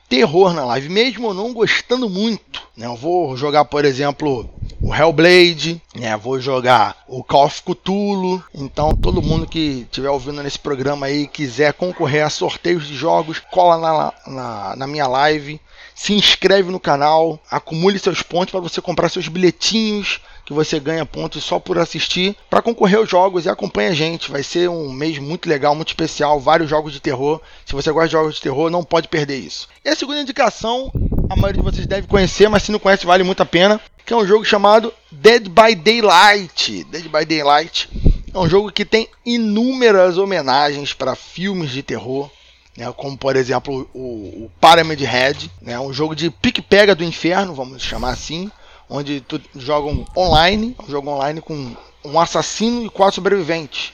terror 0.08 0.54
na 0.54 0.64
live, 0.64 0.88
mesmo 0.88 1.28
eu 1.28 1.34
não 1.34 1.52
gostando 1.52 2.08
muito. 2.08 2.62
Né? 2.74 2.86
Eu 2.86 2.96
vou 2.96 3.36
jogar, 3.36 3.66
por 3.66 3.84
exemplo, 3.84 4.48
o 4.80 4.94
Hellblade, 4.94 5.82
né? 5.94 6.16
Vou 6.16 6.40
jogar 6.40 6.96
o 7.06 7.22
Call 7.22 7.46
of 7.46 7.62
Cthulhu. 7.62 8.42
Então, 8.54 8.94
todo 8.94 9.22
mundo 9.22 9.46
que 9.46 9.86
estiver 9.88 10.10
ouvindo 10.10 10.42
nesse 10.42 10.58
programa 10.58 11.06
aí 11.06 11.26
quiser 11.26 11.72
concorrer 11.72 12.24
a 12.24 12.30
sorteios 12.30 12.86
de 12.86 12.94
jogos, 12.94 13.38
cola 13.50 13.78
na, 13.78 14.14
na, 14.26 14.76
na 14.76 14.86
minha 14.86 15.06
live, 15.06 15.60
se 15.94 16.12
inscreve 16.14 16.70
no 16.70 16.78
canal, 16.78 17.40
acumule 17.50 17.98
seus 17.98 18.22
pontos 18.22 18.52
para 18.52 18.60
você 18.60 18.80
comprar 18.80 19.08
seus 19.08 19.28
bilhetinhos 19.28 20.20
que 20.48 20.54
você 20.54 20.80
ganha 20.80 21.04
pontos 21.04 21.44
só 21.44 21.58
por 21.58 21.78
assistir 21.78 22.34
para 22.48 22.62
concorrer 22.62 22.96
aos 22.96 23.10
jogos 23.10 23.44
e 23.44 23.50
acompanha 23.50 23.90
a 23.90 23.94
gente. 23.94 24.30
Vai 24.30 24.42
ser 24.42 24.70
um 24.70 24.90
mês 24.90 25.18
muito 25.18 25.46
legal, 25.46 25.74
muito 25.74 25.88
especial, 25.88 26.40
vários 26.40 26.70
jogos 26.70 26.90
de 26.90 27.00
terror. 27.00 27.38
Se 27.66 27.74
você 27.74 27.92
gosta 27.92 28.08
de 28.08 28.12
jogos 28.12 28.36
de 28.36 28.40
terror, 28.40 28.70
não 28.70 28.82
pode 28.82 29.08
perder 29.08 29.36
isso. 29.36 29.68
E 29.84 29.90
a 29.90 29.94
segunda 29.94 30.22
indicação, 30.22 30.90
a 31.28 31.36
maioria 31.36 31.62
de 31.62 31.70
vocês 31.70 31.86
deve 31.86 32.06
conhecer, 32.06 32.48
mas 32.48 32.62
se 32.62 32.72
não 32.72 32.78
conhece, 32.78 33.04
vale 33.04 33.22
muito 33.22 33.42
a 33.42 33.46
pena, 33.46 33.80
que 34.04 34.12
é 34.12 34.16
um 34.16 34.26
jogo 34.26 34.44
chamado 34.44 34.92
Dead 35.12 35.48
by 35.48 35.74
Daylight. 35.74 36.84
Dead 36.84 37.04
by 37.08 37.24
Daylight 37.24 37.88
é 38.32 38.38
um 38.38 38.48
jogo 38.48 38.72
que 38.72 38.84
tem 38.84 39.08
inúmeras 39.24 40.16
homenagens 40.16 40.92
para 40.92 41.14
filmes 41.14 41.70
de 41.70 41.82
terror. 41.82 42.30
Né, 42.76 42.92
como 42.96 43.18
por 43.18 43.34
exemplo 43.34 43.90
o, 43.92 44.44
o 44.44 44.50
Pyramid 44.60 45.02
Head, 45.02 45.50
né, 45.60 45.80
um 45.80 45.92
jogo 45.92 46.14
de 46.14 46.30
pique-pega 46.30 46.94
do 46.94 47.02
inferno, 47.02 47.52
vamos 47.52 47.82
chamar 47.82 48.10
assim, 48.10 48.52
onde 48.88 49.20
tu 49.20 49.40
joga 49.56 49.88
um 49.88 50.06
online, 50.16 50.76
um 50.80 50.88
jogo 50.88 51.10
online 51.10 51.40
com 51.40 51.74
um 52.04 52.20
assassino 52.20 52.86
e 52.86 52.88
quatro 52.88 53.16
sobreviventes. 53.16 53.92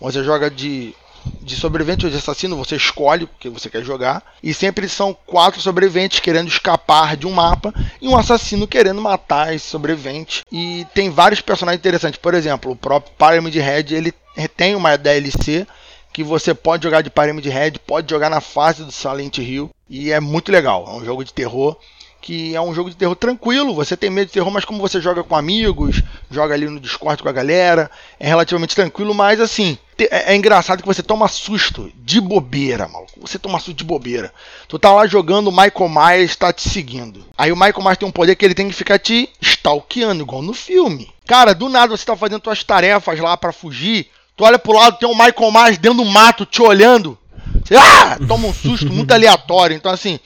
Você 0.00 0.24
joga 0.24 0.50
de, 0.50 0.96
de 1.40 1.56
sobrevivente 1.56 2.04
ou 2.04 2.10
de 2.10 2.16
assassino, 2.16 2.56
você 2.56 2.76
escolhe 2.76 3.24
o 3.24 3.30
que 3.38 3.48
você 3.48 3.68
quer 3.68 3.82
jogar. 3.82 4.22
E 4.42 4.52
sempre 4.54 4.88
são 4.88 5.16
quatro 5.26 5.60
sobreviventes 5.60 6.20
querendo 6.20 6.48
escapar 6.48 7.16
de 7.16 7.26
um 7.26 7.32
mapa 7.32 7.72
e 8.00 8.08
um 8.08 8.16
assassino 8.16 8.66
querendo 8.66 9.00
matar 9.00 9.54
esse 9.54 9.66
sobrevivente. 9.66 10.42
E 10.50 10.86
tem 10.94 11.10
vários 11.10 11.40
personagens 11.40 11.80
interessantes. 11.80 12.18
Por 12.18 12.34
exemplo, 12.34 12.72
o 12.72 12.76
próprio 12.76 13.14
Pyramid 13.16 13.58
Head 13.58 13.94
ele 13.94 14.14
tem 14.56 14.74
uma 14.74 14.96
DLC 14.96 15.66
que 16.12 16.22
você 16.22 16.54
pode 16.54 16.84
jogar 16.84 17.02
de 17.02 17.10
Pyramid 17.10 17.48
Head, 17.48 17.80
pode 17.80 18.08
jogar 18.08 18.30
na 18.30 18.40
fase 18.40 18.84
do 18.84 18.92
Silent 18.92 19.38
Hill 19.38 19.70
e 19.90 20.12
é 20.12 20.20
muito 20.20 20.52
legal. 20.52 20.86
É 20.88 20.92
um 20.92 21.04
jogo 21.04 21.24
de 21.24 21.34
terror 21.34 21.76
que 22.24 22.56
é 22.56 22.60
um 22.60 22.74
jogo 22.74 22.88
de 22.88 22.96
terror 22.96 23.14
tranquilo. 23.14 23.74
Você 23.74 23.98
tem 23.98 24.08
medo 24.08 24.28
de 24.28 24.32
terror, 24.32 24.50
mas 24.50 24.64
como 24.64 24.80
você 24.80 24.98
joga 24.98 25.22
com 25.22 25.36
amigos, 25.36 26.02
joga 26.30 26.54
ali 26.54 26.66
no 26.66 26.80
Discord 26.80 27.22
com 27.22 27.28
a 27.28 27.32
galera, 27.32 27.90
é 28.18 28.26
relativamente 28.26 28.74
tranquilo, 28.74 29.14
mas 29.14 29.38
assim, 29.42 29.76
é, 29.98 30.32
é 30.32 30.34
engraçado 30.34 30.80
que 30.80 30.86
você 30.86 31.02
toma 31.02 31.28
susto 31.28 31.92
de 32.02 32.22
bobeira, 32.22 32.88
maluco. 32.88 33.12
Você 33.20 33.38
toma 33.38 33.58
susto 33.58 33.76
de 33.76 33.84
bobeira. 33.84 34.32
Tu 34.66 34.78
tá 34.78 34.90
lá 34.90 35.06
jogando, 35.06 35.48
o 35.48 35.52
Michael 35.52 35.90
Myers 35.90 36.34
tá 36.34 36.50
te 36.50 36.66
seguindo. 36.66 37.26
Aí 37.36 37.52
o 37.52 37.56
Michael 37.56 37.82
Myers 37.82 37.98
tem 37.98 38.08
um 38.08 38.12
poder 38.12 38.36
que 38.36 38.44
ele 38.46 38.54
tem 38.54 38.70
que 38.70 38.74
ficar 38.74 38.98
te 38.98 39.28
stalkeando, 39.38 40.22
igual 40.22 40.40
no 40.40 40.54
filme. 40.54 41.12
Cara, 41.26 41.54
do 41.54 41.68
nada 41.68 41.94
você 41.94 42.06
tá 42.06 42.16
fazendo 42.16 42.42
suas 42.42 42.64
tarefas 42.64 43.20
lá 43.20 43.36
para 43.36 43.52
fugir. 43.52 44.08
Tu 44.34 44.44
olha 44.44 44.58
pro 44.58 44.72
lado, 44.72 44.96
tem 44.98 45.06
um 45.06 45.12
Michael 45.12 45.52
Myers 45.52 45.76
dentro 45.76 45.98
do 45.98 46.06
mato 46.06 46.46
te 46.46 46.62
olhando. 46.62 47.18
Você, 47.62 47.76
ah! 47.76 48.18
Toma 48.26 48.48
um 48.48 48.54
susto 48.54 48.90
muito 48.90 49.12
aleatório. 49.14 49.76
Então, 49.76 49.92
assim, 49.92 50.18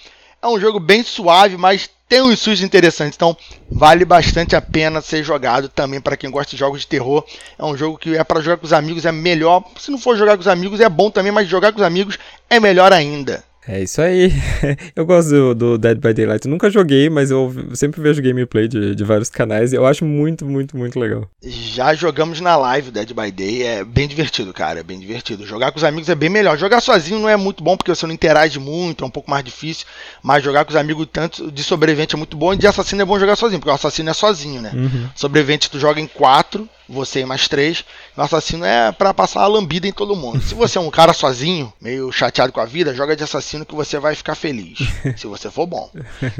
é 0.42 0.46
um 0.46 0.58
jogo 0.58 0.78
bem 0.78 1.02
suave, 1.02 1.56
mas 1.56 1.88
tem 2.08 2.22
uns 2.22 2.38
sustos 2.38 2.62
interessantes. 2.62 3.16
Então, 3.16 3.36
vale 3.70 4.04
bastante 4.04 4.56
a 4.56 4.62
pena 4.62 5.00
ser 5.00 5.22
jogado 5.22 5.68
também 5.68 6.00
para 6.00 6.16
quem 6.16 6.30
gosta 6.30 6.52
de 6.52 6.56
jogos 6.56 6.80
de 6.80 6.86
terror. 6.86 7.24
É 7.58 7.64
um 7.64 7.76
jogo 7.76 7.98
que 7.98 8.16
é 8.16 8.24
para 8.24 8.40
jogar 8.40 8.56
com 8.56 8.66
os 8.66 8.72
amigos, 8.72 9.04
é 9.04 9.12
melhor. 9.12 9.62
Se 9.78 9.90
não 9.90 9.98
for 9.98 10.16
jogar 10.16 10.36
com 10.36 10.40
os 10.40 10.48
amigos, 10.48 10.80
é 10.80 10.88
bom 10.88 11.10
também, 11.10 11.32
mas 11.32 11.48
jogar 11.48 11.72
com 11.72 11.80
os 11.80 11.86
amigos 11.86 12.18
é 12.48 12.58
melhor 12.58 12.92
ainda. 12.92 13.44
É 13.68 13.82
isso 13.82 14.00
aí. 14.00 14.32
Eu 14.96 15.04
gosto 15.04 15.28
do, 15.28 15.54
do, 15.54 15.78
Dead 15.78 15.98
by 15.98 16.14
Daylight. 16.14 16.46
Eu 16.46 16.50
nunca 16.50 16.70
joguei, 16.70 17.10
mas 17.10 17.30
eu 17.30 17.54
sempre 17.74 18.00
vejo 18.00 18.22
gameplay 18.22 18.66
de, 18.66 18.94
de 18.94 19.04
vários 19.04 19.28
canais 19.28 19.72
e 19.72 19.76
eu 19.76 19.84
acho 19.84 20.06
muito, 20.06 20.46
muito, 20.46 20.76
muito 20.76 20.98
legal. 20.98 21.28
Já 21.42 21.94
jogamos 21.94 22.40
na 22.40 22.56
live 22.56 22.90
Dead 22.90 23.12
by 23.12 23.30
Day. 23.30 23.62
É 23.62 23.84
bem 23.84 24.08
divertido, 24.08 24.54
cara. 24.54 24.80
É 24.80 24.82
bem 24.82 24.98
divertido. 24.98 25.46
Jogar 25.46 25.70
com 25.70 25.76
os 25.76 25.84
amigos 25.84 26.08
é 26.08 26.14
bem 26.14 26.30
melhor. 26.30 26.56
Jogar 26.56 26.80
sozinho 26.80 27.20
não 27.20 27.28
é 27.28 27.36
muito 27.36 27.62
bom 27.62 27.76
porque 27.76 27.94
você 27.94 28.06
não 28.06 28.14
interage 28.14 28.58
muito, 28.58 29.04
é 29.04 29.06
um 29.06 29.10
pouco 29.10 29.30
mais 29.30 29.44
difícil. 29.44 29.86
Mas 30.22 30.42
jogar 30.42 30.64
com 30.64 30.70
os 30.70 30.76
amigos, 30.76 31.06
tanto 31.12 31.50
de 31.52 31.62
sobrevivente 31.62 32.14
é 32.14 32.18
muito 32.18 32.36
bom 32.36 32.54
e 32.54 32.56
de 32.56 32.66
assassino 32.66 33.02
é 33.02 33.04
bom 33.04 33.18
jogar 33.18 33.36
sozinho, 33.36 33.60
porque 33.60 33.70
o 33.70 33.74
assassino 33.74 34.08
é 34.08 34.14
sozinho, 34.14 34.62
né? 34.62 34.72
Uhum. 34.74 35.08
Sobrevivente 35.14 35.70
tu 35.70 35.78
joga 35.78 36.00
em 36.00 36.06
quatro 36.06 36.66
você 36.88 37.20
e 37.20 37.26
mais 37.26 37.46
três. 37.46 37.84
O 38.16 38.22
assassino 38.22 38.64
é 38.64 38.90
para 38.90 39.12
passar 39.12 39.42
a 39.42 39.46
lambida 39.46 39.86
em 39.86 39.92
todo 39.92 40.16
mundo. 40.16 40.42
Se 40.42 40.54
você 40.54 40.78
é 40.78 40.80
um 40.80 40.90
cara 40.90 41.12
sozinho, 41.12 41.72
meio 41.80 42.10
chateado 42.10 42.52
com 42.52 42.60
a 42.60 42.64
vida, 42.64 42.94
joga 42.94 43.14
de 43.14 43.24
assassino 43.24 43.66
que 43.66 43.74
você 43.74 43.98
vai 43.98 44.14
ficar 44.14 44.34
feliz. 44.34 44.78
se 45.16 45.26
você 45.26 45.50
for 45.50 45.66
bom. 45.66 45.90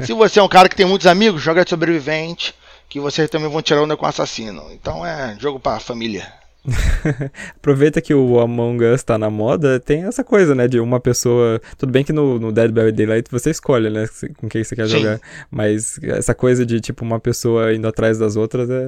Se 0.03 0.13
você 0.13 0.39
é 0.39 0.43
um 0.43 0.49
cara 0.49 0.67
que 0.67 0.75
tem 0.75 0.85
muitos 0.85 1.07
amigos, 1.07 1.41
joga 1.41 1.63
de 1.63 1.69
sobrevivente, 1.69 2.55
que 2.87 2.99
vocês 2.99 3.29
também 3.29 3.49
vão 3.49 3.61
tirar 3.61 3.83
onda 3.83 3.95
com 3.95 4.05
o 4.05 4.09
assassino. 4.09 4.65
Então 4.71 5.05
é 5.05 5.37
jogo 5.39 5.59
para 5.59 5.79
família. 5.79 6.38
Aproveita 7.55 8.01
que 8.01 8.13
o 8.13 8.39
Among 8.39 8.83
Us 8.85 9.03
tá 9.03 9.17
na 9.17 9.29
moda, 9.29 9.79
tem 9.79 10.03
essa 10.03 10.23
coisa, 10.23 10.53
né? 10.53 10.67
De 10.67 10.79
uma 10.79 10.99
pessoa. 10.99 11.61
Tudo 11.77 11.91
bem 11.91 12.03
que 12.03 12.13
no, 12.13 12.39
no 12.39 12.51
Dead 12.51 12.71
by 12.71 12.91
Daylight 12.91 13.29
você 13.31 13.49
escolhe, 13.49 13.89
né? 13.89 14.05
Com 14.37 14.49
quem 14.49 14.63
você 14.63 14.75
quer 14.75 14.87
Sim. 14.87 14.99
jogar. 14.99 15.19
Mas 15.49 15.99
essa 16.03 16.35
coisa 16.35 16.65
de, 16.65 16.79
tipo, 16.79 17.03
uma 17.03 17.19
pessoa 17.19 17.73
indo 17.73 17.87
atrás 17.87 18.17
das 18.17 18.35
outras 18.35 18.69
é, 18.69 18.83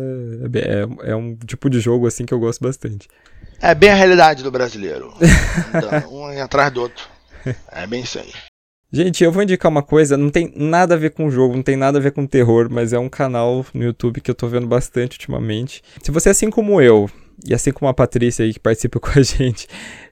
é, 0.56 1.12
é 1.12 1.16
um 1.16 1.36
tipo 1.36 1.70
de 1.70 1.80
jogo, 1.80 2.08
assim, 2.08 2.26
que 2.26 2.34
eu 2.34 2.40
gosto 2.40 2.62
bastante. 2.62 3.08
É 3.62 3.74
bem 3.74 3.90
a 3.90 3.96
realidade 3.96 4.44
do 4.44 4.52
brasileiro. 4.52 5.14
um 6.12 6.26
atrás 6.42 6.72
do 6.72 6.82
outro. 6.82 7.06
É 7.72 7.88
bem 7.88 8.02
isso 8.02 8.20
aí. 8.20 8.32
Gente, 8.94 9.24
eu 9.24 9.32
vou 9.32 9.42
indicar 9.42 9.72
uma 9.72 9.82
coisa, 9.82 10.18
não 10.18 10.30
tem 10.30 10.52
nada 10.54 10.96
a 10.96 10.98
ver 10.98 11.12
com 11.12 11.26
o 11.26 11.32
jogo, 11.32 11.56
não 11.56 11.64
tem 11.64 11.78
nada 11.78 11.98
a 11.98 12.02
ver 12.02 12.12
com 12.12 12.28
terror, 12.28 12.68
mas 12.70 12.92
é 12.92 13.00
um 13.00 13.08
canal 13.08 13.66
no 13.74 13.86
YouTube 13.86 14.20
que 14.20 14.30
eu 14.30 14.36
tô 14.36 14.50
vendo 14.50 14.68
bastante 14.68 15.14
ultimamente. 15.14 15.82
Se 16.04 16.12
você, 16.12 16.28
assim 16.28 16.50
como 16.50 16.82
eu, 16.82 17.10
e 17.46 17.54
assim 17.54 17.72
como 17.72 17.90
a 17.90 17.94
Patrícia 17.94 18.44
aí 18.46 18.54
que 18.54 18.60
participa 18.60 19.00
com 19.02 19.18
a 19.18 19.22
gente, 19.22 19.68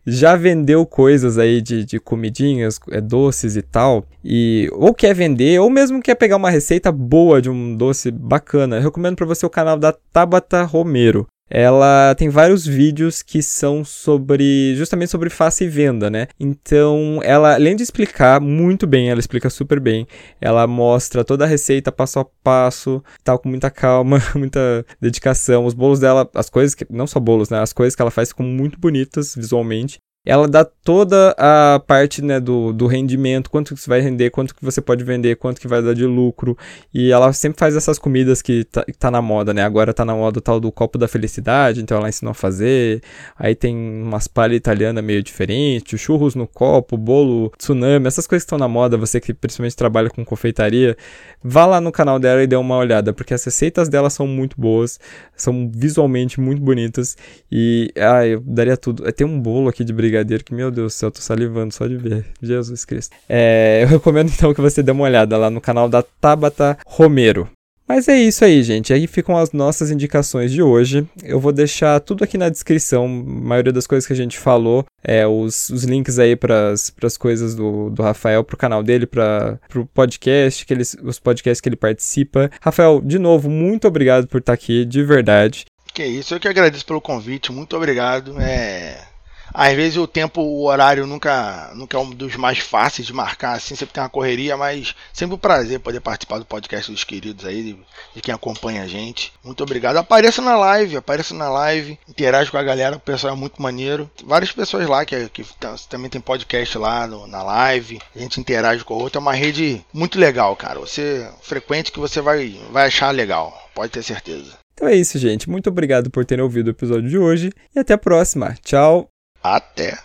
já 0.06 0.36
vendeu 0.36 0.86
coisas 0.86 1.38
aí 1.38 1.62
de, 1.62 1.86
de 1.86 2.00
comidinhas, 2.00 2.80
é, 2.92 3.00
doces 3.02 3.56
e 3.56 3.62
tal, 3.62 4.06
e 4.24 4.70
ou 4.74 4.94
quer 4.94 5.14
vender, 5.14 5.60
ou 5.60 5.70
mesmo 5.70 6.02
quer 6.02 6.16
pegar 6.16 6.38
uma 6.38 6.50
receita 6.50 6.92
boa 6.92 7.42
de 7.42 7.50
um 7.50 7.76
doce 7.76 8.12
bacana, 8.12 8.78
eu 8.78 8.82
recomendo 8.82 9.16
para 9.16 9.26
você 9.26 9.46
o 9.46 9.50
canal 9.50 9.78
da 9.78 9.92
Tabata 9.92 10.64
Romero 10.64 11.28
ela 11.50 12.14
tem 12.16 12.30
vários 12.30 12.66
vídeos 12.66 13.22
que 13.22 13.42
são 13.42 13.84
sobre 13.84 14.76
justamente 14.76 15.10
sobre 15.10 15.30
face 15.30 15.64
e 15.64 15.68
venda, 15.68 16.10
né? 16.10 16.28
Então, 16.40 17.20
ela 17.24 17.56
além 17.56 17.76
de 17.76 17.84
explicar 17.84 18.40
muito 18.40 18.86
bem, 18.86 19.10
ela 19.10 19.20
explica 19.20 19.50
super 19.50 19.80
bem. 19.80 20.08
Ela 20.40 20.68
mostra 20.68 21.24
toda 21.24 21.46
a 21.46 21.48
receita 21.48 21.92
passo 21.92 22.20
a 22.20 22.26
passo, 22.44 23.04
tal 23.24 23.40
com 23.40 23.50
muita 23.50 23.70
calma, 23.70 24.22
muita 24.36 24.86
dedicação. 25.02 25.66
Os 25.66 25.74
bolos 25.74 26.00
dela, 26.00 26.30
as 26.36 26.50
coisas 26.50 26.76
que 26.76 26.86
não 26.90 27.08
só 27.08 27.20
bolos, 27.20 27.50
né? 27.50 27.60
As 27.60 27.74
coisas 27.74 27.96
que 27.96 28.02
ela 28.02 28.12
faz 28.12 28.30
ficam 28.30 28.46
muito 28.46 28.80
bonitas 28.80 29.34
visualmente 29.36 30.00
ela 30.26 30.48
dá 30.48 30.66
toda 30.66 31.34
a 31.38 31.80
parte 31.80 32.22
né, 32.22 32.40
do, 32.40 32.74
do 32.74 32.88
rendimento, 32.88 33.50
quanto 33.50 33.74
que 33.74 33.80
você 33.80 33.90
vai 33.90 34.02
render, 34.02 34.30
quanto 34.30 34.54
que 34.54 34.64
você 34.64 34.82
pode 34.82 35.04
vender, 35.04 35.38
quanto 35.38 35.62
que 35.62 35.68
vai 35.68 35.82
dar 35.82 35.94
de 35.94 36.06
lucro. 36.06 36.58
E 36.94 37.12
ela 37.12 37.32
sempre 37.32 37.58
faz 37.58 37.76
essas 37.76 37.98
comidas 37.98 38.42
que 38.42 38.66
tá, 38.66 38.84
que 38.84 38.94
tá 38.94 39.10
na 39.10 39.22
moda, 39.22 39.54
né? 39.54 39.64
Agora 39.64 39.94
tá 39.94 40.04
na 40.04 40.14
moda 40.14 40.40
o 40.40 40.42
tal 40.42 40.60
do 40.60 40.72
copo 40.72 40.98
da 40.98 41.08
felicidade, 41.08 41.82
então 41.82 41.98
ela 41.98 42.10
ensinou 42.10 42.32
a 42.32 42.34
fazer. 42.34 43.02
Aí 43.38 43.56
tem 43.56 43.76
umas 43.76 44.28
palhas 44.28 44.58
italianas 44.58 45.04
meio 45.04 45.24
diferentes, 45.24 46.00
churros 46.00 46.36
no 46.36 46.48
copo, 46.48 46.98
bolo 46.98 47.52
tsunami, 47.58 48.08
essas 48.08 48.28
coisas 48.28 48.44
que 48.44 48.48
estão 48.48 48.60
na 48.60 48.68
moda, 48.68 48.98
você 48.98 49.22
que 49.22 49.34
principalmente 49.34 49.76
trabalha 49.76 50.10
com 50.10 50.26
confeitaria, 50.26 50.98
vá 51.42 51.66
lá 51.66 51.80
no 51.80 51.92
canal 51.92 52.20
dela 52.20 52.44
e 52.44 52.48
dê 52.48 52.56
uma 52.56 52.76
olhada, 52.78 53.14
porque 53.14 53.34
as 53.34 53.44
receitas 53.44 53.88
dela 53.88 54.10
são 54.10 54.28
muito 54.28 54.60
boas, 54.60 55.00
são 55.36 55.72
visualmente 55.74 56.42
muito 56.42 56.62
bonitas. 56.62 57.16
E 57.52 57.92
ah, 57.96 58.26
eu 58.28 58.42
daria 58.42 58.76
tudo. 58.76 59.10
Tem 59.14 59.26
um 59.26 59.40
bolo 59.40 59.70
aqui 59.70 59.84
de 59.84 59.94
brigadeiro 59.94 60.09
brigadeiro 60.10 60.44
que, 60.44 60.54
meu 60.54 60.72
Deus 60.72 60.94
do 60.94 60.96
céu, 60.96 61.12
tô 61.12 61.22
salivando 61.22 61.74
só 61.74 61.88
de 61.88 61.98
ver. 61.98 62.26
Jesus 62.42 62.84
Cristo. 62.84 63.16
É, 63.28 63.82
eu 63.84 63.88
recomendo 63.88 64.32
então 64.34 64.54
que 64.54 64.62
você 64.62 64.82
dê 64.82 64.92
uma 64.92 65.04
olhada 65.04 65.38
lá 65.38 65.50
no 65.50 65.62
canal 65.62 65.88
da 65.88 66.02
Tabata 66.02 66.78
Romero. 66.86 67.50
Mas 67.88 68.08
é 68.08 68.16
isso 68.20 68.46
aí, 68.46 68.62
gente. 68.62 68.94
Aí 68.94 69.08
ficam 69.08 69.36
as 69.36 69.52
nossas 69.52 69.90
indicações 69.90 70.52
de 70.52 70.62
hoje. 70.62 71.08
Eu 71.24 71.40
vou 71.40 71.52
deixar 71.52 72.00
tudo 72.00 72.24
aqui 72.24 72.38
na 72.38 72.48
descrição, 72.48 73.06
a 73.06 73.08
maioria 73.08 73.74
das 73.74 73.88
coisas 73.88 74.06
que 74.06 74.14
a 74.14 74.16
gente 74.16 74.38
falou, 74.38 74.86
é, 75.04 75.26
os, 75.26 75.72
os 75.72 75.86
links 75.86 76.20
aí 76.20 76.36
para 76.36 76.72
as 76.72 77.18
coisas 77.18 77.56
do, 77.56 77.90
do 77.90 78.04
Rafael, 78.04 78.44
pro 78.44 78.56
canal 78.56 78.84
dele, 78.84 79.08
para 79.08 79.60
o 79.76 79.88
podcast, 79.88 80.68
que 80.68 80.74
ele, 80.74 80.84
os 81.02 81.20
podcasts 81.20 81.60
que 81.60 81.68
ele 81.68 81.76
participa. 81.76 82.52
Rafael, 82.62 83.02
de 83.04 83.18
novo, 83.18 83.50
muito 83.50 83.88
obrigado 83.88 84.28
por 84.28 84.40
estar 84.40 84.54
aqui, 84.54 84.86
de 84.86 85.04
verdade. 85.04 85.66
Que 85.92 86.06
isso, 86.06 86.36
eu 86.36 86.40
que 86.40 86.48
agradeço 86.48 86.86
pelo 86.86 87.02
convite, 87.02 87.52
muito 87.52 87.76
obrigado. 87.76 88.40
É 88.40 89.09
às 89.54 89.76
vezes 89.76 89.98
o 89.98 90.08
tempo, 90.08 90.42
o 90.42 90.66
horário 90.66 91.06
nunca, 91.06 91.72
nunca 91.74 91.98
é 91.98 92.00
um 92.00 92.10
dos 92.10 92.36
mais 92.36 92.60
fáceis 92.60 93.08
de 93.08 93.14
marcar, 93.14 93.54
assim, 93.54 93.76
sempre 93.76 93.94
tem 93.94 94.04
uma 94.04 94.10
correria, 94.10 94.56
mas 94.58 94.96
sempre 95.14 95.36
um 95.36 95.40
prazer 95.40 95.80
poder 95.80 96.00
participar 96.00 96.40
do 96.40 96.46
podcast 96.46 96.92
dos 96.92 97.04
queridos 97.04 97.46
aí, 97.46 97.64
de, 97.64 97.78
de 98.16 98.22
quem 98.22 98.34
acompanha 98.34 98.84
a 98.84 98.88
gente. 98.88 99.34
Muito 99.44 99.64
obrigado. 99.64 99.98
Apareça 99.98 100.42
na 100.42 100.58
live, 100.58 100.98
apareça 100.98 101.34
na 101.34 101.50
live, 101.50 102.00
interage 102.08 102.52
com 102.52 102.58
a 102.58 102.64
galera, 102.64 102.96
o 102.96 103.00
pessoal 103.00 103.34
é 103.34 103.38
muito 103.38 103.62
maneiro. 103.62 104.10
Várias 104.24 104.52
pessoas 104.52 104.88
lá 104.88 105.06
que, 105.06 105.30
que 105.30 105.46
também 105.90 106.10
tem 106.10 106.22
podcast 106.22 106.78
lá 106.78 107.08
no, 107.08 107.28
na 107.28 107.44
live, 107.44 108.00
a 108.16 108.20
gente 108.20 108.40
interage 108.40 108.84
com 108.84 108.94
o 108.94 109.02
outro, 109.02 109.20
é 109.20 109.22
uma 109.22 109.34
rede 109.34 109.84
muito 109.94 110.20
legal, 110.20 110.56
cara. 110.56 110.80
Você 110.80 111.30
frequente 111.42 111.92
que 111.92 112.00
você 112.00 112.22
vai, 112.22 112.60
vai 112.72 112.88
achar 112.88 113.12
legal, 113.12 113.70
pode 113.74 113.92
ter 113.92 114.04
certeza. 114.04 114.58
Então 114.74 114.88
é 114.88 114.96
isso, 114.96 115.20
gente. 115.20 115.50
Muito 115.50 115.70
obrigado 115.70 116.10
por 116.10 116.24
terem 116.26 116.44
ouvido 116.44 116.68
o 116.68 116.72
episódio 116.72 117.10
de 117.10 117.18
hoje 117.18 117.52
e 117.76 117.80
até 117.80 117.94
a 117.94 117.98
próxima. 117.98 118.56
Tchau! 118.64 119.19
Até. 119.42 119.98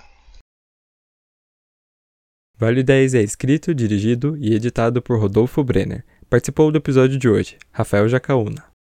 Vale 2.57 2.83
10 2.83 3.15
é 3.15 3.23
escrito, 3.23 3.75
dirigido 3.75 4.37
e 4.39 4.55
editado 4.55 5.03
por 5.03 5.19
Rodolfo 5.19 5.63
Brenner. 5.65 6.05
Participou 6.31 6.71
do 6.71 6.79
episódio 6.79 7.19
de 7.19 7.29
hoje, 7.29 7.59
Rafael 7.73 8.09
Jacaúna. 8.09 8.74